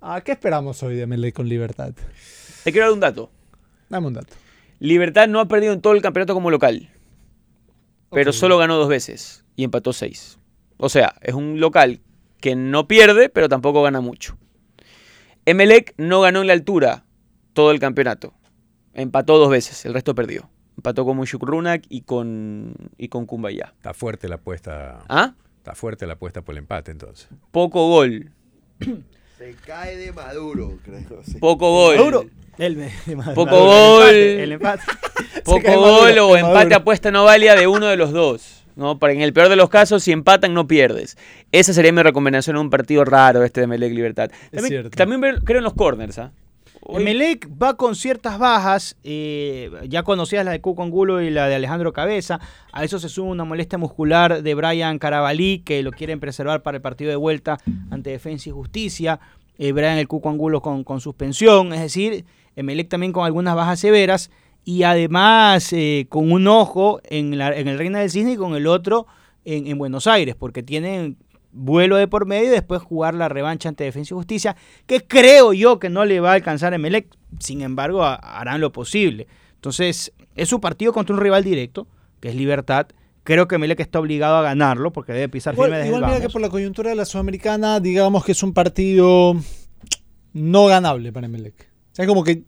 ¿a 0.00 0.20
qué 0.20 0.32
esperamos 0.32 0.82
hoy 0.82 0.94
de 0.96 1.06
Melee 1.06 1.32
con 1.32 1.48
Libertad? 1.48 1.92
Te 2.62 2.72
quiero 2.72 2.86
dar 2.88 2.92
un 2.94 3.00
dato. 3.00 3.30
Dame 3.88 4.06
un 4.06 4.14
dato. 4.14 4.34
Libertad 4.80 5.28
no 5.28 5.40
ha 5.40 5.48
perdido 5.48 5.72
en 5.72 5.80
todo 5.80 5.94
el 5.94 6.02
campeonato 6.02 6.34
como 6.34 6.50
local, 6.50 6.90
pero 8.10 8.32
solo 8.32 8.58
ganó 8.58 8.76
dos 8.76 8.88
veces 8.88 9.44
y 9.56 9.64
empató 9.64 9.92
seis. 9.92 10.38
O 10.76 10.88
sea, 10.88 11.14
es 11.20 11.34
un 11.34 11.60
local 11.60 12.00
que 12.40 12.56
no 12.56 12.88
pierde, 12.88 13.28
pero 13.28 13.48
tampoco 13.48 13.82
gana 13.82 14.00
mucho. 14.00 14.36
Emelec 15.46 15.94
no 15.96 16.20
ganó 16.20 16.40
en 16.40 16.46
la 16.46 16.52
altura 16.52 17.04
todo 17.52 17.70
el 17.70 17.78
campeonato. 17.78 18.34
Empató 18.92 19.38
dos 19.38 19.50
veces, 19.50 19.84
el 19.84 19.94
resto 19.94 20.14
perdió. 20.14 20.48
Empató 20.76 21.04
con 21.04 21.16
Mushukrunak 21.16 21.84
y 21.88 22.02
con, 22.02 22.74
y 22.98 23.08
con 23.08 23.26
Kumbaya. 23.26 23.72
Está 23.76 23.94
fuerte 23.94 24.28
la 24.28 24.36
apuesta, 24.36 25.04
¿Ah? 25.08 25.34
está 25.58 25.74
fuerte 25.74 26.06
la 26.06 26.14
apuesta 26.14 26.42
por 26.42 26.54
el 26.54 26.58
empate 26.58 26.90
entonces. 26.90 27.28
Poco 27.50 27.88
gol. 27.88 28.30
Se 29.38 29.54
cae 29.66 29.96
de 29.96 30.12
Maduro, 30.12 30.78
creo. 30.84 31.22
sí. 31.24 31.38
Poco 31.38 31.70
gol. 31.70 31.96
Maduro. 31.96 32.26
El, 32.56 32.88
Poco 33.34 33.46
Maduro, 33.50 33.56
gol. 33.56 34.14
El 34.14 34.16
empate. 34.16 34.42
el 34.42 34.52
empate. 34.52 34.82
Poco 35.44 35.72
gol 35.80 36.02
Maduro, 36.14 36.28
o 36.28 36.36
empate 36.36 36.74
apuesta 36.74 37.10
no 37.10 37.24
válida 37.24 37.56
de 37.56 37.66
uno 37.66 37.86
de 37.86 37.96
los 37.96 38.12
dos. 38.12 38.63
¿No? 38.76 38.98
Para 38.98 39.12
en 39.12 39.20
el 39.20 39.32
peor 39.32 39.48
de 39.48 39.56
los 39.56 39.68
casos, 39.68 40.02
si 40.02 40.12
empatan, 40.12 40.54
no 40.54 40.66
pierdes. 40.66 41.16
Esa 41.52 41.72
sería 41.72 41.92
mi 41.92 42.02
recomendación 42.02 42.56
en 42.56 42.62
un 42.62 42.70
partido 42.70 43.04
raro 43.04 43.42
este 43.44 43.60
de 43.60 43.66
Melec 43.66 43.92
Libertad. 43.92 44.30
También, 44.50 44.68
cierto. 44.68 44.90
también 44.90 45.20
ver- 45.20 45.42
creo 45.44 45.58
en 45.58 45.64
los 45.64 45.74
corners, 45.74 46.18
¿ah? 46.18 46.32
Hoy- 46.86 47.00
Emelec 47.00 47.48
va 47.62 47.78
con 47.78 47.94
ciertas 47.94 48.38
bajas, 48.38 48.96
eh, 49.04 49.70
ya 49.88 50.02
conocías 50.02 50.44
la 50.44 50.50
de 50.50 50.60
Cuco 50.60 50.82
Angulo 50.82 51.22
y 51.22 51.30
la 51.30 51.48
de 51.48 51.54
Alejandro 51.54 51.94
Cabeza. 51.94 52.40
A 52.72 52.84
eso 52.84 52.98
se 52.98 53.08
suma 53.08 53.30
una 53.30 53.44
molestia 53.44 53.78
muscular 53.78 54.42
de 54.42 54.54
Brian 54.54 54.98
Carabalí, 54.98 55.60
que 55.60 55.82
lo 55.82 55.92
quieren 55.92 56.20
preservar 56.20 56.62
para 56.62 56.76
el 56.76 56.82
partido 56.82 57.08
de 57.08 57.16
vuelta 57.16 57.58
ante 57.90 58.10
Defensa 58.10 58.50
y 58.50 58.52
Justicia. 58.52 59.18
Eh, 59.56 59.72
Brian 59.72 59.96
el 59.96 60.08
Cuco 60.08 60.28
Angulo 60.28 60.60
con, 60.60 60.84
con 60.84 61.00
suspensión, 61.00 61.72
es 61.72 61.80
decir, 61.80 62.26
Emelec 62.54 62.88
también 62.90 63.12
con 63.12 63.24
algunas 63.24 63.54
bajas 63.54 63.80
severas. 63.80 64.30
Y 64.64 64.82
además 64.84 65.72
eh, 65.72 66.06
con 66.08 66.32
un 66.32 66.46
ojo 66.48 67.00
en, 67.04 67.36
la- 67.38 67.54
en 67.56 67.68
el 67.68 67.78
Reina 67.78 68.00
del 68.00 68.10
Cisne 68.10 68.32
y 68.32 68.36
con 68.36 68.54
el 68.54 68.66
otro 68.66 69.06
en, 69.44 69.66
en 69.66 69.76
Buenos 69.78 70.06
Aires, 70.06 70.34
porque 70.36 70.62
tienen 70.62 71.18
vuelo 71.52 71.96
de 71.96 72.08
por 72.08 72.26
medio 72.26 72.46
y 72.46 72.50
después 72.50 72.82
jugar 72.82 73.14
la 73.14 73.28
revancha 73.28 73.68
ante 73.68 73.84
Defensa 73.84 74.14
y 74.14 74.16
Justicia, 74.16 74.56
que 74.86 75.00
creo 75.06 75.52
yo 75.52 75.78
que 75.78 75.88
no 75.90 76.04
le 76.04 76.18
va 76.20 76.30
a 76.32 76.34
alcanzar 76.34 76.72
a 76.72 76.76
Emelec, 76.76 77.06
sin 77.38 77.60
embargo 77.62 78.02
ha- 78.02 78.14
harán 78.16 78.60
lo 78.60 78.72
posible. 78.72 79.26
Entonces, 79.56 80.12
es 80.34 80.48
su 80.48 80.60
partido 80.60 80.92
contra 80.92 81.14
un 81.14 81.20
rival 81.20 81.44
directo, 81.44 81.86
que 82.20 82.30
es 82.30 82.34
Libertad. 82.34 82.86
Creo 83.22 83.46
que 83.48 83.54
Emelec 83.54 83.80
está 83.80 84.00
obligado 84.00 84.36
a 84.36 84.42
ganarlo 84.42 84.92
porque 84.92 85.12
debe 85.12 85.28
pisar 85.28 85.54
Igual, 85.54 85.68
firme 85.70 85.76
desde 85.78 85.88
igual 85.90 86.02
el 86.04 86.08
mira 86.16 86.26
que 86.26 86.32
por 86.32 86.40
la 86.42 86.48
coyuntura 86.50 86.90
de 86.90 86.96
la 86.96 87.04
Sudamericana, 87.04 87.80
digamos 87.80 88.24
que 88.24 88.32
es 88.32 88.42
un 88.42 88.52
partido 88.52 89.34
no 90.32 90.66
ganable 90.66 91.12
para 91.12 91.26
Emelec. 91.26 91.54
O 91.92 91.94
sea, 91.94 92.06
como 92.06 92.24
que 92.24 92.42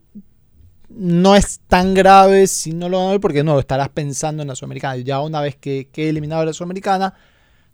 no 0.89 1.35
es 1.35 1.59
tan 1.67 1.93
grave 1.93 2.47
si 2.47 2.71
no 2.73 2.87
lo 2.89 2.99
ganas 3.05 3.19
porque 3.19 3.43
no, 3.43 3.59
estarás 3.59 3.89
pensando 3.89 4.41
en 4.41 4.47
la 4.47 4.55
Sudamericana. 4.55 4.97
Ya 4.97 5.19
una 5.21 5.41
vez 5.41 5.55
que 5.55 5.89
que 5.91 6.05
he 6.05 6.09
eliminado 6.09 6.45
la 6.45 6.53
Sudamericana, 6.53 7.13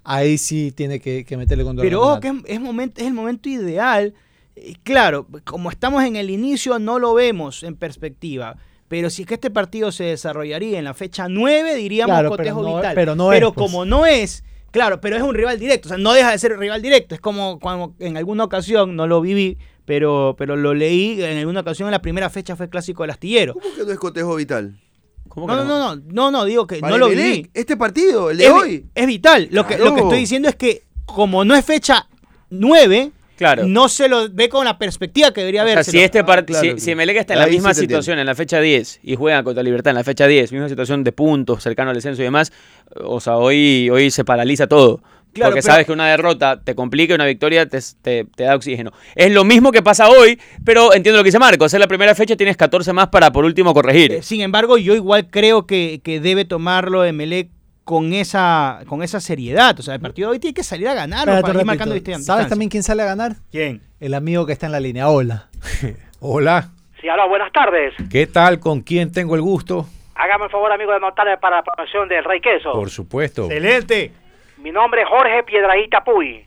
ahí 0.03 0.37
sí 0.37 0.71
tiene 0.71 0.99
que, 0.99 1.23
que 1.25 1.37
meterle 1.37 1.63
con 1.63 1.75
todo 1.75 1.83
el 1.83 1.89
Pero 1.89 2.01
ojo, 2.01 2.19
que 2.19 2.27
es, 2.29 2.35
es 2.45 2.59
momento, 2.61 3.01
es 3.01 3.07
el 3.07 3.13
momento 3.13 3.49
ideal. 3.49 4.13
Eh, 4.55 4.73
Claro, 4.83 5.27
como 5.45 5.69
estamos 5.69 6.03
en 6.03 6.15
el 6.15 6.29
inicio, 6.29 6.79
no 6.79 6.99
lo 6.99 7.13
vemos 7.13 7.63
en 7.63 7.75
perspectiva. 7.75 8.57
Pero 8.87 9.09
si 9.09 9.23
es 9.23 9.27
que 9.27 9.35
este 9.35 9.49
partido 9.49 9.91
se 9.91 10.03
desarrollaría 10.03 10.77
en 10.77 10.85
la 10.85 10.93
fecha 10.93 11.27
9, 11.27 11.75
diríamos 11.75 12.13
Claro, 12.13 12.29
cotejo 12.29 12.59
pero 12.61 12.69
no- 12.69 12.75
vital. 12.77 12.95
pero 12.95 13.15
no 13.15 13.33
es, 13.33 13.39
pues. 13.41 13.53
como 13.53 13.85
no 13.85 14.05
es, 14.05 14.43
claro, 14.73 14.99
pero 14.99 15.15
es 15.15 15.21
un 15.21 15.33
rival 15.33 15.57
directo. 15.57 15.87
O 15.87 15.89
sea, 15.89 15.97
no 15.97 16.11
deja 16.11 16.31
de 16.31 16.39
ser 16.39 16.51
un 16.51 16.59
rival 16.59 16.81
directo. 16.81 17.15
Es 17.15 17.21
como 17.21 17.59
cuando 17.59 17.93
en 17.99 18.17
alguna 18.17 18.43
ocasión, 18.43 18.97
no 18.97 19.07
lo 19.07 19.21
viví, 19.21 19.57
pero, 19.85 20.35
pero 20.37 20.57
lo 20.57 20.73
leí, 20.73 21.23
en 21.23 21.37
alguna 21.37 21.61
ocasión 21.61 21.87
en 21.87 21.91
la 21.91 22.01
primera 22.01 22.29
fecha 22.29 22.55
fue 22.55 22.67
clásico 22.67 23.03
del 23.03 23.11
astillero. 23.11 23.53
¿Cómo 23.53 23.75
que 23.75 23.85
no 23.85 23.91
es 23.91 23.99
cotejo 23.99 24.35
vital? 24.35 24.79
¿Cómo 25.29 25.47
No, 25.47 25.53
que 25.53 25.59
no, 25.59 25.65
no, 25.65 25.95
no, 25.95 26.01
no, 26.05 26.31
no, 26.31 26.45
digo 26.45 26.67
que 26.67 26.81
no 26.81 26.97
lo 26.97 27.07
viví. 27.07 27.49
Este 27.53 27.77
partido, 27.77 28.31
el 28.31 28.37
de 28.37 28.45
es, 28.45 28.51
hoy. 28.51 28.85
es 28.93 29.07
vital. 29.07 29.47
Lo 29.51 29.65
que, 29.65 29.77
lo 29.77 29.93
que 29.93 30.01
estoy 30.01 30.17
diciendo 30.17 30.49
es 30.49 30.55
que 30.55 30.83
como 31.05 31.45
no 31.45 31.55
es 31.55 31.63
fecha 31.63 32.07
9, 32.49 33.11
Claro. 33.37 33.65
no 33.67 33.89
se 33.89 34.07
lo 34.07 34.29
ve 34.29 34.47
con 34.49 34.63
la 34.65 34.77
perspectiva 34.77 35.31
que 35.33 35.41
debería 35.41 35.63
O 35.63 35.65
sea, 35.65 35.73
haber. 35.73 35.85
si 35.85 35.99
este 35.99 36.23
claro. 36.23 36.43
si, 36.45 36.79
si 36.79 36.91
Emelec 36.91 37.17
está 37.17 37.33
en 37.33 37.39
la 37.39 37.45
sí 37.45 37.51
misma 37.51 37.73
situación 37.73 38.19
en 38.19 38.25
la 38.27 38.35
fecha 38.35 38.59
10 38.61 38.99
y 39.03 39.15
juega 39.15 39.43
contra 39.43 39.63
Libertad 39.63 39.91
en 39.91 39.95
la 39.95 40.03
fecha 40.03 40.27
10, 40.27 40.51
misma 40.51 40.69
situación 40.69 41.03
de 41.03 41.11
puntos, 41.11 41.63
cercano 41.63 41.89
al 41.89 41.95
descenso 41.95 42.21
y 42.21 42.25
demás, 42.25 42.51
o 43.03 43.19
sea, 43.19 43.37
hoy, 43.37 43.89
hoy 43.89 44.11
se 44.11 44.23
paraliza 44.23 44.67
todo. 44.67 45.01
Claro, 45.33 45.49
porque 45.49 45.63
pero- 45.63 45.73
sabes 45.73 45.85
que 45.87 45.91
una 45.91 46.07
derrota 46.09 46.61
te 46.63 46.75
complica 46.75 47.13
y 47.13 47.15
una 47.15 47.25
victoria 47.25 47.65
te, 47.67 47.79
te- 48.03 48.25
te 48.35 48.43
da 48.43 48.55
oxígeno. 48.55 48.91
Es 49.15 49.31
lo 49.31 49.43
mismo 49.43 49.71
que 49.71 49.81
pasa 49.81 50.07
hoy, 50.09 50.39
pero 50.63 50.93
entiendo 50.93 51.17
lo 51.17 51.23
que 51.23 51.29
dice 51.29 51.39
Marco. 51.39 51.65
Es 51.65 51.73
la 51.73 51.87
primera 51.87 52.13
fecha, 52.13 52.35
tienes 52.35 52.55
14 52.55 52.93
más 52.93 53.07
para 53.07 53.31
por 53.31 53.43
último 53.43 53.73
corregir. 53.73 54.11
Eh, 54.11 54.21
Sin 54.21 54.41
embargo, 54.41 54.77
yo 54.77 54.93
igual 54.93 55.31
creo 55.31 55.65
que, 55.65 56.01
que 56.03 56.19
debe 56.19 56.45
tomarlo 56.45 57.03
Emelec 57.03 57.49
con 57.83 58.13
esa, 58.13 58.81
con 58.87 59.03
esa 59.03 59.19
seriedad. 59.19 59.77
O 59.79 59.83
sea, 59.83 59.95
el 59.95 59.99
partido 60.01 60.29
de 60.29 60.33
hoy 60.33 60.39
tiene 60.39 60.53
que 60.53 60.63
salir 60.63 60.87
a 60.87 60.93
ganar 60.93 61.19
Espérate 61.27 61.41
para 61.41 61.53
un 61.55 61.59
ir 61.61 61.65
marcando 61.65 61.95
distan- 61.95 62.03
¿Sabes 62.13 62.19
distancia. 62.19 62.49
también 62.49 62.69
quién 62.69 62.83
sale 62.83 63.03
a 63.03 63.05
ganar? 63.05 63.35
¿Quién? 63.51 63.81
El 63.99 64.13
amigo 64.13 64.45
que 64.45 64.53
está 64.53 64.65
en 64.67 64.71
la 64.71 64.79
línea. 64.79 65.09
Hola. 65.09 65.47
Hola, 66.19 66.69
Sí, 67.01 67.09
hola, 67.09 67.25
buenas 67.25 67.51
tardes. 67.51 67.93
¿qué 68.09 68.27
tal? 68.27 68.61
¿Con 68.61 68.79
quién 68.79 69.11
tengo 69.11 69.35
el 69.35 69.41
gusto? 69.41 69.85
Hágame 70.15 70.45
el 70.45 70.51
favor, 70.51 70.71
amigo, 70.71 70.91
de 70.91 70.97
anotar 70.97 71.27
para 71.41 71.57
la 71.57 71.63
promoción 71.63 72.07
del 72.07 72.23
Rey 72.23 72.39
Queso. 72.39 72.71
Por 72.71 72.89
supuesto, 72.89 73.45
Excelente. 73.45 74.13
Mi 74.59 74.71
nombre 74.71 75.01
es 75.01 75.07
Jorge 75.09 75.43
Piedradita 75.43 76.01
Puy. 76.05 76.45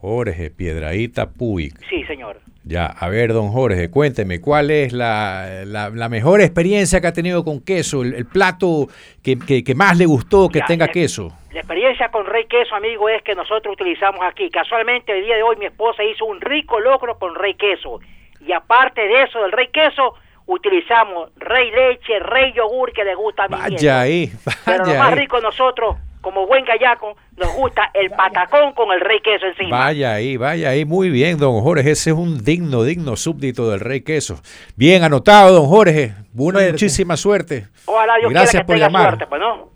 Jorge 0.00 0.50
Piedraíta 0.50 1.28
Puig. 1.30 1.74
Sí, 1.88 2.04
señor. 2.04 2.40
Ya, 2.62 2.86
a 2.86 3.08
ver, 3.08 3.32
don 3.32 3.48
Jorge, 3.52 3.90
cuénteme, 3.90 4.40
¿cuál 4.40 4.70
es 4.70 4.92
la, 4.92 5.62
la- 5.64 5.88
la 5.88 6.08
mejor 6.10 6.40
experiencia 6.42 7.00
que 7.00 7.06
ha 7.06 7.12
tenido 7.12 7.42
con 7.42 7.60
queso? 7.60 8.02
El, 8.02 8.12
el 8.14 8.26
plato 8.26 8.86
que, 9.22 9.38
que- 9.38 9.64
que 9.64 9.74
más 9.74 9.96
le 9.96 10.04
gustó 10.06 10.48
que 10.50 10.58
Ya, 10.58 10.66
tenga 10.66 10.88
queso. 10.88 11.32
La 11.52 11.60
experiencia 11.60 12.10
con 12.10 12.26
Rey 12.26 12.44
Queso, 12.46 12.74
amigo, 12.76 13.08
es 13.08 13.22
que 13.22 13.34
nosotros 13.34 13.72
utilizamos 13.72 14.20
aquí. 14.22 14.50
Casualmente, 14.50 15.18
el 15.18 15.24
día 15.24 15.36
de 15.36 15.42
hoy 15.42 15.56
mi 15.56 15.66
esposa 15.66 16.04
hizo 16.04 16.24
un 16.26 16.40
rico 16.40 16.78
logro 16.78 17.18
con 17.18 17.34
Rey 17.34 17.54
Queso. 17.54 17.98
Y 18.46 18.52
aparte 18.52 19.00
de 19.00 19.22
eso, 19.24 19.40
del 19.42 19.50
Rey 19.52 19.68
Queso, 19.72 20.14
utilizamos 20.46 21.30
Rey 21.36 21.70
Leche, 21.70 22.18
Rey 22.20 22.52
Yogur, 22.52 22.92
que 22.92 23.04
le 23.04 23.14
gusta 23.14 23.44
a 23.44 23.48
mi. 23.48 23.56
Vaya 23.56 24.00
ahí, 24.02 24.30
Pero 24.64 24.84
lo 24.84 24.90
vaya 24.90 24.98
más 24.98 25.12
ahí. 25.12 25.18
rico 25.18 25.40
nosotros, 25.40 25.96
como 26.20 26.46
buen 26.46 26.64
gallaco, 26.64 27.16
nos 27.36 27.54
gusta 27.54 27.90
el 27.94 28.10
patacón 28.10 28.72
con 28.74 28.92
el 28.92 29.00
Rey 29.00 29.20
Queso 29.22 29.46
encima. 29.46 29.78
Vaya 29.78 30.14
ahí, 30.14 30.36
vaya 30.36 30.70
ahí, 30.70 30.84
muy 30.84 31.10
bien, 31.10 31.38
don 31.38 31.60
Jorge. 31.62 31.90
Ese 31.90 32.10
es 32.10 32.16
un 32.16 32.42
digno, 32.44 32.82
digno 32.84 33.16
súbdito 33.16 33.70
del 33.70 33.80
Rey 33.80 34.02
Queso. 34.02 34.40
Bien 34.76 35.02
anotado, 35.02 35.52
don 35.54 35.66
Jorge. 35.66 36.14
Buena, 36.32 36.58
Suerte. 36.60 36.72
muchísima 36.72 37.16
suerte. 37.16 37.66
Ojalá 37.86 38.16
Dios 38.18 38.30
Gracias 38.30 38.50
quiera 38.50 38.62
que 38.62 38.66
por 38.66 38.76
tenga 38.76 38.86
llamar. 38.88 39.08
suerte, 39.10 39.26
pues, 39.26 39.40
¿no? 39.40 39.70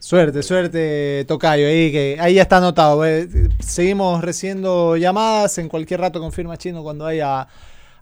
Suerte, 0.00 0.42
suerte, 0.44 1.24
Tocayo. 1.26 1.66
Ahí, 1.66 1.90
que, 1.90 2.16
ahí 2.20 2.34
ya 2.34 2.42
está 2.42 2.58
anotado. 2.58 3.04
eh. 3.04 3.26
Seguimos 3.58 4.22
recibiendo 4.22 4.96
llamadas. 4.96 5.58
En 5.58 5.68
cualquier 5.68 6.00
rato 6.00 6.20
confirma 6.20 6.56
Chino 6.56 6.82
cuando 6.84 7.04
haya 7.06 7.48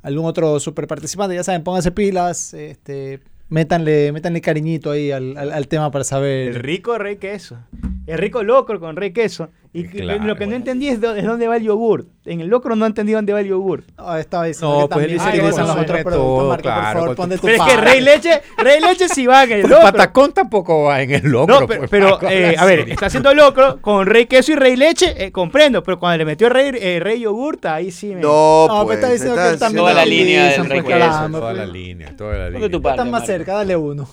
algún 0.02 0.26
otro 0.26 0.60
super 0.60 0.86
participante. 0.86 1.34
Ya 1.34 1.42
saben, 1.42 1.64
pónganse 1.64 1.90
pilas. 1.92 2.52
Este, 2.52 3.20
métanle, 3.48 4.12
métanle 4.12 4.40
cariñito 4.40 4.90
ahí 4.90 5.10
al, 5.10 5.36
al- 5.36 5.68
tema 5.68 5.90
para 5.90 6.04
saber. 6.04 6.48
El 6.48 6.54
rico 6.56 6.98
Rey 6.98 7.16
Queso. 7.16 7.58
El 8.06 8.18
rico 8.18 8.42
locro 8.42 8.78
con 8.80 8.96
Rey 8.96 9.12
Queso. 9.12 9.50
Y 9.78 9.88
que- 9.88 9.98
Claro. 9.98 10.24
lo 10.24 10.36
que 10.36 10.46
no 10.46 10.56
entendí 10.56 10.88
es, 10.88 11.00
dó- 11.00 11.14
es 11.14 11.24
dónde 11.24 11.46
va 11.48 11.56
el 11.58 11.62
yogur. 11.62 12.06
En 12.24 12.40
el 12.40 12.48
locro 12.48 12.74
no 12.76 12.86
entendí 12.86 13.12
dónde 13.12 13.32
va 13.32 13.40
el 13.40 13.46
yogur. 13.48 13.84
No, 13.98 14.16
estaba 14.16 14.44
diciendo 14.46 14.68
No, 14.80 14.88
que 14.88 14.94
pues 14.94 15.06
también 15.06 15.18
dice 15.18 15.24
se 15.30 15.36
que 15.36 15.60
los 15.60 15.70
otros 15.76 16.02
productos. 16.02 16.48
Marco, 16.48 16.62
claro, 16.62 16.82
por 16.82 16.92
favor, 16.92 17.06
con- 17.08 17.16
ponte 17.16 17.36
tu 17.36 17.42
Pero 17.46 17.64
es 17.64 17.70
que. 17.70 17.76
Rey 17.80 18.00
Leche, 18.00 18.42
Rey 18.56 18.80
Leche 18.80 19.08
sí 19.08 19.26
va 19.26 19.44
en 19.44 19.52
el 19.52 19.60
El 19.60 19.68
locro. 19.68 19.82
patacón 19.82 20.32
tampoco 20.32 20.84
va 20.84 21.02
en 21.02 21.10
el 21.10 21.22
locro. 21.28 21.60
No, 21.60 21.66
pero, 21.66 21.80
pues, 21.80 21.90
pero, 21.90 22.10
Marco, 22.10 22.26
eh, 22.28 22.54
a 22.58 22.64
ver, 22.64 22.88
está 22.90 23.06
haciendo 23.06 23.34
locro 23.34 23.80
con 23.82 24.06
Rey 24.06 24.26
Queso 24.26 24.52
y 24.52 24.56
Rey 24.56 24.76
Leche, 24.76 25.14
eh, 25.24 25.30
comprendo, 25.30 25.82
pero 25.82 25.98
cuando 25.98 26.18
le 26.18 26.24
metió 26.24 26.48
Rey, 26.48 26.70
eh, 26.74 26.98
Rey 27.00 27.20
Yogurta, 27.20 27.74
ahí 27.74 27.90
sí 27.90 28.14
me... 28.14 28.20
No, 28.22 28.66
No, 28.66 28.84
pues. 28.86 28.96
pero 28.98 29.06
está 29.06 29.12
diciendo 29.12 29.34
que 29.34 29.40
estás 29.40 29.52
él 29.52 29.58
también 29.58 29.82
Toda 29.82 29.94
la 29.94 30.06
línea 30.06 30.44
del 30.52 30.64
Rey 30.70 30.80
pues, 30.82 30.94
Queso, 30.94 31.28
Toda 31.30 31.52
la 31.52 31.62
pues. 31.64 31.72
línea, 31.72 32.16
toda 32.16 32.36
la 32.38 32.50
línea. 32.50 32.66
Están 32.90 33.10
más 33.10 33.26
cerca, 33.26 33.52
dale 33.54 33.76
uno. 33.76 34.08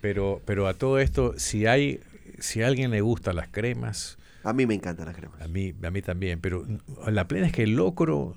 Pero, 0.00 0.40
pero 0.44 0.66
a 0.68 0.74
todo 0.74 0.98
esto, 0.98 1.34
si 1.36 1.66
hay, 1.66 2.00
si 2.38 2.62
a 2.62 2.66
alguien 2.66 2.90
le 2.90 3.00
gustan 3.00 3.36
las 3.36 3.48
cremas, 3.48 4.18
A 4.44 4.52
mí 4.52 4.66
me 4.66 4.74
encantan 4.74 5.06
las 5.06 5.16
cremas. 5.16 5.40
a 5.40 5.48
mí, 5.48 5.72
a 5.82 5.90
mí 5.90 6.02
también, 6.02 6.40
pero 6.40 6.64
la 7.06 7.28
plena 7.28 7.46
es 7.46 7.52
que 7.52 7.62
el 7.62 7.74
locro 7.76 8.34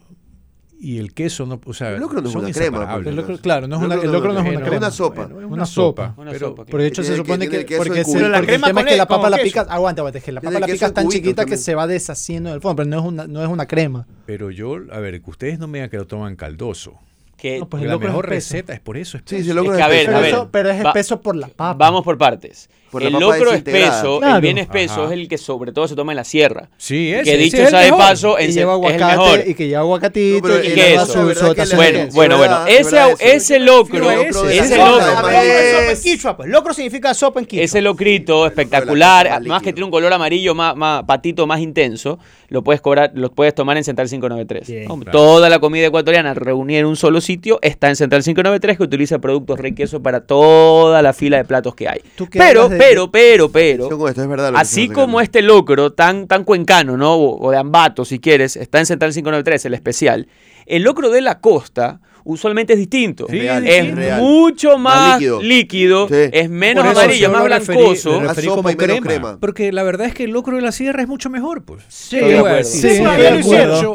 y 0.77 0.97
el 0.99 1.13
queso 1.13 1.45
no, 1.45 1.59
o 1.65 1.73
sea, 1.73 1.91
El 1.91 2.01
locro 2.01 2.21
no 2.21 2.29
es 2.29 2.35
una 2.35 2.51
crema. 2.51 2.95
El 3.03 3.15
locro- 3.15 3.39
claro, 3.39 3.67
no 3.67 3.77
es 3.77 3.81
una- 3.83 3.95
El 3.95 4.01
el 4.03 4.11
locro 4.11 4.33
no 4.33 4.39
es 4.41 4.45
una 4.49 4.61
crema. 4.61 4.77
una 4.77 4.91
sopa. 4.91 5.25
Bueno, 5.27 5.47
es 5.47 5.53
Una 5.53 5.65
sopa. 5.65 6.13
Una 6.17 6.31
pero- 6.31 6.47
sopa, 6.49 6.65
Por 6.65 6.81
de 6.81 6.87
hecho, 6.87 7.01
se 7.01 7.11
que- 7.11 7.17
supone 7.17 7.47
que, 7.49 7.57
el 7.57 7.65
queso 7.65 7.83
porque, 7.83 7.99
en 8.01 8.05
se-. 8.05 8.19
La 8.19 8.27
porque 8.27 8.39
el 8.39 8.45
crema 8.45 8.67
tema 8.67 8.81
es 8.81 8.87
que 8.87 8.97
la 8.97 9.07
papa 9.07 9.29
la 9.29 9.37
picas, 9.37 9.67
aguanta, 9.69 10.01
aguanta, 10.01 10.17
es 10.19 10.23
que 10.25 10.31
la 10.33 10.41
papa 10.41 10.59
la 10.59 10.65
picas 10.67 10.89
en 10.89 10.93
tan 10.93 11.07
chiquita 11.07 11.45
que 11.45 11.57
se 11.57 11.75
va 11.75 11.87
deshaciendo 11.87 12.51
del 12.51 12.59
fondo, 12.61 12.75
pero 12.75 12.89
no 12.89 12.99
es 12.99 13.05
una, 13.05 13.25
no 13.27 13.41
es 13.41 13.47
una 13.47 13.65
crema. 13.67 14.05
Pero 14.25 14.51
yo, 14.51 14.75
a 14.91 14.99
ver, 14.99 15.21
que 15.21 15.29
ustedes 15.29 15.59
no 15.59 15.67
me 15.67 15.77
digan 15.79 15.89
que 15.89 15.97
lo 15.97 16.07
toman 16.07 16.35
caldoso. 16.35 16.99
Que- 17.45 17.59
No, 17.59 17.69
pues 17.69 17.83
la 17.83 17.91
locro 17.91 18.07
es 18.07 18.11
mejor 18.13 18.25
espeso. 18.33 18.53
receta 18.53 18.73
es 18.73 18.79
por 18.79 18.97
eso. 18.97 19.17
Sí, 19.19 19.23
espeso. 19.35 19.43
sí, 19.43 19.49
el 19.51 19.55
locro 19.55 19.73
Es 19.73 19.79
es 19.79 19.79
que, 19.79 19.83
a 19.83 19.87
ver. 19.87 20.05
Pero, 20.07 20.17
a 20.17 20.21
ver. 20.21 20.29
eso- 20.31 20.49
pero 20.51 20.69
es 20.71 20.83
va- 20.83 20.89
espeso 20.89 21.21
por 21.21 21.35
la 21.35 21.47
papa. 21.47 21.73
Vamos 21.77 22.03
por 22.03 22.17
partes. 22.17 22.69
Por 22.91 23.03
el 23.03 23.11
locro 23.13 23.51
espeso, 23.51 24.19
Claro. 24.19 24.35
el 24.37 24.41
bien 24.41 24.57
espeso 24.57 25.03
Ajá. 25.03 25.05
es 25.07 25.19
el 25.19 25.27
que 25.27 25.37
sobre 25.37 25.73
todo 25.73 25.85
se 25.85 25.95
toma 25.95 26.13
en 26.13 26.15
la 26.15 26.23
sierra. 26.23 26.69
Sí, 26.77 27.11
ese, 27.11 27.23
que 27.23 27.29
ese 27.33 27.37
dicho 27.43 27.57
es 27.57 27.63
el 27.63 27.69
sea 27.71 27.79
de 27.81 27.89
paso, 27.91 28.37
y 28.39 28.45
en- 28.45 28.51
lleva 28.53 28.75
es 28.75 28.93
el 28.93 28.99
mejor. 28.99 29.11
aguacate 29.11 29.49
y 29.49 29.53
que 29.53 29.67
lleva 29.67 29.79
aguacatito 29.81 30.47
No, 30.47 30.59
y 30.59 30.61
que 30.61 30.75
lleva 30.75 31.05
su, 31.05 31.25
¿verdad 31.25 31.41
su 31.41 31.49
que 31.49 31.55
taza 31.61 31.75
le- 31.77 31.83
de 31.91 32.05
Bueno, 32.13 32.37
bueno, 32.37 32.37
bueno. 32.37 32.67
Ese, 32.67 33.15
ese 33.35 33.59
locro, 33.59 34.09
ese. 34.11 34.23
locro, 34.31 34.41
Además, 34.45 34.65
Sopa 34.69 35.83
en 35.83 35.91
es- 35.91 36.01
quichua, 36.01 36.37
pues. 36.37 36.49
Locro 36.49 36.73
significa 36.73 37.13
sopa 37.13 37.39
en 37.41 37.45
quichua. 37.47 37.65
ese 37.65 37.81
locrito 37.81 38.43
la 38.43 38.47
espectacular, 38.47 39.27
más 39.27 39.37
además 39.39 39.61
que 39.61 39.73
tiene 39.73 39.85
un 39.85 39.91
color 39.91 40.13
amarillo 40.13 40.55
más, 40.55 40.75
más 40.77 41.03
patito 41.03 41.45
más 41.45 41.59
intenso, 41.59 42.17
lo 42.49 42.63
puedes 42.63 42.81
cobrar, 42.81 43.11
lo 43.15 43.31
puedes 43.31 43.53
tomar 43.55 43.77
en 43.77 43.83
Central 43.83 44.07
593. 44.09 44.67
Bien. 44.67 44.87
¿no? 44.87 44.95
Claro. 44.99 45.11
Toda 45.11 45.49
la 45.49 45.59
comida 45.59 45.87
ecuatoriana 45.87 46.33
reunida 46.33 46.79
en 46.79 46.85
un 46.85 46.95
solo 46.95 47.21
sitio 47.21 47.59
está 47.61 47.89
en 47.89 47.95
Central 47.95 48.23
593 48.23 48.77
que 48.77 48.83
utiliza 48.83 49.19
productos 49.19 49.59
Rey 49.59 49.73
Queso 49.73 50.01
para 50.01 50.21
toda 50.21 51.01
la 51.01 51.13
fila 51.13 51.37
de 51.37 51.45
platos 51.45 51.75
que 51.75 51.87
hay. 51.89 52.01
Pero, 52.31 52.69
de- 52.69 52.77
pero, 52.77 53.11
pero, 53.11 53.49
pero, 53.49 54.07
esto 54.07 54.21
es 54.21 54.27
verdad. 54.27 54.53
Así 54.55 54.89
como 54.89 55.21
este 55.21 55.41
locro 55.41 55.93
tan, 55.93 56.27
tan 56.27 56.43
cuencano, 56.43 56.97
¿no? 56.97 57.13
O, 57.15 57.45
o 57.47 57.51
de 57.51 57.57
Ambato, 57.57 58.05
si 58.05 58.19
quieres, 58.19 58.55
está 58.55 58.79
en 58.79 58.85
Central 58.85 59.11
593, 59.11 59.65
el 59.65 59.73
especial. 59.73 60.27
El 60.65 60.83
locro 60.83 61.09
de 61.09 61.21
la 61.21 61.39
costa 61.39 61.99
usualmente 62.25 62.73
es 62.73 62.79
distinto. 62.79 63.27
Sí, 63.29 63.39
Real, 63.39 63.65
es 63.65 63.95
real. 63.95 64.21
mucho 64.21 64.77
más, 64.77 64.95
Más 64.95 65.19
líquido. 65.19 65.41
líquido, 65.41 66.07
Sí. 66.09 66.15
es 66.33 66.49
menos 66.49 66.83
amarillo, 66.85 67.31
más 67.31 67.43
referí- 67.45 67.75
blancoso. 67.77 68.19
referí 68.19 68.47
como 68.47 68.69
y 68.69 68.75
crema, 68.75 69.07
crema. 69.07 69.37
Porque 69.39 69.71
la 69.71 69.83
verdad 69.83 70.07
es 70.07 70.13
que 70.13 70.25
el 70.25 70.31
locro 70.31 70.57
de 70.57 70.61
la 70.61 70.73
sierra 70.73 71.01
es 71.01 71.07
mucho 71.07 71.29
mejor, 71.29 71.63
pues. 71.63 71.83
Sí, 71.87 72.19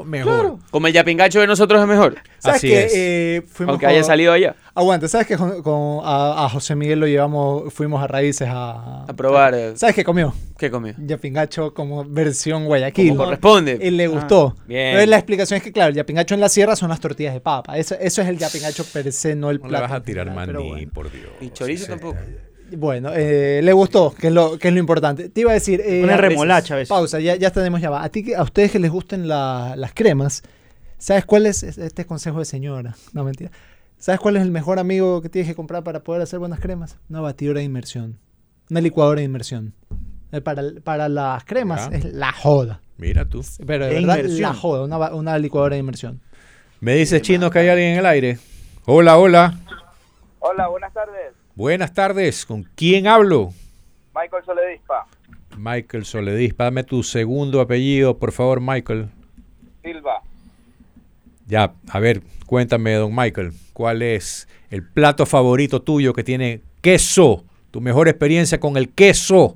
mejor. 0.07 0.59
Como 0.70 0.87
el 0.87 0.93
yapingacho 0.93 1.41
de 1.41 1.47
nosotros 1.47 1.81
es 1.81 1.87
mejor. 1.87 2.16
¿Sabes 2.39 2.59
Así 2.59 2.68
que 2.68 2.85
es. 2.85 2.93
eh, 2.95 3.43
fuimos 3.53 3.72
Aunque 3.74 3.87
haya 3.87 4.03
salido 4.03 4.33
allá. 4.33 4.57
Aguanta, 4.74 5.09
¿sabes 5.09 5.26
que 5.26 5.37
con, 5.37 5.62
con- 5.62 6.01
a, 6.05 6.45
a 6.45 6.49
José 6.49 6.74
Miguel 6.74 7.01
lo 7.01 7.07
llevamos, 7.07 7.72
fuimos 7.74 8.03
a 8.03 8.07
raíces 8.07 8.49
a... 8.51 9.05
A 9.05 9.12
probar. 9.14 9.55
eh, 9.55 9.72
¿Sabes 9.76 9.95
qué 9.95 10.05
comió? 10.05 10.33
¿Qué 10.57 10.70
comió? 10.70 10.95
Yapingacho 10.99 11.74
como 11.74 12.05
versión 12.05 12.64
Guayaquil. 12.66 13.11
Como 13.11 13.24
corresponde. 13.24 13.78
Él 13.83 13.97
le 13.97 14.07
gustó. 14.09 14.55
bien. 14.66 14.87
Entonces, 14.89 15.09
la 15.09 15.16
explicación 15.16 15.57
es 15.59 15.62
que, 15.62 15.72
claro, 15.72 15.91
el 15.91 15.97
yapingacho 15.97 16.35
en 16.35 16.41
la 16.41 16.49
sierra 16.49 16.76
son 16.76 16.89
las 16.91 17.01
tortillas 17.01 17.35
de 17.35 17.41
papa. 17.41 17.76
Eso, 17.78 17.95
eso 18.01 18.20
es 18.21 18.29
el 18.29 18.39
yapingacho 18.39 18.85
per 18.85 19.12
se, 19.12 19.35
no 19.35 19.51
el 19.51 19.59
No 19.59 19.64
le 19.64 19.68
plato. 19.71 19.83
vas 19.85 19.93
a 19.93 20.03
tirar 20.03 20.33
maní, 20.35 20.53
bueno. 20.53 20.93
por 20.93 21.11
Dios. 21.11 21.31
Y 21.41 21.51
chorizo 21.51 21.85
Sí, 21.85 21.91
tampoco. 21.91 22.18
Bueno, 22.77 23.11
eh, 23.14 23.61
le 23.64 23.73
gustó, 23.73 24.14
que 24.14 24.29
es 24.29 24.33
lo, 24.33 24.57
que 24.59 24.68
es 24.68 24.75
lo 24.75 24.79
importante. 24.81 25.29
Te 25.29 25.41
iba 25.41 25.51
a 25.51 25.55
decir... 25.55 25.81
eh, 25.85 26.03
Pone 26.03 26.12
a- 26.12 26.16
remolacha 26.16 26.75
a 26.75 26.77
veces. 26.77 26.89
Pausa, 26.89 27.18
ya, 27.18 27.35
ya 27.35 27.51
tenemos 27.51 27.81
ya 27.81 27.91
va. 27.91 28.05
A, 28.05 28.09
ti, 28.11 28.33
a 28.33 28.43
ustedes 28.43 28.71
que 28.71 28.79
les 28.79 28.91
gusten 28.93 29.27
la- 29.27 29.75
las 29.77 29.93
cremas, 29.93 30.43
¿sabes 30.97 31.25
cuál 31.25 31.47
es 31.47 31.62
este 31.64 32.05
consejo 32.07 32.39
de 32.39 32.45
señora? 32.45 32.95
No, 33.12 33.25
mentira. 33.25 33.51
¿Sabes 33.99 34.21
cuál 34.21 34.37
es 34.37 34.43
el 34.43 34.51
mejor 34.53 34.79
amigo 34.79 35.21
que 35.21 35.29
tienes 35.29 35.49
que 35.49 35.55
comprar 35.57 35.83
para 35.83 36.05
poder 36.05 36.23
hacer 36.23 36.39
buenas 36.39 36.61
cremas? 36.61 36.97
Una 37.09 37.21
batidora 37.21 37.59
de 37.59 37.64
inmersión. 37.64 38.18
Una 38.71 38.81
licuadora 38.81 39.18
de 39.18 39.25
inmersión. 39.25 39.75
Eh, 40.33 40.41
Para, 40.41 40.62
para 40.85 41.09
las 41.09 41.45
cremas 41.45 41.91
Ya. 41.91 41.97
es 41.99 42.05
la 42.14 42.31
joda. 42.33 42.81
Mira 42.99 43.25
tú. 43.29 43.45
Pero 43.66 43.87
de 43.87 43.95
verdad, 43.95 44.23
la 44.27 44.55
joda, 44.55 44.85
una, 44.85 45.12
una 45.12 45.39
licuadora 45.39 45.75
de 45.75 45.81
inmersión. 45.81 46.21
Me 46.81 46.95
dice 46.95 47.20
Chino 47.20 47.51
que 47.51 47.59
hay 47.59 47.68
alguien 47.68 47.93
en 47.93 47.99
el 47.99 48.07
aire. 48.07 48.39
Hola, 48.87 49.18
hola. 49.18 49.59
Hola, 50.39 50.68
buenas 50.68 50.95
tardes. 50.95 51.35
Buenas 51.55 51.93
tardes. 51.93 52.47
¿Con 52.47 52.62
quién 52.74 53.07
hablo? 53.07 53.53
Michael 54.14 54.43
Soledispa, 54.47 55.07
Michael 55.59 56.07
Soledispa. 56.07 56.64
Dame 56.64 56.83
tu 56.85 57.03
segundo 57.03 57.61
apellido, 57.61 58.16
por 58.16 58.33
favor, 58.33 58.62
Michael. 58.62 59.11
Silva. 59.83 60.22
Ya, 61.47 61.74
a 61.91 62.01
ver, 62.01 62.22
cuéntame, 62.47 62.95
don 62.95 63.14
Michael, 63.14 63.53
¿cuál 63.74 64.01
es 64.01 64.49
el 64.70 64.83
plato 64.83 65.26
favorito 65.26 65.83
tuyo 65.83 66.14
que 66.14 66.24
tiene 66.24 66.62
queso? 66.81 67.45
Tu 67.70 67.83
mejor 67.83 68.09
experiencia 68.09 68.59
con 68.59 68.78
el 68.78 68.89
queso. 68.89 69.55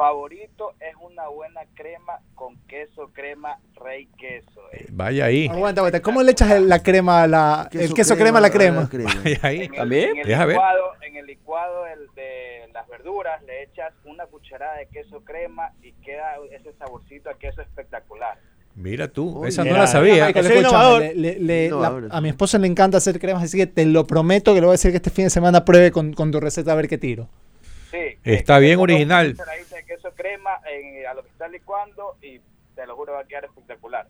El 0.00 0.06
favorito 0.06 0.72
es 0.80 0.94
una 0.98 1.28
buena 1.28 1.60
crema 1.74 2.20
con 2.34 2.56
queso, 2.66 3.10
crema, 3.12 3.58
rey 3.84 4.08
queso. 4.18 4.62
Eh, 4.72 4.86
Vaya 4.90 5.26
ahí. 5.26 5.46
Aguanta, 5.46 5.82
aguanta. 5.82 6.00
¿Cómo 6.00 6.22
le 6.22 6.32
echas 6.32 6.50
el- 6.52 6.70
la 6.70 6.82
crema 6.82 7.22
a 7.24 7.26
la, 7.26 7.68
el 7.70 7.92
queso 7.92 8.16
crema 8.16 8.38
a 8.38 8.40
la 8.40 8.50
crema? 8.50 8.88
Vaya 9.22 9.38
ahí. 9.42 9.56
En 9.64 9.74
el, 9.74 9.76
¿También? 9.78 10.10
en 10.12 10.16
el 10.20 10.26
Deja 10.26 10.46
ver. 10.46 10.56
licuado, 10.56 10.82
en 11.06 11.16
el 11.16 11.26
licuado 11.26 11.84
del- 11.84 12.06
de 12.16 12.72
las 12.72 12.88
verduras 12.88 13.42
le 13.42 13.62
echas 13.64 13.92
una 14.06 14.24
cucharada 14.24 14.78
de 14.78 14.86
queso 14.86 15.20
crema 15.22 15.70
y 15.82 15.92
queda 16.02 16.36
ese 16.50 16.72
saborcito 16.78 17.28
a 17.28 17.34
queso 17.38 17.60
espectacular. 17.60 18.38
Mira 18.76 19.06
tú, 19.08 19.44
esa 19.44 19.64
no 19.64 19.76
la 19.76 19.86
sabía. 19.86 20.30
Le- 20.30 21.14
le- 21.14 21.38
le- 21.40 21.70
la- 21.70 22.08
a 22.10 22.20
mi 22.22 22.30
esposa 22.30 22.56
le 22.56 22.68
encanta 22.68 22.96
hacer 22.96 23.20
cremas, 23.20 23.42
así 23.42 23.58
que 23.58 23.66
te 23.66 23.84
lo 23.84 24.06
prometo 24.06 24.54
que 24.54 24.60
le 24.60 24.66
voy 24.66 24.72
a 24.72 24.78
decir 24.78 24.92
que 24.92 24.96
este 24.96 25.10
fin 25.10 25.24
de 25.24 25.30
semana 25.30 25.62
pruebe 25.66 25.90
con, 25.90 26.14
con 26.14 26.30
tu 26.30 26.40
receta 26.40 26.72
a 26.72 26.74
ver 26.76 26.88
qué 26.88 26.96
tiro. 26.96 27.28
Sí. 27.90 28.18
Está 28.24 28.58
bien 28.58 28.78
original. 28.78 29.34
de 29.36 29.84
queso 29.84 30.12
crema 30.14 30.60
en- 30.70 31.06
a 31.06 31.14
lo 31.14 31.22
que 31.22 31.28
estás 31.30 31.50
licuando 31.50 32.16
y 32.22 32.40
te 32.74 32.86
lo 32.86 32.96
juro 32.96 33.14
va 33.14 33.20
a 33.20 33.24
quedar 33.24 33.44
espectacular. 33.46 34.06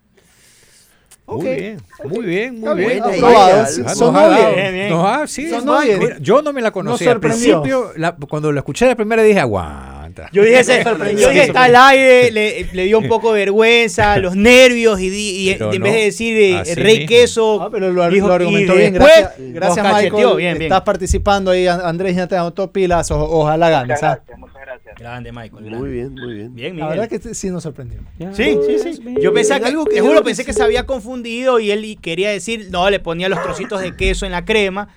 Muy 1.30 1.46
bien, 1.56 1.80
muy 2.04 2.24
bien, 2.26 2.60
muy 2.60 2.74
bien. 2.74 3.02
Ah, 3.24 3.66
Son 3.94 4.14
dado- 4.14 5.06
ha- 5.06 5.26
sí, 5.26 5.48
Son 5.48 5.64
no, 5.64 5.80
mira, 5.80 6.16
yo 6.20 6.42
no 6.42 6.52
me 6.52 6.60
la 6.60 6.70
conocía. 6.70 7.12
Al 7.12 7.20
principio, 7.20 7.92
la- 7.96 8.16
cuando 8.16 8.50
la 8.52 8.60
escuché 8.60 8.86
la 8.86 8.96
primera 8.96 9.22
dije, 9.22 9.38
aguanta. 9.40 10.28
Yo 10.32 10.42
dije, 10.42 10.60
ese- 10.60 10.82
yo 11.16 11.28
dije, 11.30 11.44
está 11.44 11.64
al 11.64 11.76
aire, 11.76 12.32
le, 12.32 12.66
le 12.72 12.84
dio 12.84 12.98
un 12.98 13.06
poco 13.06 13.32
de 13.32 13.40
vergüenza, 13.40 14.16
los 14.18 14.34
nervios, 14.34 15.00
y, 15.00 15.08
di- 15.08 15.50
y 15.50 15.52
Pero 15.54 15.72
en 15.72 15.78
no, 15.78 15.84
vez 15.84 15.94
de 15.94 16.00
decir 16.04 16.36
eh, 16.36 16.74
rey 16.74 16.98
mismo. 17.00 17.08
queso, 17.08 17.62
Ah, 17.62 17.68
pero 17.70 17.92
lo, 17.92 18.08
dijo- 18.10 18.26
lo 18.26 18.32
y 18.32 18.36
argumentó 18.36 18.74
bien. 18.74 18.92
después 18.94 19.12
Gracias, 19.14 19.54
gracias 19.54 19.86
Michael. 19.86 20.36
bien, 20.36 20.58
bien. 20.58 20.62
Estás 20.62 20.80
participando 20.82 21.52
ahí, 21.52 21.66
An- 21.68 21.80
Andrés, 21.84 22.16
ya 22.16 22.26
te 22.26 22.36
anotó 22.36 22.72
pilas. 22.72 23.10
o- 23.12 23.20
ojalá 23.20 23.70
ganes. 23.70 23.98
Muchas 23.98 24.02
¿ah? 24.02 24.16
gracias, 24.16 24.38
muchas 24.38 24.54
gracias. 24.56 24.69
Grande, 25.00 25.32
Michael. 25.32 25.64
grande. 25.64 25.78
Muy 25.78 25.90
bien, 25.90 26.12
muy 26.14 26.34
bien. 26.34 26.54
Bien, 26.54 26.78
La 26.78 26.88
verdad 26.88 27.08
que 27.08 27.18
sí- 27.18 27.34
sí 27.34 27.48
nos 27.50 27.62
sorprendió. 27.62 28.00
Sí, 28.34 28.58
sí, 28.66 28.92
sí. 28.94 29.02
Yo 29.22 29.32
pensaba 29.32 29.58
que, 29.60 29.66
algo 29.66 29.86
que 29.86 29.94
te 29.94 30.00
juro, 30.02 30.22
pensé 30.22 30.44
que 30.44 30.52
se 30.52 30.62
había 30.62 30.84
confundido 30.84 31.58
y 31.58 31.70
él 31.70 31.98
quería 32.02 32.28
decir, 32.30 32.68
no, 32.70 32.88
le 32.90 33.00
ponía 33.00 33.30
los 33.30 33.42
trocitos 33.42 33.80
de 33.80 33.96
queso 33.96 34.26
en 34.26 34.32
la 34.32 34.44
crema, 34.44 34.88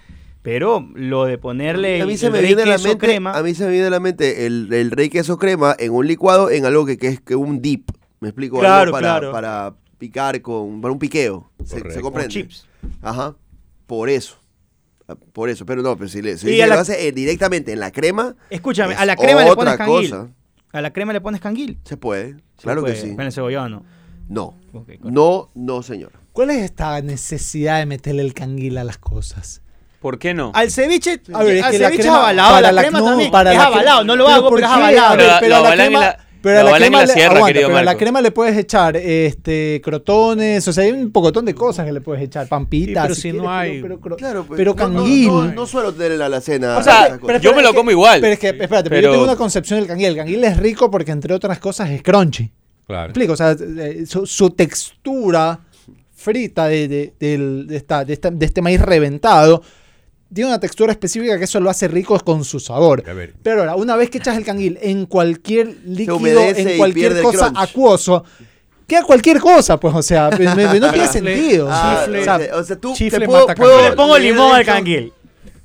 pero 0.42 0.86
lo 0.94 1.24
de 1.24 1.38
ponerle 1.38 2.02
A 2.02 2.06
mí 2.06 2.14
el, 2.14 2.18
se 2.20 2.30
me 2.30 2.40
rey 2.40 2.48
viene 2.48 2.64
a 2.64 2.66
la 2.66 2.76
queso 2.76 2.90
mente, 2.90 3.06
crema, 3.08 3.32
a 3.32 3.42
mí 3.44 3.54
se 3.56 3.64
me 3.66 3.72
viene 3.72 3.88
a 3.88 3.92
la 3.92 4.02
mente 4.02 4.46
el, 4.46 4.68
el 4.74 4.92
rey 4.92 5.10
queso 5.10 5.38
crema 5.38 5.74
en 5.80 5.94
un 5.94 6.06
licuado 6.06 6.50
en 6.52 6.66
algo 6.66 6.86
que, 6.86 6.98
que 6.98 7.08
es 7.08 7.22
que 7.22 7.38
un 7.38 7.62
dip. 7.62 7.90
Me 8.20 8.28
explico 8.28 8.60
Claro, 8.60 8.82
algo 8.82 8.92
para, 8.92 9.08
claro. 9.08 9.32
para 9.32 9.74
picar 9.98 10.42
con 10.42 10.82
para 10.82 10.92
un 10.92 11.00
piqueo. 11.00 11.50
Se, 11.64 11.76
comprende. 12.02 12.02
con 12.02 12.28
chips. 12.28 12.68
Ajá. 13.02 13.36
Por 13.88 14.10
eso. 14.10 14.38
Por 15.16 15.50
eso, 15.50 15.66
pero 15.66 15.82
no, 15.82 15.96
pero 15.98 16.10
si, 16.10 16.22
le, 16.22 16.38
si 16.38 16.48
Y 16.48 16.52
dice 16.52 16.64
a 16.64 16.66
que 16.66 16.70
la- 16.70 16.76
lo 16.76 16.82
hace 16.82 17.08
eh, 17.08 17.12
directamente 17.12 17.72
en 17.74 17.80
la 17.80 17.92
crema, 17.92 18.36
Escúchame, 18.50 18.94
es 18.94 19.00
a 19.00 19.06
la 19.06 19.16
crema 19.16 19.44
le 19.44 19.56
pones 19.56 19.76
canguil. 19.78 20.10
cosa. 20.10 20.28
A 20.72 20.82
la 20.82 20.92
crema 20.94 21.14
le 21.14 21.22
pones 21.22 21.40
canguil. 21.42 21.78
Se 21.86 21.98
puede, 21.98 22.34
Se 22.58 22.64
claro 22.64 22.82
puede, 22.82 22.96
que 22.96 23.02
sí. 23.02 23.16
Con 23.16 23.26
el 23.26 23.32
cebollano. 23.32 23.84
No, 24.30 24.58
correcto. 24.72 25.10
no, 25.12 25.50
no, 25.54 25.84
señor. 25.84 26.12
¿Cuál 26.32 26.50
es 26.52 26.64
esta 26.64 27.00
necesidad 27.02 27.80
de 27.80 27.86
meterle 27.86 28.22
el 28.24 28.34
canguil 28.34 28.78
a 28.78 28.84
las 28.84 28.98
cosas? 28.98 29.62
¿Por 30.00 30.18
qué 30.20 30.34
no? 30.34 30.52
Al 30.56 30.72
ceviche, 30.72 31.22
A 31.34 31.44
ver, 31.44 31.58
es 31.58 31.64
al 31.64 31.72
que 31.72 31.80
la 31.80 31.88
ceviche 31.90 32.04
crema- 32.04 32.16
es 32.16 32.20
avalado, 32.22 32.50
para 32.56 32.62
la, 32.62 32.72
la- 32.72 32.82
crema 32.82 33.00
no, 33.00 33.06
también. 33.06 33.32
para 33.32 33.52
es 33.52 33.58
la 33.58 33.64
avalado, 33.66 34.04
no 34.04 34.16
lo 34.16 34.26
¿Pero 34.26 34.36
hago, 34.36 34.50
pero 34.56 34.66
es 34.66 34.72
avalado. 34.74 35.18
Pero 35.40 35.62
la 35.62 35.70
en 35.70 35.76
crema, 35.80 36.00
la- 36.00 36.20
pero 36.44 36.60
a 36.60 36.64
la 36.64 36.78
crema 36.78 36.98
la 37.00 37.06
le, 37.06 37.14
sierra, 37.14 37.28
aguanta, 37.38 37.48
querido 37.48 37.68
pero 37.70 37.78
a 37.80 37.84
la 37.84 37.96
crema 37.98 38.22
le 38.22 38.32
puedes 38.32 38.58
echar 38.58 38.96
este 38.98 39.82
crotones, 39.84 40.68
o 40.68 40.74
sea, 40.74 40.84
hay 40.84 40.92
un 40.92 41.12
pocotón 41.12 41.46
de 41.46 41.56
cosas 41.56 41.86
que 41.86 41.92
le 41.94 42.02
puedes 42.02 42.22
echar, 42.22 42.48
pampitas. 42.48 43.04
Sí, 43.04 43.08
pero 43.08 43.16
si 43.16 43.32
no 43.32 43.44
quieres, 43.46 43.50
hay- 43.76 43.82
Pero, 43.82 44.00
pero, 44.00 44.16
Claro, 44.18 44.44
pues, 44.46 44.58
pero 44.58 44.76
no- 44.76 44.88
no- 44.90 44.96
canguil. 45.00 45.28
No, 45.30 45.46
no 45.54 45.66
suelo 45.66 45.94
tener 45.94 46.12
en 46.12 46.20
la 46.20 46.26
alacena. 46.28 46.78
O 46.78 46.84
sea, 46.84 47.18
yo 47.42 47.54
me 47.56 47.64
lo 47.64 47.72
que- 47.72 47.78
como 47.78 47.90
igual. 47.92 48.22
Pero 48.22 48.34
es 48.34 48.40
que, 48.40 48.50
espérate, 48.50 48.90
pero, 48.90 49.02
Pero- 49.02 49.02
yo 49.08 49.12
tengo 49.14 49.24
una 49.24 49.36
concepción 49.36 49.80
del 49.80 49.88
canguil. 49.88 50.08
El 50.10 50.18
canguil 50.18 50.44
es 50.44 50.58
rico 50.58 50.92
porque, 50.92 51.12
entre 51.12 51.34
otras 51.34 51.58
cosas, 51.60 51.90
es 51.90 52.04
crunchy. 52.04 52.52
Claro. 52.86 53.06
explico? 53.06 53.32
O 53.34 53.38
sea, 53.38 53.56
eh, 53.58 54.04
su, 54.06 54.26
su 54.26 54.50
textura 54.50 55.62
frita 56.16 56.68
de, 56.68 56.88
de- 56.90 57.14
del- 57.20 57.66
de 57.68 57.78
esta- 57.78 58.04
de 58.04 58.14
esta- 58.14 58.30
de 58.32 58.46
este 58.46 58.62
maíz 58.62 58.82
reventado 58.82 59.62
tiene 60.34 60.50
una 60.50 60.60
textura 60.60 60.92
específica 60.92 61.38
que 61.38 61.44
eso 61.46 61.60
lo 61.60 61.70
hace 61.70 61.88
rico 61.88 62.20
con 62.20 62.44
su 62.44 62.60
sabor. 62.60 63.04
A 63.08 63.14
ver. 63.14 63.34
Pero 63.44 63.62
ahora, 63.62 63.76
una 63.76 63.96
vez 63.96 64.10
que 64.10 64.18
echas 64.18 64.38
el 64.38 64.44
canguil 64.46 64.78
en 64.82 65.06
cualquier 65.06 65.76
líquido, 65.86 66.42
en 66.42 66.78
cualquier 66.78 67.12
el 67.14 67.22
cosa 67.24 67.52
acuoso, 67.56 68.24
queda 68.88 69.04
cualquier 69.04 69.40
cosa, 69.40 69.80
pues, 69.80 69.94
o 69.96 70.02
sea, 70.02 70.30
me- 70.40 70.54
me- 70.68 70.80
no 70.80 70.92
tiene 70.92 71.08
sentido. 71.08 71.68
Ah, 71.70 72.02
Chifle. 72.06 72.20
o 72.20 72.24
sea, 72.24 72.40
o 72.56 72.64
sea, 72.64 72.76
tú 72.78 72.94
chifle 72.94 73.20
te 73.20 73.26
puedo, 73.26 73.48
puedo-. 73.48 73.90
Le 73.90 73.96
pongo 73.96 74.18
limón 74.18 74.56
al 74.56 74.66
canguil. 74.66 75.14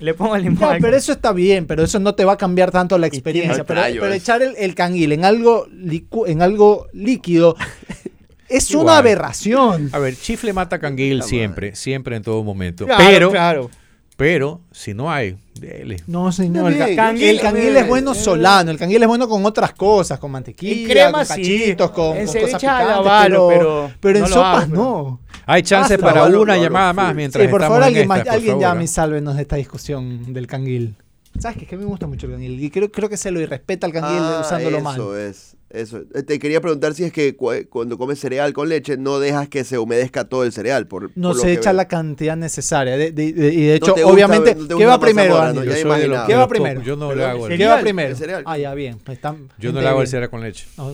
Le 0.01 0.15
pongo 0.15 0.37
limón 0.37 0.61
Ya, 0.61 0.71
al 0.73 0.81
pero 0.81 0.97
eso 0.97 1.11
está 1.11 1.33
bien, 1.33 1.67
pero 1.67 1.83
eso 1.83 1.99
no 1.99 2.15
te 2.15 2.25
va 2.25 2.35
a 2.35 2.37
cambiar 2.37 2.71
tanto 2.71 2.97
la 2.99 3.09
experiencia. 3.09 3.65
Pero, 3.65 4.07
echar 4.13 4.43
el, 4.43 4.55
el 4.57 4.75
canguil 4.77 5.11
en 5.13 5.25
algo, 5.25 5.67
licu- 5.69 6.29
en 6.29 6.41
algo 6.41 6.87
líquido 6.93 7.57
es 8.49 8.71
Igual. 8.71 8.85
una 8.85 8.99
aberración. 8.99 9.89
A 9.93 9.99
ver, 9.99 10.15
chifle 10.17 10.53
mata 10.53 10.79
canguil 10.79 11.23
siempre, 11.25 11.75
siempre 11.75 12.15
en 12.17 12.23
todo 12.23 12.45
momento. 12.45 12.85
Claro, 12.87 13.05
pero, 13.09 13.31
claro. 13.33 13.71
Pero, 14.19 14.61
si 14.73 14.95
no 14.95 15.13
hay, 15.13 15.37
dele. 15.61 16.03
No, 16.09 16.33
señor. 16.33 16.73
El, 16.73 16.97
canguil 16.97 17.29
el 17.29 17.41
canguil 17.41 17.77
es 17.77 17.87
bueno 17.87 18.15
solano. 18.15 18.73
El 18.73 18.77
canguil 18.77 19.01
es 19.01 19.07
bueno 19.07 19.29
con 19.29 19.47
otras 19.47 19.75
cosas, 19.75 20.19
con 20.19 20.33
mantequilla, 20.33 20.89
crema 20.93 21.19
con 21.19 21.27
sí. 21.27 21.29
cachitos, 21.35 21.91
con, 21.93 22.17
En 22.17 22.25
con 22.27 22.33
ceviche 22.33 22.53
cosas 22.57 22.61
picantes, 22.61 23.05
balo, 23.05 23.49
pero, 23.49 23.91
pero 24.01 24.19
en 24.19 24.23
no 24.23 24.29
sopas 24.29 24.65
hago, 24.65 24.75
no. 24.75 25.21
Hay 25.47 25.63
chance 25.63 25.97
para 25.99 26.25
pero- 26.25 26.43
una 26.43 26.57
llamada 26.57 26.93
más 26.93 27.11
sí, 27.11 27.15
mientras 27.15 27.45
Sí, 27.45 27.49
por 27.49 27.61
estamos 27.61 27.77
favor, 27.77 27.83
en 27.83 27.87
alguien, 27.87 28.03
esta, 28.03 28.15
más, 28.17 28.23
por 28.25 28.33
alguien 28.33 28.51
favor, 28.55 28.63
llame 28.63 28.85
y 28.85 28.89
sálvenos 28.89 29.37
de 29.37 29.43
esta 29.43 29.55
discusión 29.57 30.33
del 30.35 30.47
canguil. 30.49 30.97
¿Sabes 31.39 31.57
qué? 31.59 31.65
Es 31.65 31.69
que 31.69 31.75
a 31.77 31.79
mí 31.79 31.85
me 31.85 31.91
gusta 31.91 32.07
mucho 32.07 32.27
el 32.27 32.33
canguil. 32.33 32.63
Y 32.63 32.71
creo, 32.71 32.91
creo 32.91 33.09
que 33.09 33.17
se 33.17 33.31
lo 33.31 33.41
irrespeta 33.41 33.87
al 33.87 33.93
canguil 33.93 34.19
Ah, 34.21 34.41
usándolo 34.45 34.79
eso 34.79 34.85
mal. 34.85 35.19
es, 35.21 35.57
eso. 35.71 35.99
Eh, 36.15 36.23
Te 36.25 36.39
quería 36.39 36.61
preguntar 36.61 36.95
si 36.95 37.05
es 37.05 37.13
que 37.13 37.37
cu- 37.37 37.53
cuando 37.71 37.97
comes 37.97 38.19
cereal 38.19 38.53
con 38.53 38.69
leche 38.69 38.97
no 38.97 39.19
dejas 39.21 39.49
que 39.49 39.63
se 39.65 39.79
humedezca 39.79 40.25
todo 40.29 40.43
el 40.45 40.53
cereal. 40.53 40.87
Por, 40.89 41.11
No 41.17 41.29
por 41.29 41.37
lo 41.37 41.43
se 41.43 41.47
que 41.49 41.53
echa 41.55 41.71
veo. 41.71 41.77
la 41.77 41.89
cantidad 41.89 42.37
necesaria. 42.37 42.97
De- 42.97 43.13
de- 43.13 43.33
de- 43.33 43.55
y 43.55 43.67
de 43.67 43.75
hecho, 43.77 43.93
gusta- 43.93 44.07
obviamente, 44.09 44.55
no 44.57 44.77
¿qué 44.79 44.87
va 44.87 44.99
primero, 44.99 45.35
mazamorra, 45.35 45.53
¿no? 45.65 46.27
¿Qué 46.27 46.35
va 46.35 46.49
primero? 46.49 46.83
Yo 46.83 46.97
no 46.97 47.15
le 47.15 47.25
hago 47.25 47.47
el, 47.47 47.53
¿Qué 47.53 47.57
Cereal. 47.59 47.79
va 47.79 47.81
primero? 47.83 48.17
El. 48.17 48.43
Ah, 48.45 48.59
ya, 48.59 48.75
bien. 48.75 48.99
pues 49.05 49.19
está- 49.19 49.37
yo 49.59 49.73
no 49.73 49.81
le 49.81 49.87
hago 49.89 50.03
el 50.03 50.09
cereal 50.09 50.31
con 50.31 50.41
leche. 50.41 50.67
No, 50.77 50.93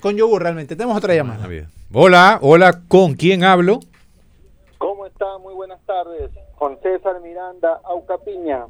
con 0.00 0.14
yogur 0.16 0.42
realmente. 0.42 0.76
Tenemos 0.76 0.96
otra 0.98 1.12
Ah, 1.12 1.16
llamada. 1.16 1.46
bien. 1.46 1.68
Hola, 1.92 2.38
hola, 2.42 2.82
¿con 2.88 3.14
quién 3.14 3.44
hablo? 3.44 3.80
¿Cómo 4.78 5.06
está? 5.06 5.24
Muy 5.40 5.54
buenas 5.54 5.80
tardes. 5.86 6.30
Con 6.58 6.78
César 6.82 7.20
Miranda, 7.22 7.80
Aucapiña. 7.84 8.64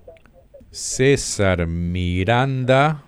César 0.76 1.66
Miranda. 1.66 3.02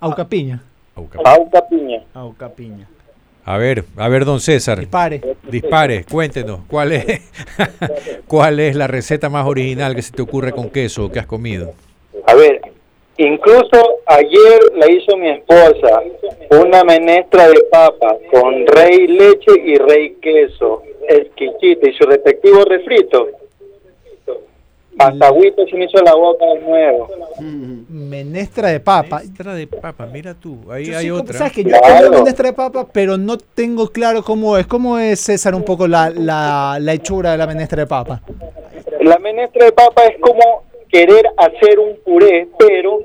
Aucapiña. 0.00 0.62
Auca- 0.94 1.18
Aucapiña. 1.24 2.02
Auca 2.12 2.48
piña. 2.50 2.86
A 3.46 3.56
ver, 3.56 3.84
a 3.96 4.08
ver, 4.08 4.26
don 4.26 4.38
César. 4.38 4.78
Dispare. 4.80 5.22
dispare, 5.50 6.04
cuéntenos, 6.04 6.60
¿cuál 6.68 6.92
es, 6.92 7.06
¿cuál 8.26 8.60
es 8.60 8.76
la 8.76 8.86
receta 8.86 9.30
más 9.30 9.46
original 9.46 9.94
que 9.94 10.02
se 10.02 10.12
te 10.12 10.20
ocurre 10.20 10.52
con 10.52 10.68
queso 10.68 11.06
o 11.06 11.10
que 11.10 11.20
has 11.20 11.26
comido? 11.26 11.72
A 12.26 12.34
ver, 12.34 12.60
incluso 13.16 13.96
ayer 14.06 14.60
la 14.76 14.90
hizo 14.90 15.16
mi 15.16 15.30
esposa, 15.30 16.02
una 16.50 16.84
menestra 16.84 17.48
de 17.48 17.60
papa 17.70 18.14
con 18.30 18.66
rey 18.66 19.06
leche 19.08 19.52
y 19.64 19.76
rey 19.76 20.16
queso, 20.20 20.82
exquisita, 21.08 21.88
y 21.88 21.94
su 21.94 22.04
respectivo 22.04 22.62
refrito. 22.64 23.28
Hasta 24.98 25.26
agüita 25.26 25.62
se 25.66 25.76
me 25.76 25.84
hizo 25.86 25.98
la 26.02 26.14
boca 26.14 26.44
de 26.46 26.60
nuevo. 26.60 27.08
Menestra 27.88 28.68
de 28.68 28.80
papa. 28.80 29.18
Menestra 29.18 29.54
de 29.54 29.66
papa, 29.66 30.06
mira 30.06 30.34
tú, 30.34 30.58
ahí 30.70 30.84
Yo 30.86 30.96
hay 30.98 31.04
sí, 31.06 31.10
otra. 31.10 31.38
¿Sabes 31.38 31.52
que 31.52 31.64
Yo 31.64 31.70
he 31.70 31.80
Claro. 31.80 31.94
comido 32.06 32.12
menestra 32.22 32.46
de 32.48 32.52
papa, 32.52 32.86
pero 32.92 33.16
no 33.18 33.36
tengo 33.38 33.88
claro 33.88 34.22
cómo 34.22 34.56
es. 34.56 34.66
¿Cómo 34.66 34.98
es, 34.98 35.20
César, 35.20 35.54
un 35.54 35.64
poco 35.64 35.86
la, 35.88 36.10
la, 36.10 36.78
la 36.80 36.92
hechura 36.92 37.32
de 37.32 37.38
la 37.38 37.46
menestra 37.46 37.80
de 37.82 37.86
papa? 37.86 38.22
La 39.00 39.18
menestra 39.18 39.64
de 39.66 39.72
papa 39.72 40.04
es 40.04 40.18
como 40.20 40.62
querer 40.88 41.24
hacer 41.36 41.78
un 41.78 41.96
puré, 42.04 42.46
pero 42.58 43.00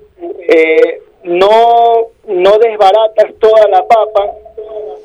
eh, 0.48 1.02
no, 1.24 2.08
no 2.28 2.58
desbaratas 2.60 3.34
toda 3.40 3.68
la 3.68 3.86
papa, 3.88 4.32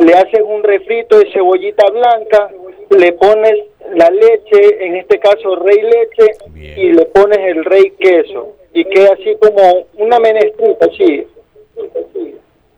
le 0.01 0.12
haces 0.14 0.43
un 0.47 0.62
refrito 0.62 1.18
de 1.18 1.32
cebollita 1.32 1.85
blanca, 1.91 2.51
le 2.91 3.12
pones 3.14 3.55
la 3.95 4.11
leche, 4.11 4.86
en 4.86 4.97
este 4.97 5.18
caso 5.18 5.57
rey 5.57 5.80
leche, 5.82 6.32
Bien. 6.51 6.78
y 6.78 6.92
le 6.92 7.07
pones 7.07 7.38
el 7.38 7.64
rey 7.64 7.92
queso, 7.99 8.57
y 8.72 8.84
queda 8.84 9.12
así 9.12 9.36
como 9.40 9.86
una 9.95 10.18
menestrita, 10.18 10.86
así. 10.86 11.26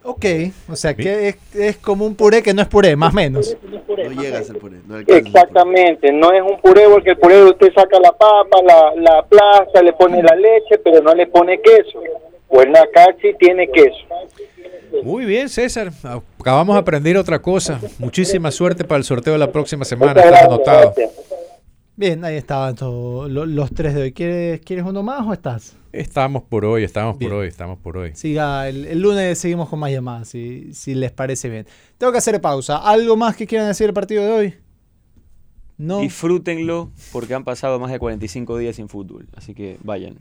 Ok, 0.09 0.25
o 0.71 0.77
sea 0.77 0.95
que 0.95 1.29
es, 1.29 1.37
es 1.57 1.77
como 1.79 2.07
un 2.07 2.15
puré 2.15 2.41
que 2.41 2.55
no 2.55 2.63
es 2.63 2.69
puré, 2.69 2.95
más 2.95 3.13
o 3.13 3.17
menos. 3.17 3.57
No 3.89 4.23
llega 4.23 4.39
a 4.39 4.43
ser 4.43 4.57
puré. 4.59 4.77
No. 4.87 4.99
Exactamente, 5.01 6.13
no 6.13 6.33
es 6.33 6.43
un 6.43 6.61
puré 6.61 6.85
porque 6.89 7.11
el 7.11 7.19
puré 7.19 7.43
usted 7.43 7.73
saca 7.75 7.99
la 7.99 8.13
papa, 8.13 8.59
la, 8.65 8.93
la 8.95 9.19
aplasta, 9.19 9.83
le 9.83 9.93
pone 9.95 10.23
la 10.23 10.37
leche, 10.37 10.79
pero 10.79 11.03
no 11.03 11.13
le 11.13 11.27
pone 11.27 11.61
queso. 11.61 12.01
Bueno, 12.49 12.79
acá 12.79 13.17
sí 13.21 13.35
tiene 13.39 13.67
queso. 13.69 13.99
Muy 15.05 15.25
bien, 15.25 15.49
César. 15.49 15.93
Acabamos 16.41 16.75
de 16.77 16.81
aprender 16.81 17.17
otra 17.17 17.41
cosa. 17.41 17.81
Muchísima 17.99 18.51
suerte 18.51 18.85
para 18.85 18.99
el 18.99 19.05
sorteo 19.05 19.33
de 19.35 19.39
la 19.39 19.53
próxima 19.53 19.85
semana. 19.85 20.13
Estás 20.13 20.27
gracias, 20.27 20.49
anotado. 20.49 20.95
Bien, 21.99 22.23
ahí 22.25 22.37
estaban 22.37 22.75
todos 22.75 23.31
lo- 23.31 23.47
los 23.47 23.71
tres 23.73 23.95
de 23.95 24.03
hoy. 24.03 24.13
¿Quieres, 24.13 24.61
¿Quieres 24.61 24.85
uno 24.85 25.03
más 25.03 25.27
o 25.27 25.33
estás? 25.33 25.77
Estamos 25.93 26.43
por 26.43 26.67
hoy, 26.67 26.85
estamos 26.85 27.17
Bien. 27.19 27.31
por 27.31 27.41
hoy, 27.41 27.49
estamos 27.49 27.79
por 27.79 27.97
hoy. 27.97 28.11
Siga, 28.15 28.69
el, 28.69 28.85
el 28.85 29.01
lunes 29.01 29.39
seguimos 29.39 29.69
con 29.71 29.79
más 29.79 29.91
llamadas, 29.91 30.29
si, 30.29 30.75
si 30.75 30.95
les 30.95 31.11
parece 31.11 31.49
bien. 31.49 31.67
Tengo 31.97 32.13
que 32.13 32.19
hacer 32.19 32.39
pausa. 32.43 32.77
¿Algo 32.77 33.17
más 33.17 33.35
que 33.35 33.47
quieran 33.47 33.67
decir 33.69 33.87
del 33.87 33.95
partido 33.95 34.23
de 34.25 34.31
hoy? 34.31 34.55
No. 35.79 36.01
Disfrútenlo 36.01 36.91
porque 37.13 37.35
han 37.35 37.45
pasado 37.45 37.79
más 37.79 37.91
de 37.91 37.99
45 37.99 38.59
días 38.59 38.77
sin 38.77 38.89
fútbol. 38.91 39.29
Así 39.35 39.55
que 39.55 39.79
vayan. 39.83 40.19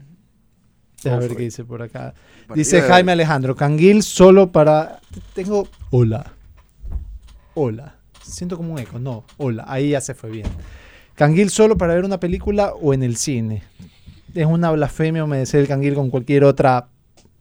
Déjame 1.04 1.28
ver 1.28 1.38
qué 1.38 1.44
dice 1.44 1.64
por 1.64 1.82
acá. 1.82 2.14
Dice 2.54 2.82
Jaime 2.82 3.12
Alejandro, 3.12 3.56
Canguil 3.56 4.04
solo 4.04 4.52
para... 4.52 5.00
Tengo... 5.34 5.68
Hola. 5.92 6.34
Hola. 7.54 7.96
Siento 8.22 8.58
como 8.58 8.74
un 8.74 8.80
eco. 8.80 9.00
No, 9.00 9.24
hola. 9.38 9.66
Ahí 9.68 9.90
ya 9.90 10.02
se 10.02 10.14
fue 10.14 10.32
bien. 10.32 10.48
Canguil 11.16 11.50
solo 11.50 11.78
para 11.78 11.94
ver 11.94 12.06
una 12.06 12.20
película 12.20 12.74
o 12.74 12.94
en 12.94 13.04
el 13.04 13.18
cine. 13.18 13.64
Es 14.34 14.46
una 14.46 14.72
blasfemia 14.72 15.24
humedecer 15.24 15.62
el 15.62 15.68
canguil 15.68 15.94
con 15.94 16.10
cualquier 16.10 16.44
otra 16.44 16.90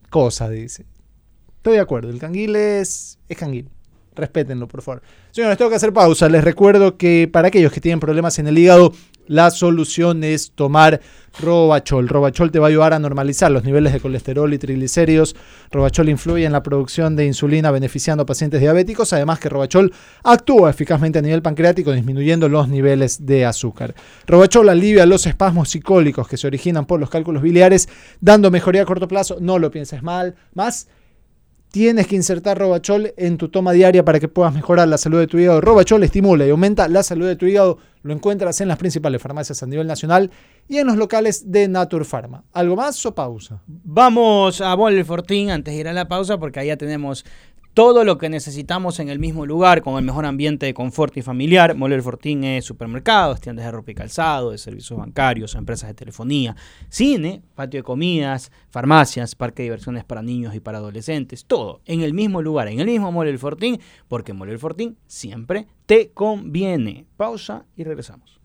cosa, 0.09 0.49
dice. 0.49 0.85
Estoy 1.57 1.73
de 1.73 1.79
acuerdo. 1.79 2.09
El 2.09 2.19
canguil 2.19 2.55
es... 2.55 3.19
Es 3.27 3.37
canguil. 3.37 3.69
Respétenlo, 4.15 4.67
por 4.67 4.81
favor. 4.81 5.01
Señores, 5.31 5.57
tengo 5.57 5.69
que 5.69 5.75
hacer 5.75 5.91
pausa. 5.91 6.29
Les 6.29 6.43
recuerdo 6.43 6.95
que 6.95 7.29
para 7.31 7.49
aquellos 7.49 7.71
que 7.71 7.81
tienen 7.81 7.99
problemas 7.99 8.39
en 8.39 8.47
el 8.47 8.57
hígado, 8.57 8.93
la 9.27 9.51
solución 9.51 10.23
es 10.23 10.51
tomar 10.51 11.01
Robachol. 11.39 12.07
Robachol 12.07 12.51
te 12.51 12.59
va 12.59 12.67
a 12.67 12.69
ayudar 12.69 12.93
a 12.93 12.99
normalizar 12.99 13.51
los 13.51 13.63
niveles 13.63 13.93
de 13.93 13.99
colesterol 13.99 14.53
y 14.53 14.57
triglicéridos. 14.57 15.35
Robachol 15.71 16.09
influye 16.09 16.45
en 16.45 16.51
la 16.51 16.63
producción 16.63 17.15
de 17.15 17.25
insulina 17.25 17.71
beneficiando 17.71 18.23
a 18.23 18.25
pacientes 18.25 18.61
diabéticos. 18.61 19.13
Además 19.13 19.39
que 19.39 19.49
Robachol 19.49 19.93
actúa 20.23 20.69
eficazmente 20.69 21.19
a 21.19 21.21
nivel 21.21 21.41
pancreático 21.41 21.91
disminuyendo 21.91 22.47
los 22.49 22.69
niveles 22.69 23.25
de 23.25 23.45
azúcar. 23.45 23.95
Robachol 24.27 24.69
alivia 24.69 25.05
los 25.05 25.25
espasmos 25.25 25.69
psicólicos 25.69 26.27
que 26.27 26.37
se 26.37 26.47
originan 26.47 26.85
por 26.85 26.99
los 26.99 27.09
cálculos 27.09 27.41
biliares, 27.41 27.89
dando 28.21 28.51
mejoría 28.51 28.83
a 28.83 28.85
corto 28.85 29.07
plazo. 29.07 29.37
No 29.39 29.59
lo 29.59 29.71
pienses 29.71 30.03
mal. 30.03 30.35
Más 30.53 30.87
Tienes 31.75 32.07
que 32.07 32.15
insertar 32.15 32.57
Robachol 32.57 33.13
en 33.17 33.37
tu 33.37 33.49
toma 33.49 33.73
diaria 33.73 34.05
para 34.05 34.21
que 34.21 34.29
puedas 34.29 34.53
mejorar 34.53 34.87
la 34.87 34.97
salud 34.97 35.19
de 35.19 35.27
tu 35.27 35.37
hígado. 35.37 35.59
Robachol 35.59 36.01
estimula 36.03 36.45
y 36.45 36.49
aumenta 36.49 36.87
la 36.87 37.03
salud 37.03 37.27
de 37.27 37.35
tu 37.35 37.47
hígado. 37.47 37.79
Lo 38.01 38.13
encuentras 38.13 38.61
en 38.61 38.69
las 38.69 38.77
principales 38.77 39.21
farmacias 39.21 39.61
a 39.61 39.65
nivel 39.65 39.85
nacional 39.85 40.31
y 40.69 40.77
en 40.77 40.87
los 40.87 40.95
locales 40.95 41.51
de 41.51 41.67
Naturpharma. 41.67 42.45
¿Algo 42.53 42.77
más 42.77 43.05
o 43.05 43.13
pausa? 43.13 43.61
Vamos 43.67 44.61
a 44.61 44.73
Fortín 45.03 45.49
antes 45.49 45.73
de 45.73 45.81
ir 45.81 45.89
a 45.89 45.91
la 45.91 46.07
pausa 46.07 46.37
porque 46.37 46.61
allá 46.61 46.77
tenemos 46.77 47.25
todo 47.75 48.05
lo 48.05 48.17
que 48.17 48.29
necesitamos 48.29 49.01
en 49.01 49.09
el 49.09 49.19
mismo 49.19 49.45
lugar 49.45 49.81
con 49.81 49.97
el 49.97 50.05
mejor 50.05 50.25
ambiente 50.25 50.65
de 50.65 50.73
confort 50.73 51.17
y 51.17 51.21
familiar. 51.21 51.75
Mole 51.75 52.01
Fortín 52.01 52.45
es 52.45 52.63
supermercados, 52.63 53.41
tiendas 53.41 53.65
de 53.65 53.71
ropa 53.73 53.91
y 53.91 53.95
calzado, 53.95 54.51
de 54.51 54.57
servicios 54.57 54.97
bancarios, 54.97 55.55
empresas 55.55 55.89
de 55.89 55.93
telefonía, 55.93 56.55
cine, 56.87 57.41
patio 57.53 57.79
de 57.79 57.83
comidas, 57.83 58.49
farmacias, 58.69 59.35
parque 59.35 59.63
de 59.63 59.65
diversiones 59.65 60.05
para 60.05 60.21
niños 60.21 60.55
y 60.55 60.61
para 60.61 60.77
adolescentes. 60.77 61.43
Todo 61.43 61.81
en 61.83 61.99
el 61.99 62.13
mismo 62.13 62.41
lugar, 62.41 62.69
en 62.69 62.79
el 62.79 62.87
mismo 62.87 63.11
Mole 63.11 63.37
Fortín, 63.37 63.81
porque 64.07 64.31
Mole 64.31 64.57
Fortín 64.57 64.95
siempre 65.05 65.67
te 65.85 66.11
conviene. 66.11 67.05
Pausa 67.17 67.65
y 67.75 67.83
regresamos. 67.83 68.44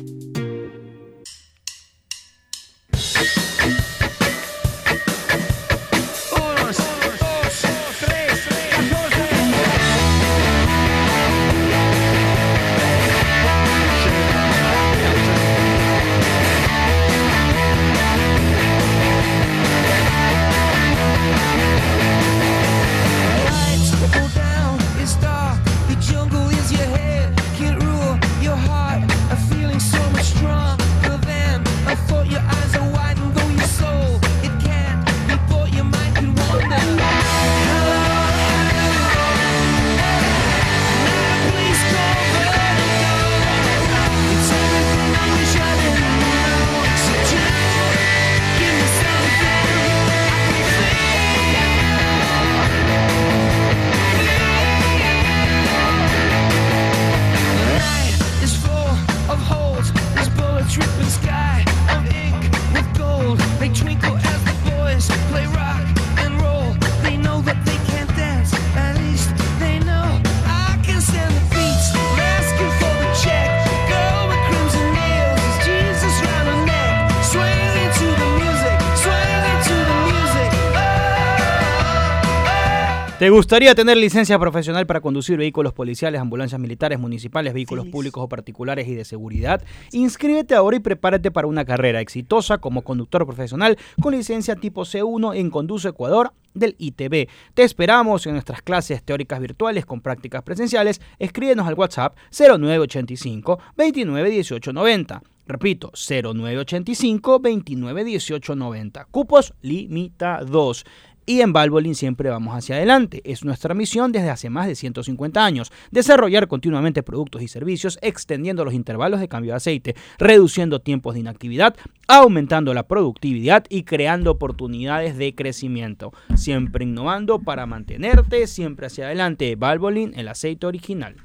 ¿Te 83.21 83.29
gustaría 83.29 83.75
tener 83.75 83.97
licencia 83.97 84.39
profesional 84.39 84.87
para 84.87 84.99
conducir 84.99 85.37
vehículos 85.37 85.73
policiales, 85.73 86.19
ambulancias 86.19 86.59
militares, 86.59 86.97
municipales, 86.97 87.53
vehículos 87.53 87.85
públicos 87.85 88.23
o 88.23 88.27
particulares 88.27 88.87
y 88.87 88.95
de 88.95 89.05
seguridad? 89.05 89.61
Inscríbete 89.91 90.55
ahora 90.55 90.77
y 90.77 90.79
prepárate 90.79 91.29
para 91.29 91.45
una 91.45 91.63
carrera 91.63 92.01
exitosa 92.01 92.57
como 92.57 92.81
conductor 92.81 93.23
profesional 93.27 93.77
con 94.01 94.15
licencia 94.15 94.55
tipo 94.55 94.85
C1 94.85 95.35
en 95.35 95.51
Conduce 95.51 95.89
Ecuador 95.89 96.33
del 96.55 96.75
ITB. 96.79 97.29
Te 97.53 97.61
esperamos 97.61 98.25
en 98.25 98.33
nuestras 98.33 98.63
clases 98.63 99.03
teóricas 99.03 99.39
virtuales 99.39 99.85
con 99.85 100.01
prácticas 100.01 100.41
presenciales. 100.41 100.99
Escríbenos 101.19 101.67
al 101.67 101.75
WhatsApp 101.75 102.17
0985 102.31 103.59
29 103.77 104.29
18 104.31 104.73
90. 104.73 105.21
Repito, 105.47 105.91
0985 105.93 107.39
29 107.39 108.03
18 108.03 108.55
90. 108.55 109.05
Cupos 109.05 109.53
limitados. 109.61 110.85
Y 111.25 111.41
en 111.41 111.53
Valvoline 111.53 111.95
siempre 111.95 112.29
vamos 112.29 112.55
hacia 112.55 112.75
adelante. 112.75 113.21
Es 113.23 113.45
nuestra 113.45 113.73
misión 113.73 114.11
desde 114.11 114.29
hace 114.29 114.49
más 114.49 114.67
de 114.67 114.75
150 114.75 115.43
años. 115.45 115.71
Desarrollar 115.91 116.47
continuamente 116.47 117.03
productos 117.03 117.41
y 117.41 117.47
servicios, 117.47 117.99
extendiendo 118.01 118.65
los 118.65 118.73
intervalos 118.73 119.19
de 119.19 119.27
cambio 119.27 119.51
de 119.51 119.57
aceite, 119.57 119.95
reduciendo 120.17 120.81
tiempos 120.81 121.13
de 121.13 121.21
inactividad, 121.21 121.75
aumentando 122.07 122.73
la 122.73 122.87
productividad 122.87 123.65
y 123.69 123.83
creando 123.83 124.31
oportunidades 124.31 125.17
de 125.17 125.35
crecimiento. 125.35 126.11
Siempre 126.35 126.85
innovando 126.85 127.39
para 127.39 127.65
mantenerte 127.65 128.47
siempre 128.47 128.87
hacia 128.87 129.05
adelante. 129.05 129.55
Valvoline, 129.55 130.13
el 130.19 130.27
aceite 130.27 130.65
original. 130.65 131.15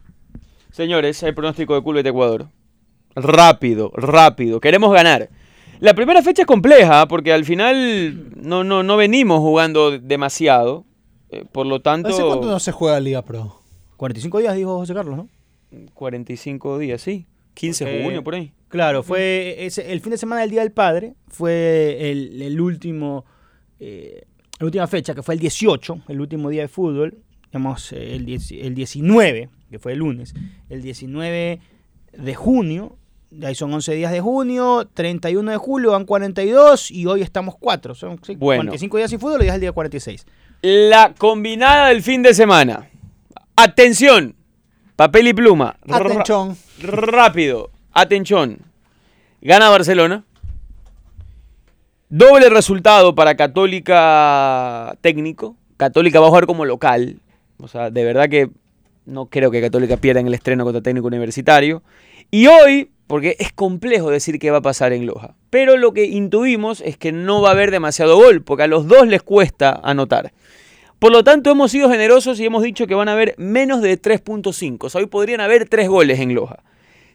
Señores, 0.70 1.22
el 1.22 1.34
pronóstico 1.34 1.74
de 1.74 1.82
Culvet 1.82 2.06
Ecuador. 2.06 2.48
Rápido, 3.14 3.90
rápido. 3.94 4.60
Queremos 4.60 4.92
ganar. 4.92 5.30
La 5.80 5.94
primera 5.94 6.22
fecha 6.22 6.42
es 6.42 6.46
compleja 6.46 7.06
porque 7.08 7.32
al 7.32 7.44
final 7.44 8.30
no, 8.36 8.64
no, 8.64 8.82
no 8.82 8.96
venimos 8.96 9.40
jugando 9.40 9.98
demasiado. 9.98 10.84
eh, 11.30 11.44
por 11.50 11.66
lo 11.66 11.80
tanto, 11.80 12.08
¿Hace 12.08 12.22
cuánto 12.22 12.46
no 12.48 12.58
se 12.60 12.72
juega 12.72 12.98
Liga 13.00 13.22
Pro? 13.22 13.60
45 13.96 14.38
días, 14.40 14.54
dijo 14.56 14.76
José 14.78 14.94
Carlos, 14.94 15.16
¿no? 15.16 15.28
45 15.94 16.78
días, 16.78 17.00
sí. 17.02 17.26
15 17.54 17.84
de 17.84 18.02
junio 18.04 18.22
por 18.22 18.34
ahí. 18.34 18.52
Claro, 18.68 19.02
fue 19.02 19.56
ese- 19.64 19.92
el 19.92 20.00
fin 20.00 20.10
de 20.10 20.18
semana 20.18 20.42
del 20.42 20.50
Día 20.50 20.60
del 20.60 20.72
Padre, 20.72 21.14
fue 21.28 22.10
el, 22.10 22.42
el 22.42 22.60
último, 22.60 23.24
eh, 23.80 24.24
la 24.58 24.66
última 24.66 24.86
fecha, 24.86 25.14
que 25.14 25.22
fue 25.22 25.34
el 25.34 25.40
18, 25.40 26.00
el 26.08 26.20
último 26.20 26.50
día 26.50 26.62
de 26.62 26.68
fútbol, 26.68 27.18
digamos, 27.46 27.92
eh, 27.92 28.14
el, 28.16 28.26
10 28.26 28.52
el 28.52 28.74
19, 28.74 29.48
que 29.70 29.78
fue 29.78 29.92
el 29.92 29.98
lunes, 30.00 30.34
el 30.68 30.82
19 30.82 31.60
de 32.12 32.34
junio, 32.34 32.96
ahí 33.44 33.54
son 33.54 33.72
11 33.72 33.94
días 33.94 34.12
de 34.12 34.20
junio, 34.20 34.88
31 34.92 35.50
de 35.50 35.56
julio 35.56 35.92
van 35.92 36.04
42 36.04 36.90
y 36.90 37.06
hoy 37.06 37.22
estamos 37.22 37.56
4, 37.58 37.94
son 37.94 38.18
sí, 38.22 38.36
Bueno. 38.36 38.62
45 38.62 38.96
días 38.96 39.10
sin 39.10 39.20
fútbol 39.20 39.42
y 39.42 39.46
ya 39.46 39.52
es 39.52 39.54
el 39.56 39.60
día 39.60 39.72
46. 39.72 40.26
La 40.62 41.14
combinada 41.16 41.88
del 41.88 42.02
fin 42.02 42.22
de 42.22 42.34
semana. 42.34 42.88
Atención. 43.56 44.34
Papel 44.96 45.28
y 45.28 45.34
pluma. 45.34 45.76
Atención. 45.88 46.56
rápido. 46.80 47.70
Atención. 47.92 48.58
Gana 49.42 49.68
Barcelona. 49.68 50.24
Doble 52.08 52.48
resultado 52.48 53.14
para 53.14 53.36
Católica 53.36 54.96
técnico. 55.00 55.56
Católica 55.76 56.20
va 56.20 56.26
a 56.26 56.30
jugar 56.30 56.46
como 56.46 56.64
local. 56.64 57.20
O 57.58 57.68
sea, 57.68 57.90
de 57.90 58.04
verdad 58.04 58.28
que 58.28 58.50
no 59.04 59.26
creo 59.26 59.50
que 59.50 59.60
Católica 59.60 59.96
pierda 59.96 60.20
en 60.20 60.26
el 60.26 60.34
estreno 60.34 60.64
contra 60.64 60.82
técnico 60.82 61.06
universitario. 61.06 61.82
Y 62.30 62.46
hoy, 62.46 62.90
porque 63.06 63.36
es 63.38 63.52
complejo 63.52 64.10
decir 64.10 64.38
qué 64.38 64.50
va 64.50 64.58
a 64.58 64.62
pasar 64.62 64.92
en 64.92 65.06
Loja. 65.06 65.34
Pero 65.50 65.76
lo 65.76 65.92
que 65.92 66.04
intuimos 66.06 66.80
es 66.80 66.96
que 66.96 67.12
no 67.12 67.40
va 67.40 67.50
a 67.50 67.52
haber 67.52 67.70
demasiado 67.70 68.16
gol, 68.16 68.42
porque 68.42 68.64
a 68.64 68.66
los 68.68 68.86
dos 68.88 69.06
les 69.06 69.22
cuesta 69.22 69.80
anotar. 69.82 70.32
Por 70.98 71.12
lo 71.12 71.22
tanto, 71.22 71.50
hemos 71.50 71.70
sido 71.70 71.90
generosos 71.90 72.40
y 72.40 72.46
hemos 72.46 72.62
dicho 72.62 72.86
que 72.86 72.94
van 72.94 73.08
a 73.08 73.12
haber 73.12 73.34
menos 73.36 73.82
de 73.82 74.00
3.5. 74.00 74.84
O 74.84 74.90
sea, 74.90 75.00
hoy 75.00 75.06
podrían 75.06 75.40
haber 75.40 75.68
3 75.68 75.88
goles 75.88 76.20
en 76.20 76.34
Loja. 76.34 76.62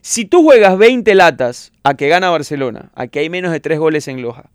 Si 0.00 0.24
tú 0.24 0.42
juegas 0.42 0.78
20 0.78 1.14
latas 1.14 1.72
a 1.82 1.94
que 1.94 2.08
gana 2.08 2.30
Barcelona, 2.30 2.90
a 2.94 3.08
que 3.08 3.20
hay 3.20 3.28
menos 3.28 3.52
de 3.52 3.60
3 3.60 3.78
goles 3.78 4.08
en 4.08 4.22
Loja, 4.22 4.50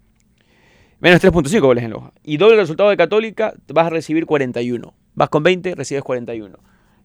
menos 0.99 1.21
3.5 1.21 1.59
goles 1.61 1.83
en 1.83 1.91
Loja, 1.91 2.13
y 2.23 2.37
doble 2.37 2.57
resultado 2.57 2.89
de 2.89 2.97
Católica, 2.97 3.53
vas 3.67 3.87
a 3.87 3.89
recibir 3.89 4.25
41. 4.25 4.93
Vas 5.13 5.29
con 5.29 5.43
20, 5.43 5.75
recibes 5.75 6.03
41. 6.03 6.57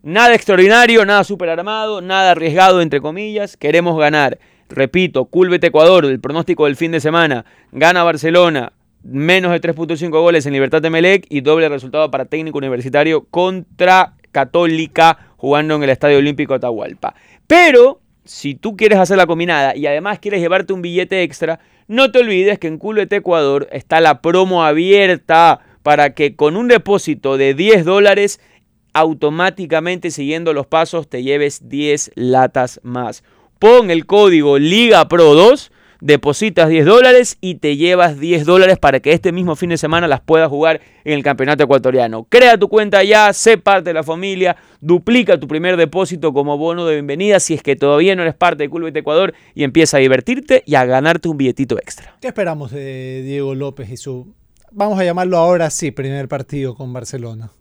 Nada 0.05 0.35
extraordinario, 0.35 1.05
nada 1.05 1.23
super 1.23 1.49
armado, 1.49 2.01
nada 2.01 2.33
arriesgado, 2.33 2.83
entre 2.83 3.01
comillas. 3.01 3.57
Queremos 3.57 3.97
ganar. 3.97 4.41
Repito, 4.69 5.27
Culbet 5.27 5.63
Ecuador, 5.63 6.05
el 6.07 6.19
pronóstico 6.19 6.65
del 6.65 6.75
fin 6.75 6.91
de 6.91 6.99
semana. 6.99 7.45
Gana 7.71 8.03
Barcelona, 8.03 8.73
menos 9.05 9.53
de 9.53 9.61
3.5 9.61 10.11
goles 10.11 10.45
en 10.45 10.55
Libertad 10.55 10.83
de 10.83 10.91
Melec 10.91 11.27
y 11.29 11.41
doble 11.41 11.69
resultado 11.69 12.11
para 12.11 12.25
técnico 12.25 12.59
universitario 12.59 13.27
contra 13.31 14.15
Católica 14.33 15.35
jugando 15.37 15.77
en 15.77 15.85
el 15.85 15.91
Estadio 15.91 16.19
Olímpico 16.19 16.55
Atahualpa. 16.55 17.15
Pero, 17.47 18.01
si 18.25 18.57
tú 18.57 18.77
quieres 18.77 18.99
hacer 18.99 19.17
la 19.17 19.29
combinada 19.29 19.77
y 19.77 19.87
además 19.87 20.19
quieres 20.19 20.41
llevarte 20.41 20.73
un 20.73 20.83
billete 20.83 21.23
extra, 21.23 21.61
no 21.87 22.11
te 22.11 22.19
olvides 22.19 22.59
que 22.59 22.67
en 22.67 22.79
Culbet 22.79 23.13
Ecuador 23.13 23.69
está 23.71 24.01
la 24.01 24.21
promo 24.21 24.65
abierta 24.65 25.61
para 25.85 26.15
que 26.15 26.35
con 26.35 26.57
un 26.57 26.67
depósito 26.67 27.37
de 27.37 27.55
10 27.55 27.85
dólares 27.85 28.41
automáticamente 28.93 30.11
siguiendo 30.11 30.53
los 30.53 30.67
pasos 30.67 31.09
te 31.09 31.23
lleves 31.23 31.69
10 31.69 32.13
latas 32.15 32.81
más. 32.83 33.23
Pon 33.59 33.91
el 33.91 34.07
código 34.07 34.59
LIGAPRO2, 34.59 35.71
depositas 36.03 36.69
10 36.69 36.85
dólares 36.85 37.39
y 37.41 37.55
te 37.55 37.77
llevas 37.77 38.19
10 38.19 38.45
dólares 38.45 38.77
para 38.77 38.99
que 38.99 39.13
este 39.13 39.31
mismo 39.31 39.55
fin 39.55 39.71
de 39.71 39.79
semana 39.79 40.09
las 40.09 40.21
puedas 40.21 40.49
jugar 40.49 40.81
en 41.05 41.15
el 41.15 41.23
campeonato 41.23 41.63
ecuatoriano. 41.63 42.25
Crea 42.29 42.59
tu 42.59 42.69
cuenta 42.69 43.05
ya, 43.05 43.33
sé 43.33 43.57
parte 43.57 43.91
de 43.91 43.95
la 43.95 44.03
familia, 44.03 44.57
duplica 44.81 45.39
tu 45.39 45.47
primer 45.47 45.77
depósito 45.77 46.33
como 46.33 46.59
bono 46.59 46.87
de 46.87 46.95
bienvenida 46.95 47.39
si 47.39 47.55
es 47.55 47.63
que 47.63 47.77
todavía 47.77 48.17
no 48.17 48.23
eres 48.23 48.35
parte 48.35 48.65
de 48.65 48.69
Culbet 48.69 48.97
Ecuador 48.97 49.33
y 49.55 49.63
empieza 49.63 49.99
a 49.99 50.01
divertirte 50.01 50.65
y 50.67 50.75
a 50.75 50.85
ganarte 50.85 51.29
un 51.29 51.37
billetito 51.37 51.79
extra. 51.79 52.17
¿Qué 52.21 52.27
esperamos 52.27 52.73
de 52.73 53.23
Diego 53.25 53.55
López 53.55 53.89
y 53.91 53.97
su, 53.97 54.35
vamos 54.73 54.99
a 54.99 55.05
llamarlo 55.05 55.39
ahora 55.39 55.71
sí, 55.71 55.93
primer 55.93 56.27
partido 56.27 56.75
con 56.75 56.93
Barcelona? 56.93 57.53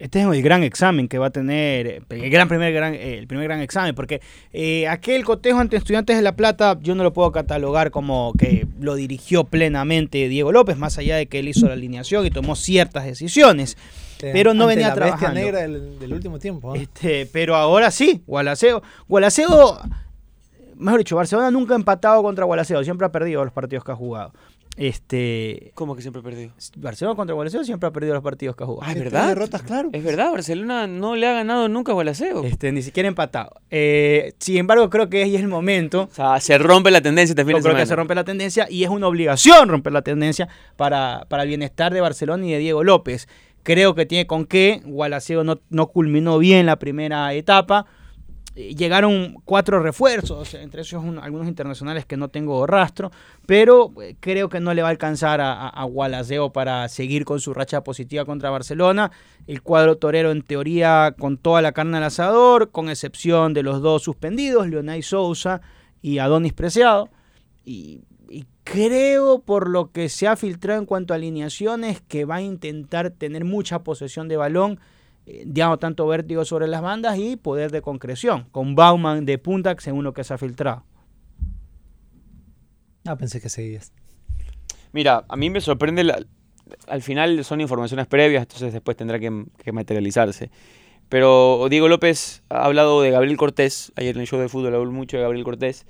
Este 0.00 0.18
es 0.18 0.26
el 0.26 0.42
gran 0.42 0.62
examen 0.62 1.08
que 1.08 1.18
va 1.18 1.26
a 1.26 1.30
tener, 1.30 1.86
eh, 1.86 2.02
el 2.08 2.30
gran 2.30 2.48
primer 2.48 2.72
gran, 2.72 2.94
eh, 2.94 3.18
el 3.18 3.26
primer 3.26 3.44
gran 3.44 3.60
examen, 3.60 3.94
porque 3.94 4.22
eh, 4.50 4.88
aquel 4.88 5.24
cotejo 5.26 5.58
ante 5.58 5.76
Estudiantes 5.76 6.16
de 6.16 6.22
La 6.22 6.34
Plata 6.34 6.78
yo 6.80 6.94
no 6.94 7.02
lo 7.02 7.12
puedo 7.12 7.30
catalogar 7.32 7.90
como 7.90 8.32
que 8.38 8.66
lo 8.80 8.94
dirigió 8.94 9.44
plenamente 9.44 10.26
Diego 10.28 10.52
López, 10.52 10.78
más 10.78 10.96
allá 10.96 11.16
de 11.16 11.26
que 11.26 11.40
él 11.40 11.48
hizo 11.48 11.66
la 11.66 11.74
alineación 11.74 12.24
y 12.24 12.30
tomó 12.30 12.56
ciertas 12.56 13.04
decisiones, 13.04 13.76
pero 14.18 14.54
no 14.54 14.66
venía 14.66 14.88
la 14.88 14.94
bestia 14.94 15.16
trabajando. 15.16 15.40
negra 15.40 15.60
del, 15.60 15.98
del 15.98 16.12
último 16.14 16.38
tiempo. 16.38 16.74
¿eh? 16.74 16.82
Este, 16.82 17.26
pero 17.26 17.54
ahora 17.54 17.90
sí, 17.90 18.22
Gualaceo, 18.26 18.82
Gualaceo, 19.06 19.80
mejor 20.76 21.00
dicho, 21.00 21.14
Barcelona 21.14 21.50
nunca 21.50 21.74
ha 21.74 21.76
empatado 21.76 22.22
contra 22.22 22.46
Gualaceo, 22.46 22.82
siempre 22.84 23.06
ha 23.06 23.12
perdido 23.12 23.44
los 23.44 23.52
partidos 23.52 23.84
que 23.84 23.92
ha 23.92 23.96
jugado. 23.96 24.32
Este, 24.80 25.72
¿Cómo 25.74 25.94
que 25.94 26.00
siempre 26.00 26.22
perdido? 26.22 26.52
Barcelona 26.76 27.14
contra 27.14 27.34
Gualaceo 27.34 27.62
siempre 27.64 27.86
ha 27.86 27.92
perdido 27.92 28.14
los 28.14 28.22
partidos 28.22 28.56
que 28.56 28.64
ha 28.64 28.66
jugado. 28.66 28.88
Ah, 28.90 28.94
¿es 28.94 28.98
verdad? 28.98 29.28
derrotas, 29.28 29.60
claro. 29.62 29.90
Es 29.92 30.02
verdad, 30.02 30.32
Barcelona 30.32 30.86
no 30.86 31.16
le 31.16 31.26
ha 31.26 31.34
ganado 31.34 31.68
nunca 31.68 31.92
a 31.92 31.94
Gualaceo. 31.94 32.44
Este, 32.44 32.72
ni 32.72 32.80
siquiera 32.80 33.06
empatado. 33.06 33.60
Eh, 33.70 34.32
sin 34.38 34.56
embargo, 34.56 34.88
creo 34.88 35.10
que 35.10 35.22
ahí 35.22 35.36
es 35.36 35.42
el 35.42 35.48
momento. 35.48 36.08
O 36.10 36.14
sea, 36.14 36.40
se 36.40 36.56
rompe 36.56 36.90
la 36.90 37.02
tendencia 37.02 37.32
este 37.34 37.44
fin 37.44 37.52
Yo 37.52 37.56
de 37.58 37.62
creo 37.62 37.72
semana. 37.72 37.82
que 37.82 37.88
se 37.88 37.94
rompe 37.94 38.14
la 38.14 38.24
tendencia 38.24 38.68
y 38.70 38.82
es 38.84 38.88
una 38.88 39.06
obligación 39.06 39.68
romper 39.68 39.92
la 39.92 40.00
tendencia 40.00 40.48
para, 40.76 41.26
para 41.28 41.42
el 41.42 41.48
bienestar 41.50 41.92
de 41.92 42.00
Barcelona 42.00 42.46
y 42.46 42.52
de 42.52 42.58
Diego 42.58 42.82
López. 42.82 43.28
Creo 43.62 43.94
que 43.94 44.06
tiene 44.06 44.26
con 44.26 44.46
qué. 44.46 44.80
Gualaceo 44.86 45.44
no, 45.44 45.60
no 45.68 45.88
culminó 45.88 46.38
bien 46.38 46.64
la 46.64 46.78
primera 46.78 47.34
etapa. 47.34 47.84
Llegaron 48.54 49.36
cuatro 49.44 49.80
refuerzos, 49.80 50.54
entre 50.54 50.82
esos 50.82 51.02
un- 51.04 51.18
algunos 51.18 51.46
internacionales 51.46 52.04
que 52.04 52.16
no 52.16 52.28
tengo 52.28 52.66
rastro, 52.66 53.10
pero 53.46 53.92
eh, 54.02 54.16
creo 54.18 54.48
que 54.48 54.58
no 54.60 54.74
le 54.74 54.82
va 54.82 54.88
a 54.88 54.90
alcanzar 54.90 55.40
a, 55.40 55.52
a, 55.68 55.68
a 55.84 56.52
para 56.52 56.88
seguir 56.88 57.24
con 57.24 57.38
su 57.40 57.54
racha 57.54 57.84
positiva 57.84 58.24
contra 58.24 58.50
Barcelona. 58.50 59.12
El 59.46 59.62
cuadro 59.62 59.96
torero 59.98 60.30
en 60.32 60.42
teoría 60.42 61.14
con 61.18 61.38
toda 61.38 61.62
la 61.62 61.72
carne 61.72 61.98
al 61.98 62.04
asador, 62.04 62.70
con 62.70 62.90
excepción 62.90 63.54
de 63.54 63.62
los 63.62 63.80
dos 63.82 64.02
suspendidos, 64.02 64.68
Leonay 64.68 65.02
Sousa 65.02 65.60
y 66.02 66.18
Adonis 66.18 66.52
Preciado. 66.52 67.08
Y 67.64 68.00
creo, 68.64 69.40
por 69.40 69.68
lo 69.68 69.90
que 69.90 70.08
se 70.08 70.28
ha 70.28 70.36
filtrado 70.36 70.78
en 70.78 70.86
cuanto 70.86 71.12
a 71.12 71.16
alineaciones, 71.16 72.00
que 72.00 72.24
va 72.24 72.36
a 72.36 72.42
intentar 72.42 73.10
tener 73.10 73.44
mucha 73.44 73.80
posesión 73.82 74.28
de 74.28 74.36
balón, 74.36 74.78
eh, 75.26 75.44
digamos, 75.46 75.78
tanto 75.78 76.06
vértigo 76.06 76.44
sobre 76.44 76.66
las 76.68 76.82
bandas 76.82 77.18
y 77.18 77.36
poder 77.36 77.70
de 77.70 77.82
concreción, 77.82 78.46
con 78.52 78.74
Bauman 78.74 79.24
de 79.24 79.38
punta, 79.38 79.74
según 79.78 80.04
lo 80.04 80.12
que 80.12 80.24
se 80.24 80.34
ha 80.34 80.38
filtrado. 80.38 80.84
Ah, 83.06 83.16
pensé 83.16 83.40
que 83.40 83.48
seguías. 83.48 83.92
Mira, 84.92 85.24
a 85.28 85.36
mí 85.36 85.50
me 85.50 85.60
sorprende, 85.60 86.04
la- 86.04 86.24
al 86.86 87.02
final 87.02 87.44
son 87.44 87.60
informaciones 87.60 88.06
previas, 88.06 88.42
entonces 88.42 88.72
después 88.72 88.96
tendrá 88.96 89.18
que, 89.18 89.44
que 89.62 89.72
materializarse. 89.72 90.50
Pero 91.08 91.66
Diego 91.68 91.88
López 91.88 92.42
ha 92.50 92.64
hablado 92.64 93.02
de 93.02 93.10
Gabriel 93.10 93.36
Cortés, 93.36 93.92
ayer 93.96 94.14
en 94.14 94.20
el 94.20 94.26
show 94.28 94.38
de 94.38 94.48
fútbol 94.48 94.74
habló 94.74 94.92
mucho 94.92 95.16
de 95.16 95.22
Gabriel 95.24 95.44
Cortés. 95.44 95.86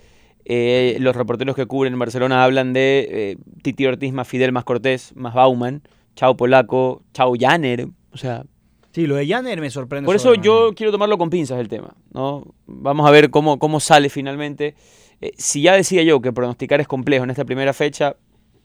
Eh, 0.47 0.97
los 1.01 1.14
reporteros 1.14 1.55
que 1.55 1.66
cubren 1.66 1.93
en 1.93 1.99
Barcelona 1.99 2.43
hablan 2.45 2.72
de 2.72 3.07
eh, 3.11 3.37
Titi 3.62 3.85
Ortiz 3.87 4.12
más 4.14 4.26
Fidel 4.26 4.53
más 4.53 4.64
Cortés 4.64 5.12
más 5.14 5.35
Bauman, 5.35 5.83
Chao 6.16 6.37
Polaco, 6.39 7.03
Chao 7.12 7.35
Janer, 7.39 7.89
o 8.12 8.16
sea, 8.16 8.45
Sí, 8.93 9.07
lo 9.07 9.14
de 9.14 9.26
Janner 9.26 9.61
me 9.61 9.70
sorprende. 9.70 10.07
Por 10.07 10.16
eso 10.16 10.34
yo 10.34 10.72
quiero 10.74 10.91
tomarlo 10.91 11.16
con 11.16 11.30
pinzas 11.30 11.61
el 11.61 11.68
tema, 11.68 11.95
¿no? 12.12 12.55
Vamos 12.66 13.07
a 13.07 13.11
ver 13.11 13.30
cómo, 13.30 13.59
cómo 13.59 13.78
sale 13.78 14.09
finalmente. 14.09 14.74
Eh, 15.20 15.32
si 15.36 15.62
ya 15.62 15.74
decía 15.74 16.03
yo 16.03 16.20
que 16.20 16.32
pronosticar 16.32 16.80
es 16.80 16.88
complejo 16.88 17.24
en 17.24 17.30
esta 17.30 17.45
primera 17.45 17.72
fecha, 17.72 18.16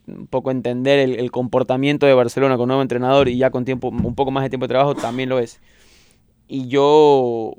un 0.07 0.27
poco 0.27 0.51
entender 0.51 0.99
el, 0.99 1.19
el 1.19 1.31
comportamiento 1.31 2.05
de 2.05 2.13
Barcelona 2.13 2.57
con 2.57 2.67
nuevo 2.67 2.81
entrenador 2.81 3.27
y 3.27 3.37
ya 3.37 3.51
con 3.51 3.65
tiempo, 3.65 3.89
un 3.89 4.15
poco 4.15 4.31
más 4.31 4.43
de 4.43 4.49
tiempo 4.49 4.65
de 4.65 4.69
trabajo 4.69 4.95
también 4.95 5.29
lo 5.29 5.39
es. 5.39 5.59
Y 6.47 6.67
yo, 6.67 7.53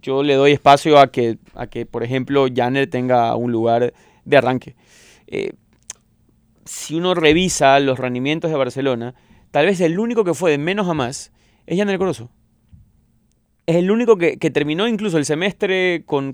yo 0.00 0.22
le 0.22 0.34
doy 0.34 0.52
espacio 0.52 0.98
a 0.98 1.10
que, 1.10 1.38
a 1.54 1.66
que, 1.66 1.86
por 1.86 2.04
ejemplo, 2.04 2.46
Janner 2.52 2.88
tenga 2.88 3.34
un 3.34 3.50
lugar 3.50 3.92
de 4.24 4.36
arranque. 4.36 4.76
Eh, 5.26 5.52
si 6.64 6.94
uno 6.94 7.14
revisa 7.14 7.78
los 7.80 7.98
rendimientos 7.98 8.50
de 8.50 8.56
Barcelona, 8.56 9.14
tal 9.50 9.66
vez 9.66 9.80
el 9.80 9.98
único 9.98 10.22
que 10.24 10.34
fue 10.34 10.52
de 10.52 10.58
menos 10.58 10.88
a 10.88 10.94
más 10.94 11.32
es 11.68 11.78
Janel 11.78 11.98
Corozo. 11.98 12.30
Es 13.66 13.76
el 13.76 13.90
único 13.90 14.16
que, 14.16 14.36
terminó 14.38 14.88
incluso 14.88 15.18
el 15.18 15.26
semestre 15.26 16.02
con, 16.06 16.32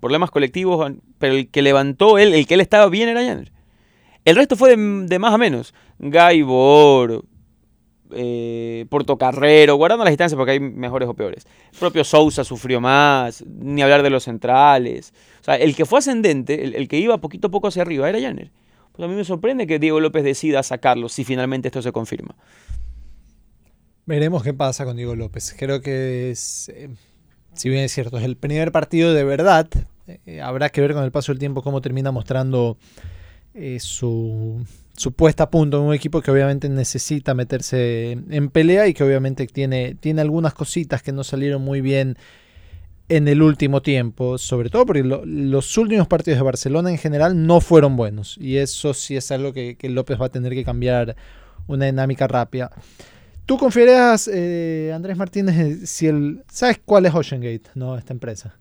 problemas 0.00 0.30
colectivos, 0.30 0.90
pero 1.18 1.34
el 1.34 1.50
que 1.50 1.60
levantó 1.60 2.18
él, 2.18 2.32
el 2.32 2.46
que 2.46 2.54
él 2.54 2.62
estaba 2.62 2.88
bien 2.88 3.10
era 3.10 3.22
Janel. 3.22 3.52
El 4.24 4.36
resto 4.36 4.56
fue 4.56 4.74
de, 4.74 5.18
más 5.18 5.34
a 5.34 5.38
menos. 5.38 5.74
Gaibor, 5.98 7.26
eh, 8.12 8.86
Portocarrero, 8.88 9.74
guardando 9.76 10.04
las 10.04 10.12
distancias 10.12 10.36
porque 10.36 10.52
hay 10.52 10.60
mejores 10.60 11.06
o 11.10 11.14
peores. 11.14 11.46
Propio 11.78 12.04
Sousa 12.04 12.42
sufrió 12.42 12.80
más, 12.80 13.44
ni 13.46 13.82
hablar 13.82 14.02
de 14.02 14.08
los 14.08 14.24
centrales. 14.24 15.12
O 15.42 15.44
sea, 15.44 15.56
el 15.56 15.76
que 15.76 15.84
fue 15.84 15.98
ascendente, 15.98 16.64
el, 16.64 16.74
el 16.74 16.88
que 16.88 16.98
iba 16.98 17.18
poquito 17.18 17.48
a 17.48 17.50
poco 17.50 17.68
hacia 17.68 17.82
arriba, 17.82 18.08
era 18.08 18.18
Janel. 18.18 18.50
Pues 18.92 19.04
a 19.04 19.10
mí 19.10 19.14
me 19.14 19.24
sorprende 19.24 19.66
que 19.66 19.78
Diego 19.78 20.00
López 20.00 20.24
decida 20.24 20.62
sacarlo 20.62 21.10
si 21.10 21.24
finalmente 21.24 21.68
esto 21.68 21.82
se 21.82 21.92
confirma. 21.92 22.34
Veremos 24.06 24.42
qué 24.42 24.52
pasa 24.52 24.84
con 24.84 24.96
Diego 24.96 25.14
López. 25.14 25.54
Creo 25.56 25.80
que 25.80 26.30
es, 26.30 26.68
eh, 26.74 26.88
si 27.54 27.68
bien 27.68 27.84
es 27.84 27.92
cierto, 27.92 28.18
es 28.18 28.24
el 28.24 28.36
primer 28.36 28.72
partido 28.72 29.12
de 29.14 29.24
verdad. 29.24 29.68
eh, 30.26 30.40
habrá 30.40 30.68
que 30.70 30.80
ver 30.80 30.92
con 30.94 31.04
el 31.04 31.12
paso 31.12 31.32
del 31.32 31.38
tiempo 31.38 31.62
cómo 31.62 31.80
termina 31.80 32.10
mostrando 32.10 32.76
eh, 33.54 33.78
su, 33.78 34.64
su 34.96 35.12
puesta 35.12 35.44
a 35.44 35.50
punto 35.50 35.78
en 35.78 35.84
un 35.84 35.94
equipo 35.94 36.20
que 36.20 36.30
obviamente 36.32 36.68
necesita 36.68 37.34
meterse 37.34 38.12
en 38.12 38.48
pelea 38.50 38.88
y 38.88 38.94
que 38.94 39.04
obviamente 39.04 39.46
tiene, 39.46 39.94
tiene 39.94 40.20
algunas 40.20 40.54
cositas 40.54 41.02
que 41.02 41.12
no 41.12 41.22
salieron 41.22 41.62
muy 41.62 41.80
bien 41.80 42.16
en 43.08 43.28
el 43.28 43.42
último 43.42 43.82
tiempo, 43.82 44.38
sobre 44.38 44.70
todo 44.70 44.84
porque 44.86 45.04
lo- 45.04 45.24
los 45.24 45.76
últimos 45.78 46.08
partidos 46.08 46.38
de 46.38 46.44
Barcelona 46.44 46.90
en 46.90 46.98
general 46.98 47.46
no 47.46 47.60
fueron 47.60 47.96
buenos 47.96 48.36
y 48.40 48.56
eso 48.56 48.94
sí 48.94 49.16
es 49.16 49.30
algo 49.30 49.52
que 49.52 49.76
López 49.82 50.20
va 50.20 50.26
a 50.26 50.30
tener 50.30 50.54
que 50.54 50.64
cambiar 50.64 51.14
una 51.68 51.84
dinámica 51.86 52.26
rápida. 52.26 52.70
¿Tú 53.46 53.58
confiarías, 53.58 54.30
eh, 54.32 54.92
Andrés 54.94 55.16
Martínez, 55.16 55.56
eh, 55.58 55.86
si 55.86 56.06
el... 56.06 56.42
¿Sabes 56.50 56.80
cuál 56.84 57.06
es 57.06 57.14
OceanGate? 57.14 57.70
No, 57.74 57.98
esta 57.98 58.12
empresa. 58.12 58.56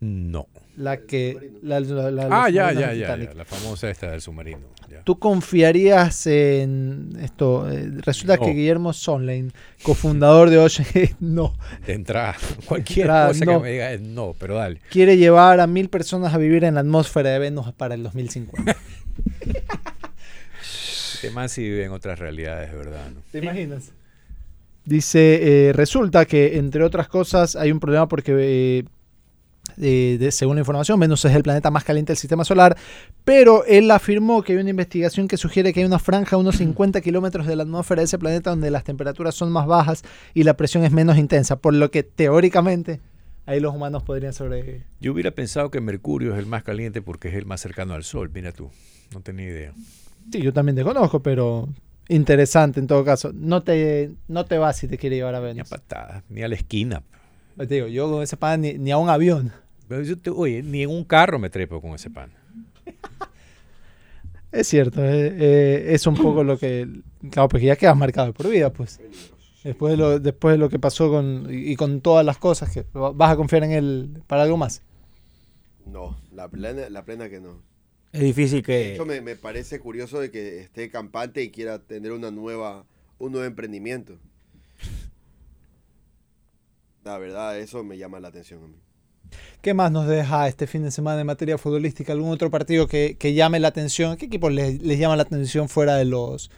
No. 0.00 0.48
La 0.76 0.96
que... 1.02 1.52
La, 1.62 1.78
la- 1.80 2.10
la- 2.10 2.28
Ah, 2.44 2.48
ya, 2.50 2.72
ya, 2.72 2.92
ya, 2.94 3.16
ya, 3.16 3.34
La 3.34 3.44
famosa 3.44 3.90
esta 3.90 4.10
del 4.10 4.22
submarino. 4.22 4.60
ya. 4.90 5.02
¿Tú 5.04 5.18
confiarías 5.18 6.26
en 6.26 7.10
esto? 7.20 7.70
Eh, 7.70 7.88
resulta 7.98 8.36
No. 8.36 8.42
que 8.46 8.52
Guillermo 8.52 8.92
Sonlane, 8.94 9.50
cofundador 9.82 10.48
de 10.48 10.56
OceanGate, 10.58 11.14
no. 11.20 11.54
De 11.86 11.92
entrada, 11.92 12.34
cualquier 12.66 13.06
entrada, 13.06 13.28
cosa 13.28 13.44
no. 13.44 13.58
que 13.58 13.62
me 13.64 13.70
diga 13.72 13.92
es 13.92 14.00
no, 14.00 14.34
pero 14.38 14.54
dale. 14.56 14.80
Quiere 14.90 15.18
llevar 15.18 15.60
a 15.60 15.66
mil 15.66 15.90
personas 15.90 16.32
a 16.34 16.38
vivir 16.38 16.64
en 16.64 16.74
la 16.74 16.80
atmósfera 16.80 17.30
de 17.30 17.38
Venus 17.38 17.70
para 17.74 17.94
el 17.94 18.02
2050. 18.02 18.74
Este 21.22 21.30
man 21.34 21.48
sí 21.48 21.62
vive 21.62 21.84
en 21.84 21.92
otras 21.92 22.18
realidades, 22.18 22.72
de 22.72 22.76
verdad. 22.76 23.10
¿no? 23.14 23.20
¿Te 23.30 23.38
imaginas? 23.38 23.92
Dice, 24.84 25.68
eh, 25.68 25.72
resulta 25.72 26.24
que 26.24 26.56
entre 26.58 26.82
otras 26.82 27.06
cosas 27.06 27.54
hay 27.54 27.70
un 27.70 27.78
problema 27.78 28.08
porque, 28.08 28.32
eh, 28.36 28.84
eh, 29.80 30.16
de- 30.18 30.32
según 30.32 30.56
la 30.56 30.62
información, 30.62 30.98
Venus 30.98 31.24
es 31.24 31.32
el 31.36 31.44
planeta 31.44 31.70
más 31.70 31.84
caliente 31.84 32.10
del 32.10 32.16
sistema 32.16 32.44
solar, 32.44 32.76
pero 33.24 33.64
él 33.66 33.88
afirmó 33.92 34.42
que 34.42 34.54
hay 34.54 34.58
una 34.58 34.70
investigación 34.70 35.28
que 35.28 35.36
sugiere 35.36 35.72
que 35.72 35.78
hay 35.78 35.86
una 35.86 36.00
franja 36.00 36.34
a 36.34 36.38
unos 36.40 36.56
50 36.56 37.00
kilómetros 37.00 37.46
de 37.46 37.54
la 37.54 37.62
atmósfera 37.62 38.00
de 38.00 38.06
ese 38.06 38.18
planeta 38.18 38.50
donde 38.50 38.72
las 38.72 38.82
temperaturas 38.82 39.36
son 39.36 39.52
más 39.52 39.68
bajas 39.68 40.02
y 40.34 40.42
la 40.42 40.54
presión 40.56 40.82
es 40.82 40.90
menos 40.90 41.16
intensa, 41.18 41.54
por 41.54 41.72
lo 41.72 41.92
que 41.92 42.02
teóricamente 42.02 42.98
ahí 43.46 43.60
los 43.60 43.72
humanos 43.72 44.02
podrían 44.02 44.32
sobrevivir. 44.32 44.82
Yo 45.00 45.12
hubiera 45.12 45.30
pensado 45.30 45.70
que 45.70 45.80
Mercurio 45.80 46.32
es 46.32 46.38
el 46.40 46.46
más 46.46 46.64
caliente 46.64 47.00
porque 47.00 47.28
es 47.28 47.34
el 47.34 47.46
más 47.46 47.60
cercano 47.60 47.94
al 47.94 48.02
Sol. 48.02 48.28
Mira 48.34 48.50
tú, 48.50 48.72
no 49.14 49.20
tenía 49.20 49.46
idea. 49.46 49.72
Sí, 50.30 50.40
yo 50.40 50.52
también 50.52 50.76
te 50.76 50.84
conozco, 50.84 51.20
pero 51.22 51.68
interesante 52.08 52.80
en 52.80 52.86
todo 52.86 53.04
caso. 53.04 53.32
No 53.34 53.62
te, 53.62 54.12
no 54.28 54.44
te 54.44 54.58
vas 54.58 54.76
si 54.76 54.88
te 54.88 54.98
quiere 54.98 55.16
llevar 55.16 55.34
a 55.34 55.40
Ni 55.40 55.44
a 55.46 55.48
Venus. 55.48 55.68
patadas, 55.68 56.22
ni 56.28 56.42
a 56.42 56.48
la 56.48 56.54
esquina. 56.54 57.02
Te 57.56 57.66
digo, 57.66 57.86
yo 57.88 58.10
con 58.10 58.22
ese 58.22 58.36
pan 58.36 58.60
ni, 58.62 58.74
ni 58.74 58.90
a 58.92 58.96
un 58.98 59.08
avión. 59.10 59.52
Pero 59.88 60.02
yo 60.02 60.18
te- 60.18 60.30
oye, 60.30 60.62
ni 60.62 60.82
en 60.82 60.90
un 60.90 61.04
carro 61.04 61.38
me 61.38 61.50
trepo 61.50 61.80
con 61.80 61.92
ese 61.94 62.10
pan. 62.10 62.30
Es 64.52 64.68
cierto, 64.68 65.02
eh, 65.02 65.28
eh, 65.38 65.84
es 65.94 66.06
un 66.06 66.14
poco 66.14 66.44
lo 66.44 66.58
que. 66.58 66.86
Claro, 67.30 67.48
porque 67.48 67.64
ya 67.66 67.76
quedas 67.76 67.96
marcado 67.96 68.34
por 68.34 68.50
vida, 68.50 68.70
pues. 68.70 69.00
Después 69.64 69.92
de 69.92 69.96
lo, 69.96 70.18
después 70.18 70.52
de 70.54 70.58
lo 70.58 70.68
que 70.68 70.78
pasó 70.78 71.08
con, 71.08 71.46
y, 71.48 71.72
y 71.72 71.76
con 71.76 72.02
todas 72.02 72.26
las 72.26 72.36
cosas, 72.36 72.70
que 72.70 72.84
va- 72.94 73.12
vas 73.12 73.30
a 73.30 73.36
confiar 73.36 73.64
en 73.64 73.70
él 73.72 74.22
para 74.26 74.42
algo 74.42 74.58
más. 74.58 74.82
No, 75.86 76.18
la 76.34 76.48
plena, 76.48 76.90
la 76.90 77.02
plena 77.02 77.30
que 77.30 77.40
no. 77.40 77.62
Es 78.12 78.20
difícil 78.20 78.58
De 78.58 78.62
que. 78.62 78.94
hecho, 78.94 79.06
me, 79.06 79.20
me 79.20 79.36
parece 79.36 79.80
curioso 79.80 80.20
de 80.20 80.30
que 80.30 80.60
esté 80.60 80.90
campante 80.90 81.42
y 81.42 81.50
quiera 81.50 81.78
tener 81.78 82.12
una 82.12 82.30
nueva, 82.30 82.84
un 83.18 83.32
nuevo 83.32 83.46
emprendimiento. 83.46 84.18
La 87.04 87.18
verdad, 87.18 87.58
eso 87.58 87.82
me 87.82 87.98
llama 87.98 88.20
la 88.20 88.28
atención 88.28 88.62
a 88.62 88.68
mí. 88.68 88.76
¿Qué 89.60 89.74
más 89.74 89.90
nos 89.90 90.06
deja 90.06 90.46
este 90.48 90.66
fin 90.66 90.82
de 90.82 90.90
semana 90.90 91.20
en 91.20 91.26
materia 91.26 91.56
futbolística? 91.58 92.12
¿Algún 92.12 92.30
otro 92.30 92.50
partido 92.50 92.86
que, 92.86 93.16
que 93.18 93.32
llame 93.34 93.60
la 93.60 93.68
atención? 93.68 94.16
¿Qué 94.16 94.26
equipos 94.26 94.52
les, 94.52 94.82
les 94.82 94.98
llama 94.98 95.16
la 95.16 95.22
atención 95.22 95.68
fuera 95.68 95.96
de 95.96 96.04
los, 96.04 96.50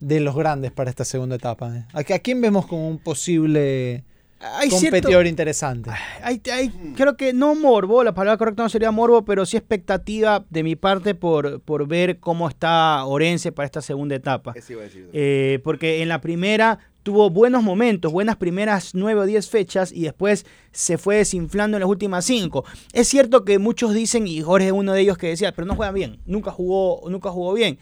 de 0.00 0.20
los 0.20 0.34
grandes 0.34 0.72
para 0.72 0.90
esta 0.90 1.04
segunda 1.04 1.36
etapa? 1.36 1.76
eh? 1.76 1.84
¿A, 1.92 1.98
a 2.14 2.18
quién 2.20 2.40
vemos 2.40 2.66
como 2.66 2.88
un 2.88 2.98
posible 2.98 4.04
Hay 4.40 4.68
competidor 4.68 5.02
cierto- 5.10 5.28
interesante? 5.28 5.90
hay- 6.22 6.40
hay- 6.52 6.70
creo 6.96 7.16
que 7.16 7.32
no 7.32 7.54
morbo, 7.54 8.04
la 8.04 8.12
palabra 8.14 8.36
correcta 8.36 8.62
no 8.62 8.68
sería 8.68 8.90
morbo, 8.90 9.24
pero 9.24 9.46
sí 9.46 9.56
expectativa 9.56 10.44
de 10.50 10.62
mi 10.62 10.76
parte 10.76 11.14
por, 11.14 11.60
por 11.60 11.86
ver 11.88 12.18
cómo 12.18 12.48
está 12.48 13.04
Orense 13.06 13.52
para 13.52 13.64
esta 13.66 13.80
segunda 13.80 14.14
etapa. 14.16 14.52
Eso 14.54 14.72
iba 14.74 14.82
a 14.82 14.84
decir. 14.84 15.08
Eh, 15.12 15.60
porque 15.64 16.02
en 16.02 16.08
la 16.08 16.20
primera 16.20 16.78
tuvo 17.02 17.30
buenos 17.30 17.62
momentos, 17.62 18.12
buenas 18.12 18.36
primeras 18.36 18.94
nueve 18.94 19.20
o 19.20 19.24
diez 19.26 19.48
fechas 19.48 19.92
y 19.92 20.02
después 20.02 20.44
se 20.72 20.98
fue 20.98 21.16
desinflando 21.16 21.76
en 21.76 21.82
las 21.82 21.88
últimas 21.90 22.24
cinco. 22.24 22.64
Es 22.92 23.08
cierto 23.08 23.44
que 23.44 23.58
muchos 23.58 23.94
dicen, 23.94 24.26
y 24.26 24.40
Jorge 24.42 24.66
es 24.68 24.72
uno 24.72 24.92
de 24.92 25.00
ellos 25.02 25.16
que 25.18 25.28
decía, 25.28 25.52
pero 25.52 25.66
no 25.66 25.74
juega 25.76 25.92
bien, 25.92 26.18
nunca 26.26 26.50
jugó, 26.50 27.02
nunca 27.10 27.30
jugó 27.30 27.52
bien. 27.54 27.78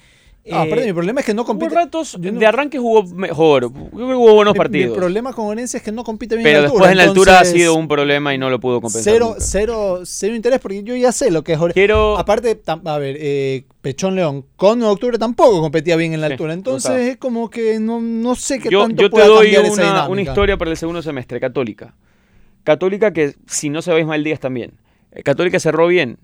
Ah, 0.50 0.64
Eh, 0.66 0.70
perdón, 0.70 0.86
mi 0.86 0.92
problema 0.92 1.20
es 1.20 1.26
que 1.26 1.34
no 1.34 1.44
compite. 1.44 1.72
ratos, 1.72 2.18
no- 2.18 2.32
de 2.40 2.46
arranque 2.46 2.76
jugó 2.76 3.04
mejor. 3.04 3.72
Yo 3.72 3.90
creo 3.92 4.08
que 4.08 4.14
hubo 4.14 4.34
buenos 4.34 4.54
mi- 4.54 4.58
partidos. 4.58 4.90
Mi 4.90 4.96
problema 4.96 5.32
con 5.32 5.46
Orense 5.46 5.76
es 5.76 5.82
que 5.84 5.92
no 5.92 6.02
compite 6.02 6.34
bien 6.34 6.42
pero 6.42 6.56
en 6.58 6.62
la 6.64 6.68
después 6.68 6.80
altura. 6.80 6.90
en 6.90 6.96
la 6.96 7.02
altura 7.04 7.38
ha 7.40 7.44
sido 7.44 7.74
un 7.74 7.86
problema 7.86 8.34
y 8.34 8.38
no 8.38 8.50
lo 8.50 8.58
pudo 8.58 8.80
compensar. 8.80 9.12
Cero, 9.12 9.36
cero, 9.38 10.00
cero 10.04 10.34
interés, 10.34 10.58
porque 10.58 10.82
yo 10.82 10.96
ya 10.96 11.12
sé 11.12 11.30
lo 11.30 11.44
que 11.44 11.52
es 11.52 11.58
Orense. 11.60 11.74
Quiero. 11.74 12.18
Aparte, 12.18 12.60
a 12.84 12.98
ver, 12.98 13.16
eh, 13.20 13.66
Pechón 13.82 14.16
León 14.16 14.44
con 14.56 14.80
9 14.80 14.88
de 14.90 14.94
octubre 14.94 15.18
tampoco 15.18 15.60
competía 15.60 15.94
bien 15.94 16.12
en 16.12 16.20
la 16.20 16.26
Sí, 16.26 16.32
altura. 16.32 16.54
Entonces 16.54 16.90
es 17.10 17.16
como 17.18 17.48
que 17.48 17.78
no, 17.78 18.00
no 18.00 18.34
sé 18.34 18.58
qué 18.58 18.68
yo, 18.68 18.82
tanto 18.82 19.00
yo 19.02 19.08
te 19.08 19.10
pueda 19.12 19.26
doy 19.28 19.54
una, 19.54 20.08
una 20.08 20.22
historia 20.22 20.56
para 20.56 20.72
el 20.72 20.76
segundo 20.76 21.02
semestre, 21.02 21.38
Católica. 21.38 21.94
Católica 22.64 23.12
que, 23.12 23.34
si 23.46 23.70
no 23.70 23.80
se 23.80 23.92
veis 23.92 24.06
mal 24.06 24.22
días 24.24 24.40
también. 24.40 24.72
Eh, 25.12 25.22
Católica 25.22 25.60
cerró 25.60 25.86
bien. 25.86 26.18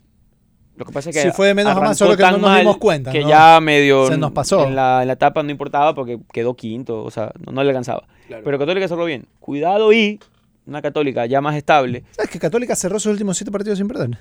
Lo 0.79 0.85
que 0.85 0.93
pasa 0.93 1.11
es 1.11 1.17
que 1.17 1.23
Sí, 1.23 1.29
fue 1.35 1.49
de 1.49 1.55
menos 1.55 1.77
a 1.77 1.81
más, 1.81 1.99
solo 1.99 2.17
que 2.17 2.23
no 2.23 2.39
nos 2.39 2.57
dimos 2.59 2.77
cuenta, 2.79 3.11
Que 3.13 3.23
¿no? 3.23 3.29
ya 3.29 3.61
medio 3.61 4.07
Se 4.07 4.17
nos 4.17 4.31
pasó. 4.33 4.65
En 4.65 4.77
la, 4.77 5.03
en 5.03 5.09
la 5.09 5.15
etapa 5.15 5.43
no 5.43 5.51
importaba 5.51 5.95
porque 5.95 6.19
quedó 6.33 6.55
quinto, 6.55 7.03
o 7.03 7.11
sea, 7.11 7.33
no, 7.45 7.53
no 7.53 7.63
le 7.65 7.71
alcanzaba. 7.71 8.05
Claro. 8.29 8.45
Pero 8.45 8.59
Católica 8.59 8.87
cerró 8.89 9.05
bien. 9.05 9.27
Cuidado 9.41 9.93
y 9.93 10.21
una 10.67 10.81
Católica 10.81 11.27
ya 11.27 11.41
más 11.41 11.57
estable. 11.57 12.05
¿Sabes 12.13 12.31
que 12.31 12.39
Católica 12.39 12.77
cerró 12.77 13.01
sus 13.01 13.11
últimos 13.13 13.37
7 13.37 13.51
partidos 13.51 13.79
sin 13.79 13.89
perder? 13.89 14.19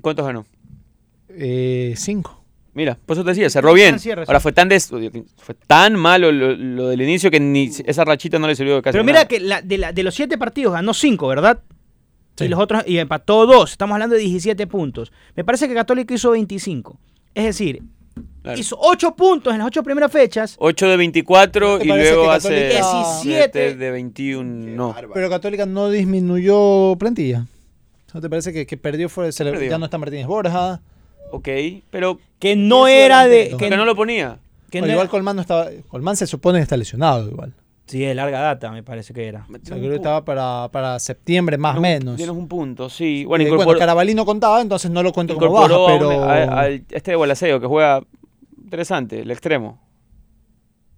¿Cuántos 0.00 0.24
ganó? 0.26 0.46
Eh, 1.28 1.94
5. 1.96 2.36
Mira, 2.72 2.96
por 3.04 3.16
eso 3.16 3.24
te 3.24 3.30
decía, 3.30 3.50
cerró 3.50 3.72
bien. 3.74 3.98
Cierre, 3.98 4.22
Ahora 4.26 4.38
sí. 4.38 4.42
fue 4.44 4.52
tan 4.52 4.68
des- 4.68 4.88
fue 5.36 5.54
tan 5.66 5.96
malo 5.96 6.30
lo, 6.30 6.54
lo 6.54 6.88
del 6.88 7.02
inicio 7.02 7.30
que 7.30 7.40
ni 7.40 7.68
esa 7.84 8.04
rachita 8.04 8.38
no 8.38 8.46
le 8.46 8.54
sirvió 8.54 8.76
de 8.76 8.82
casi 8.82 8.92
Pero 8.92 9.04
nada. 9.04 9.12
mira 9.24 9.28
que 9.28 9.40
la- 9.40 9.60
de, 9.60 9.76
la- 9.78 9.92
de 9.92 10.02
los 10.04 10.14
siete 10.14 10.38
partidos 10.38 10.72
ganó 10.74 10.94
cinco, 10.94 11.26
¿verdad? 11.28 11.58
Sí. 12.40 12.46
Y 12.46 12.48
los 12.48 12.58
otros, 12.60 12.82
y 12.86 12.98
empató 12.98 13.46
dos. 13.46 13.70
Estamos 13.72 13.94
hablando 13.94 14.16
de 14.16 14.22
17 14.22 14.66
puntos. 14.66 15.12
Me 15.36 15.44
parece 15.44 15.68
que 15.68 15.74
Católica 15.74 16.12
hizo 16.14 16.30
25. 16.32 16.98
Es 17.34 17.44
decir, 17.44 17.82
Claro. 18.42 18.58
hizo 18.58 18.76
8 18.80 19.14
puntos 19.14 19.52
en 19.52 19.58
las 19.60 19.68
8 19.68 19.82
primeras 19.82 20.10
fechas. 20.10 20.56
8 20.58 20.88
de 20.88 20.96
24 20.96 21.78
¿Te 21.78 21.84
y 21.84 21.88
luego 21.88 22.30
hace 22.30 22.48
Católica- 22.72 23.20
17 23.22 23.74
de 23.76 23.90
21. 23.90 24.64
Qué 24.66 24.70
No. 24.72 24.88
bárbaro. 24.88 25.10
Pero 25.14 25.30
Católica 25.30 25.66
no 25.66 25.88
disminuyó 25.90 26.96
plantilla. 26.98 27.46
¿No 28.12 28.20
te 28.20 28.28
parece 28.28 28.52
que, 28.52 28.66
que 28.66 28.76
perdió 28.76 29.08
fue, 29.08 29.30
se 29.32 29.44
Perdió. 29.44 29.70
ya 29.70 29.78
no 29.78 29.84
está 29.84 29.98
Martínez 29.98 30.26
Borja? 30.26 30.80
Ok, 31.32 31.48
pero 31.90 32.18
Que 32.40 32.56
no 32.56 32.88
era 32.88 33.26
de. 33.28 33.50
Que, 33.56 33.68
que 33.68 33.76
no 33.76 33.84
lo 33.84 33.94
ponía. 33.94 34.38
que 34.70 34.80
no 34.80 34.86
igual 34.88 35.04
era- 35.04 35.10
Colmán 35.10 35.36
no 35.36 35.42
estaba. 35.42 35.68
Colmán 35.88 36.16
se 36.16 36.26
supone 36.26 36.58
que 36.58 36.62
está 36.64 36.76
lesionado 36.76 37.28
igual. 37.28 37.54
Sí, 37.90 37.98
de 38.00 38.14
larga 38.14 38.38
data 38.40 38.70
me 38.70 38.82
parece 38.84 39.12
que 39.12 39.26
era. 39.26 39.46
O 39.48 39.52
sea, 39.66 39.76
creo 39.76 39.90
que 39.90 39.96
estaba 39.96 40.24
para, 40.24 40.68
para 40.70 40.98
septiembre 41.00 41.58
más 41.58 41.76
o 41.76 41.80
menos. 41.80 42.16
Tienes 42.16 42.34
un 42.36 42.46
punto, 42.46 42.88
sí. 42.88 43.22
Eh, 43.22 43.26
Bueno, 43.26 43.42
Bueno, 43.44 43.54
incorporó, 43.56 43.78
Carabalí 43.80 44.14
no 44.14 44.24
contaba, 44.24 44.60
entonces 44.60 44.90
no 44.90 45.02
lo 45.02 45.12
cuento 45.12 45.34
como 45.34 45.46
incorporó 45.46 45.82
baja, 45.82 45.92
a 45.92 45.96
un- 45.96 46.00
pero... 46.08 46.22
a- 46.24 46.60
al- 46.60 46.84
este 46.90 47.10
de 47.10 47.16
Gualaceo 47.16 47.60
que 47.60 47.66
juega 47.66 48.02
interesante, 48.62 49.20
el 49.20 49.30
extremo. 49.32 49.80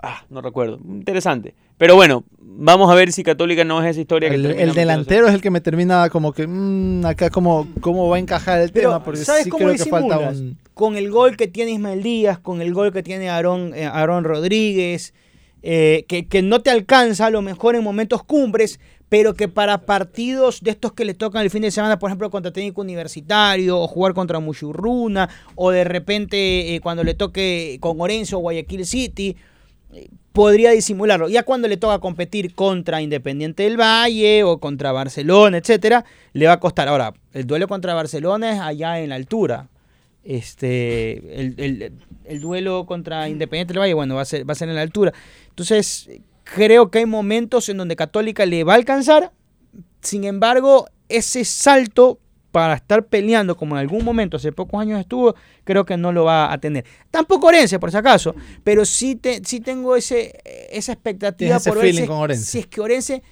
Ah, 0.04 0.24
no 0.30 0.40
recuerdo. 0.42 0.78
Interesante. 0.84 1.54
Pero 1.78 1.94
bueno, 1.94 2.24
vamos 2.40 2.90
a 2.90 2.94
ver 2.94 3.12
si 3.12 3.22
Católica 3.22 3.64
no 3.64 3.80
es 3.82 3.90
esa 3.92 4.00
historia 4.00 4.28
que 4.28 4.34
El, 4.34 4.42
termina 4.42 4.62
el 4.64 4.74
delantero 4.74 5.28
es 5.28 5.34
el 5.34 5.40
que 5.40 5.50
me 5.50 5.60
termina 5.60 6.10
como 6.10 6.32
que 6.32 6.46
mm, 6.46 7.06
acá 7.06 7.30
como 7.30 7.68
cómo 7.80 8.08
va 8.08 8.16
a 8.16 8.18
encajar 8.18 8.60
el 8.60 8.70
Pero, 8.72 8.90
tema 8.90 9.04
porque 9.04 9.20
¿sabes 9.24 9.44
sí 9.44 9.50
cómo 9.50 9.64
creo 9.66 9.76
que 9.76 9.84
falta 9.88 10.18
un 10.18 10.58
Con 10.74 10.96
el 10.96 11.08
gol 11.10 11.36
que 11.36 11.46
tiene 11.46 11.70
Ismael 11.70 12.02
Díaz, 12.02 12.38
con 12.40 12.60
el 12.60 12.74
gol 12.74 12.92
que 12.92 13.02
tiene 13.04 13.30
Aarón, 13.30 13.72
eh, 13.74 13.86
Aarón 13.86 14.24
Rodríguez, 14.24 15.14
eh, 15.62 16.04
que, 16.08 16.42
no 16.42 16.60
te 16.60 16.70
alcanza 16.70 17.26
a 17.26 17.30
lo 17.30 17.42
mejor 17.42 17.74
en 17.76 17.84
momentos 17.84 18.22
cumbres, 18.24 18.80
pero 19.08 19.34
que 19.34 19.46
para 19.48 19.82
partidos 19.82 20.62
de 20.62 20.70
estos 20.70 20.92
que 20.92 21.04
le 21.04 21.14
tocan 21.14 21.42
el 21.42 21.50
fin 21.50 21.62
de 21.62 21.70
semana, 21.70 21.98
por 21.98 22.08
ejemplo, 22.10 22.30
contra 22.30 22.52
técnico 22.52 22.80
universitario, 22.80 23.78
o 23.78 23.86
jugar 23.86 24.14
contra 24.14 24.40
Mushurruna, 24.40 25.28
o 25.54 25.70
de 25.70 25.84
repente 25.84 26.74
eh, 26.74 26.80
cuando 26.80 27.04
le 27.04 27.14
toque 27.14 27.76
con 27.80 28.00
Orense 28.00 28.34
o 28.34 28.38
Guayaquil 28.38 28.86
City, 28.86 29.36
eh, 29.92 30.08
podría 30.32 30.70
disimularlo. 30.70 31.28
Ya 31.28 31.42
cuando 31.42 31.68
le 31.68 31.76
toca 31.76 31.98
competir 31.98 32.54
contra 32.54 33.02
Independiente 33.02 33.64
del 33.64 33.78
Valle 33.78 34.44
o 34.44 34.58
contra 34.58 34.90
Barcelona, 34.92 35.58
etcétera, 35.58 36.06
le 36.32 36.46
va 36.46 36.54
a 36.54 36.60
costar. 36.60 36.88
Ahora, 36.88 37.12
el 37.34 37.46
duelo 37.46 37.68
contra 37.68 37.92
Barcelona 37.92 38.52
es 38.54 38.60
allá 38.60 38.98
en 39.00 39.10
la 39.10 39.16
altura. 39.16 39.68
Este, 40.24 41.40
el, 41.40 41.54
el- 41.58 41.92
el 42.24 42.40
duelo 42.40 42.86
contra 42.86 43.28
Independiente 43.28 43.72
del 43.74 43.80
Valle, 43.80 43.94
bueno, 43.94 44.14
va 44.14 44.22
a 44.22 44.24
ser, 44.24 44.48
va 44.48 44.52
a 44.52 44.54
ser 44.54 44.68
en 44.68 44.76
la 44.76 44.82
altura. 44.82 45.12
Entonces, 45.52 46.08
creo 46.44 46.90
que 46.90 47.00
hay 47.00 47.06
momentos 47.06 47.68
en 47.68 47.76
donde 47.76 47.94
Católica 47.94 48.46
le 48.46 48.64
va 48.64 48.72
a 48.72 48.76
alcanzar. 48.76 49.32
Sin 50.00 50.24
embargo, 50.24 50.86
ese 51.08 51.44
salto 51.44 52.18
para 52.50 52.74
estar 52.74 53.06
peleando, 53.06 53.56
como 53.56 53.74
en 53.74 53.80
algún 53.80 54.04
momento 54.04 54.36
hace 54.36 54.52
pocos 54.52 54.80
años 54.80 55.00
estuvo, 55.00 55.34
creo 55.64 55.84
que 55.84 55.96
no 55.96 56.12
lo 56.12 56.24
va 56.24 56.52
a 56.52 56.58
tener. 56.58 56.84
Tampoco 57.10 57.46
Orense, 57.48 57.78
por 57.78 57.90
si 57.90 57.96
acaso, 57.96 58.34
pero 58.62 58.84
sí, 58.84 59.16
te, 59.16 59.42
sí 59.44 59.60
tengo 59.60 59.96
ese, 59.96 60.38
esa 60.70 60.92
expectativa 60.92 61.56
ese 61.56 61.70
por 61.70 61.82
si, 61.82 62.06
con 62.06 62.18
Orense. 62.18 62.44
si 62.44 62.58
es 62.60 62.66
que 62.66 62.80
Orense, 62.80 63.22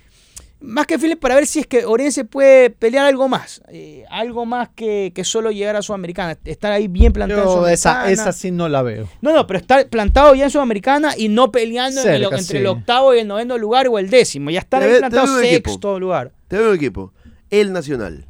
más 0.63 0.87
que 0.87 0.99
feeling, 0.99 1.17
para 1.17 1.35
ver 1.37 1.47
si 1.47 1.61
es 1.61 1.67
que 1.67 1.85
Orense 1.87 2.25
puede 2.25 2.71
pelear 2.71 3.07
algo 3.07 3.29
más, 3.29 3.63
eh, 3.69 4.05
algo 4.11 4.45
más 4.45 4.69
que, 4.71 5.11
que 5.15 5.25
solo 5.25 5.51
llegar 5.51 5.75
a 5.77 5.83
Sudamericana, 5.83 6.37
estar 6.45 6.71
ahí 6.73 6.87
bien 6.89 7.13
plantado 7.13 7.41
en 7.43 7.47
Yo 7.63 7.69
esa, 7.69 8.11
esa 8.11 8.33
sí 8.33 8.51
no 8.51 8.69
la 8.69 8.83
veo. 8.83 9.09
No, 9.23 9.33
no, 9.33 9.47
pero 9.47 9.59
estar 9.59 9.89
plantado 9.89 10.35
ya 10.35 10.45
en 10.45 10.51
Sudamericana 10.51 11.15
y 11.17 11.29
no 11.29 11.51
peleando 11.51 12.03
en 12.03 12.09
el- 12.09 12.21
Cerca, 12.23 12.37
entre 12.37 12.45
sí. 12.53 12.57
el 12.59 12.67
octavo 12.67 13.15
y 13.15 13.21
el 13.21 13.27
noveno 13.29 13.57
lugar 13.59 13.89
o 13.89 13.99
el 13.99 14.11
décimo. 14.11 14.51
Ya 14.51 14.61
estar 14.61 14.81
Te 14.81 14.87
ahí 14.87 14.93
ve- 14.93 14.99
plantado 14.99 15.41
equipo. 15.41 15.71
sexto 15.71 15.99
lugar. 15.99 16.33
Te 16.49 16.59
veo 16.59 16.71
un 16.71 16.77
equipo. 16.77 17.13
El 17.49 17.73
Nacional. 17.73 18.27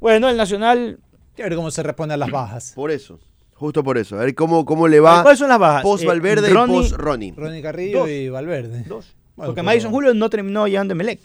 Bueno, 0.00 0.28
el 0.28 0.36
Nacional. 0.36 0.98
A 1.38 1.42
ver 1.42 1.54
cómo 1.54 1.70
se 1.70 1.82
responde 1.82 2.14
a 2.14 2.16
las 2.16 2.30
bajas. 2.30 2.72
Por 2.74 2.90
eso. 2.90 3.18
Justo 3.54 3.84
por 3.84 3.98
eso. 3.98 4.16
A 4.16 4.20
ver 4.24 4.34
cómo, 4.34 4.64
cómo 4.64 4.88
le 4.88 4.98
va 5.00 5.22
¿Cuáles 5.22 5.38
son 5.38 5.48
las 5.48 5.58
bajas? 5.58 5.82
post 5.82 6.02
Eh, 6.02 6.06
Valverde 6.06 6.50
Ronnie- 6.50 6.78
y 6.78 6.80
post 6.80 6.92
Ronnie. 6.96 7.34
Ronnie 7.36 7.62
Carrillo 7.62 7.98
Dos. 8.00 8.08
y 8.08 8.28
Valverde. 8.28 8.84
Dos. 8.88 9.14
Bueno, 9.36 9.48
Porque 9.48 9.54
pero- 9.60 9.64
Madison 9.64 9.92
Julio 9.92 10.14
no 10.14 10.28
terminó 10.28 10.66
llegando 10.66 10.92
en 10.92 10.98
Melec. 10.98 11.20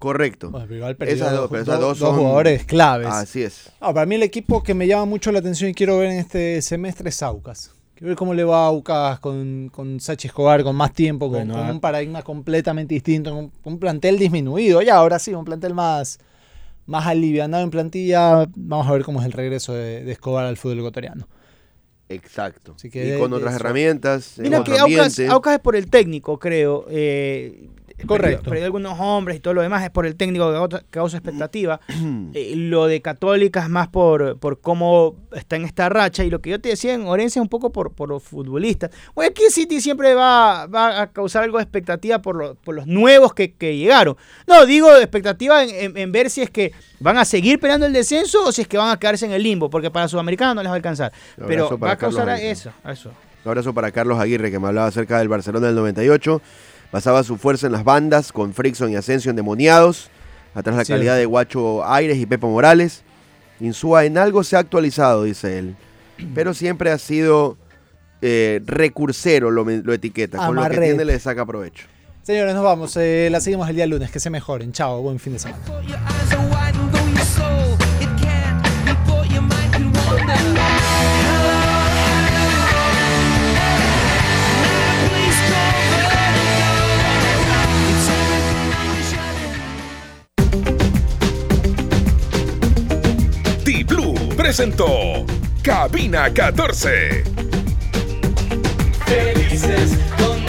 Correcto. 0.00 0.50
Bueno, 0.50 0.66
pero 0.98 1.10
Esas 1.10 1.30
dos, 1.30 1.40
dos- 1.42 1.50
pero 1.50 1.62
esas 1.62 1.78
dos- 1.78 1.98
son 1.98 2.16
jugadores 2.16 2.64
claves. 2.64 3.06
Así 3.06 3.42
es. 3.44 3.70
No, 3.80 3.94
para 3.94 4.04
mí 4.06 4.16
el 4.16 4.24
equipo 4.24 4.62
que 4.64 4.74
me 4.74 4.86
llama 4.88 5.04
mucho 5.04 5.30
la 5.30 5.38
atención 5.38 5.70
y 5.70 5.74
quiero 5.74 5.98
ver 5.98 6.10
en 6.10 6.18
este 6.18 6.60
semestre 6.62 7.10
es 7.10 7.22
Aucas. 7.22 7.70
Quiero 7.94 8.08
ver 8.08 8.16
cómo 8.16 8.32
le 8.32 8.42
va 8.44 8.64
a 8.64 8.66
Aucas 8.68 9.20
con, 9.20 9.68
con 9.70 10.00
Sachi 10.00 10.26
Escobar, 10.28 10.62
con 10.64 10.74
más 10.74 10.92
tiempo, 10.94 11.26
con, 11.26 11.34
Bueno, 11.46 11.52
con 11.54 11.66
ah. 11.66 11.70
un 11.70 11.80
paradigma 11.80 12.22
completamente 12.22 12.94
distinto, 12.94 13.28
con 13.30 13.38
un, 13.44 13.52
un 13.62 13.78
plantel 13.78 14.18
disminuido. 14.18 14.80
Ya, 14.82 14.96
ahora 14.96 15.18
sí, 15.18 15.34
un 15.34 15.44
plantel 15.44 15.74
más, 15.74 16.18
más 16.86 17.06
alivianado 17.06 17.62
en 17.62 17.70
plantilla. 17.70 18.46
Vamos 18.56 18.88
a 18.88 18.92
ver 18.92 19.04
cómo 19.04 19.20
es 19.20 19.26
el 19.26 19.32
regreso 19.32 19.74
de, 19.74 20.02
de 20.02 20.12
Escobar 20.12 20.46
al 20.46 20.56
fútbol 20.56 20.78
ecuatoriano. 20.78 21.28
Exacto. 22.08 22.72
Así 22.76 22.90
que 22.90 23.04
y 23.06 23.10
de- 23.10 23.18
con 23.18 23.30
de 23.30 23.36
otras 23.36 23.54
eso. 23.54 23.60
herramientas. 23.62 24.38
en 24.38 24.44
Mira 24.44 24.64
que. 24.64 24.78
Aucas 25.28 25.54
es 25.54 25.60
por 25.60 25.76
el 25.76 25.88
técnico, 25.90 26.38
creo. 26.38 26.86
Eh, 26.88 27.68
Correcto. 28.06 28.36
Perdió, 28.38 28.50
perdió 28.50 28.64
algunos 28.66 28.98
hombres 29.00 29.36
y 29.36 29.40
todo 29.40 29.54
lo 29.54 29.62
demás 29.62 29.82
es 29.84 29.90
por 29.90 30.06
el 30.06 30.16
técnico 30.16 30.68
que 30.68 30.78
causa, 30.90 31.16
expectativa. 31.18 31.80
Eh, 32.32 32.54
lo 32.56 32.86
de 32.86 33.00
Católica 33.02 33.60
es 33.62 33.68
más 33.68 33.88
por, 33.88 34.38
por 34.38 34.60
cómo 34.60 35.16
está 35.34 35.56
en 35.56 35.64
esta 35.64 35.88
racha. 35.88 36.22
Y 36.24 36.30
lo 36.30 36.40
que 36.40 36.50
yo 36.50 36.60
te 36.60 36.68
decía 36.68 36.94
en 36.94 37.06
Orense 37.06 37.38
es 37.38 37.42
un 37.42 37.48
poco 37.48 37.70
por, 37.72 37.92
por 37.92 38.08
los 38.08 38.22
futbolistas. 38.22 38.90
Guayaquil 39.14 39.50
City 39.50 39.80
siempre 39.80 40.14
va, 40.14 40.66
va 40.66 41.00
a 41.02 41.06
causar 41.12 41.42
algo 41.44 41.58
de 41.58 41.64
expectativa 41.64 42.20
por, 42.22 42.36
lo- 42.36 42.54
por 42.56 42.74
los 42.74 42.86
nuevos 42.86 43.34
que, 43.34 43.52
que 43.54 43.76
llegaron. 43.76 44.16
No, 44.46 44.64
digo 44.66 44.94
expectativa 44.96 45.64
en, 45.64 45.70
en- 45.70 45.96
en 45.96 46.12
ver 46.12 46.30
si 46.30 46.42
es 46.42 46.50
que 46.50 46.72
van 47.00 47.18
a 47.18 47.24
seguir 47.24 47.58
peleando 47.58 47.86
el 47.86 47.92
descenso 47.92 48.44
o 48.46 48.52
si 48.52 48.62
es 48.62 48.68
que 48.68 48.78
van 48.78 48.90
a 48.90 48.98
quedarse 48.98 49.26
en 49.26 49.32
el 49.32 49.42
limbo. 49.42 49.70
Porque 49.70 49.90
para 49.90 50.06
Sudamericano 50.08 50.54
no 50.54 50.62
les 50.62 50.68
va 50.70 50.74
a 50.74 50.76
alcanzar. 50.76 51.12
Pero 51.46 51.78
va 51.78 51.92
a 51.92 51.96
causar 51.96 52.28
a 52.28 52.40
eso. 52.40 52.70
a 52.84 52.92
eso. 52.92 53.10
Un 53.42 53.48
abrazo 53.50 53.72
para 53.72 53.90
Carlos 53.90 54.18
Aguirre, 54.20 54.50
que 54.50 54.58
me 54.58 54.68
hablaba 54.68 54.86
acerca 54.88 55.18
del 55.18 55.28
Barcelona 55.28 55.66
del 55.68 55.76
98. 55.76 56.42
Basaba 56.92 57.22
su 57.22 57.36
fuerza 57.36 57.66
en 57.66 57.72
las 57.72 57.84
bandas, 57.84 58.32
con 58.32 58.52
Frickson 58.52 58.90
y 58.90 58.96
Asensio 58.96 59.30
endemoniados. 59.30 60.10
Atrás 60.54 60.76
la 60.76 60.84
calidad 60.84 61.16
de 61.16 61.26
Guacho 61.26 61.84
Aires 61.84 62.18
y 62.18 62.26
Pepo 62.26 62.50
Morales. 62.50 63.02
Insúa 63.60 64.04
en 64.04 64.18
algo 64.18 64.42
se 64.42 64.56
ha 64.56 64.58
actualizado, 64.58 65.24
dice 65.24 65.58
él. 65.58 65.76
Pero 66.34 66.54
siempre 66.54 66.90
ha 66.90 66.98
sido 66.98 67.56
eh, 68.22 68.60
recursero, 68.64 69.50
lo, 69.50 69.64
lo 69.64 69.92
etiqueta. 69.92 70.44
Con 70.44 70.56
lo 70.56 70.68
que 70.68 70.78
tiene 70.78 71.04
le 71.04 71.18
saca 71.18 71.46
provecho. 71.46 71.86
Señores, 72.22 72.54
nos 72.54 72.64
vamos. 72.64 72.96
Eh, 72.96 73.28
la 73.30 73.40
seguimos 73.40 73.68
el 73.68 73.76
día 73.76 73.86
lunes. 73.86 74.10
Que 74.10 74.20
se 74.20 74.30
mejoren. 74.30 74.72
Chao. 74.72 75.00
Buen 75.02 75.18
fin 75.18 75.32
de 75.34 75.38
semana. 75.38 76.49
Presentó 94.50 95.24
Cabina 95.62 96.34
14. 96.34 97.22
Felices 99.06 99.96
con 100.18 100.39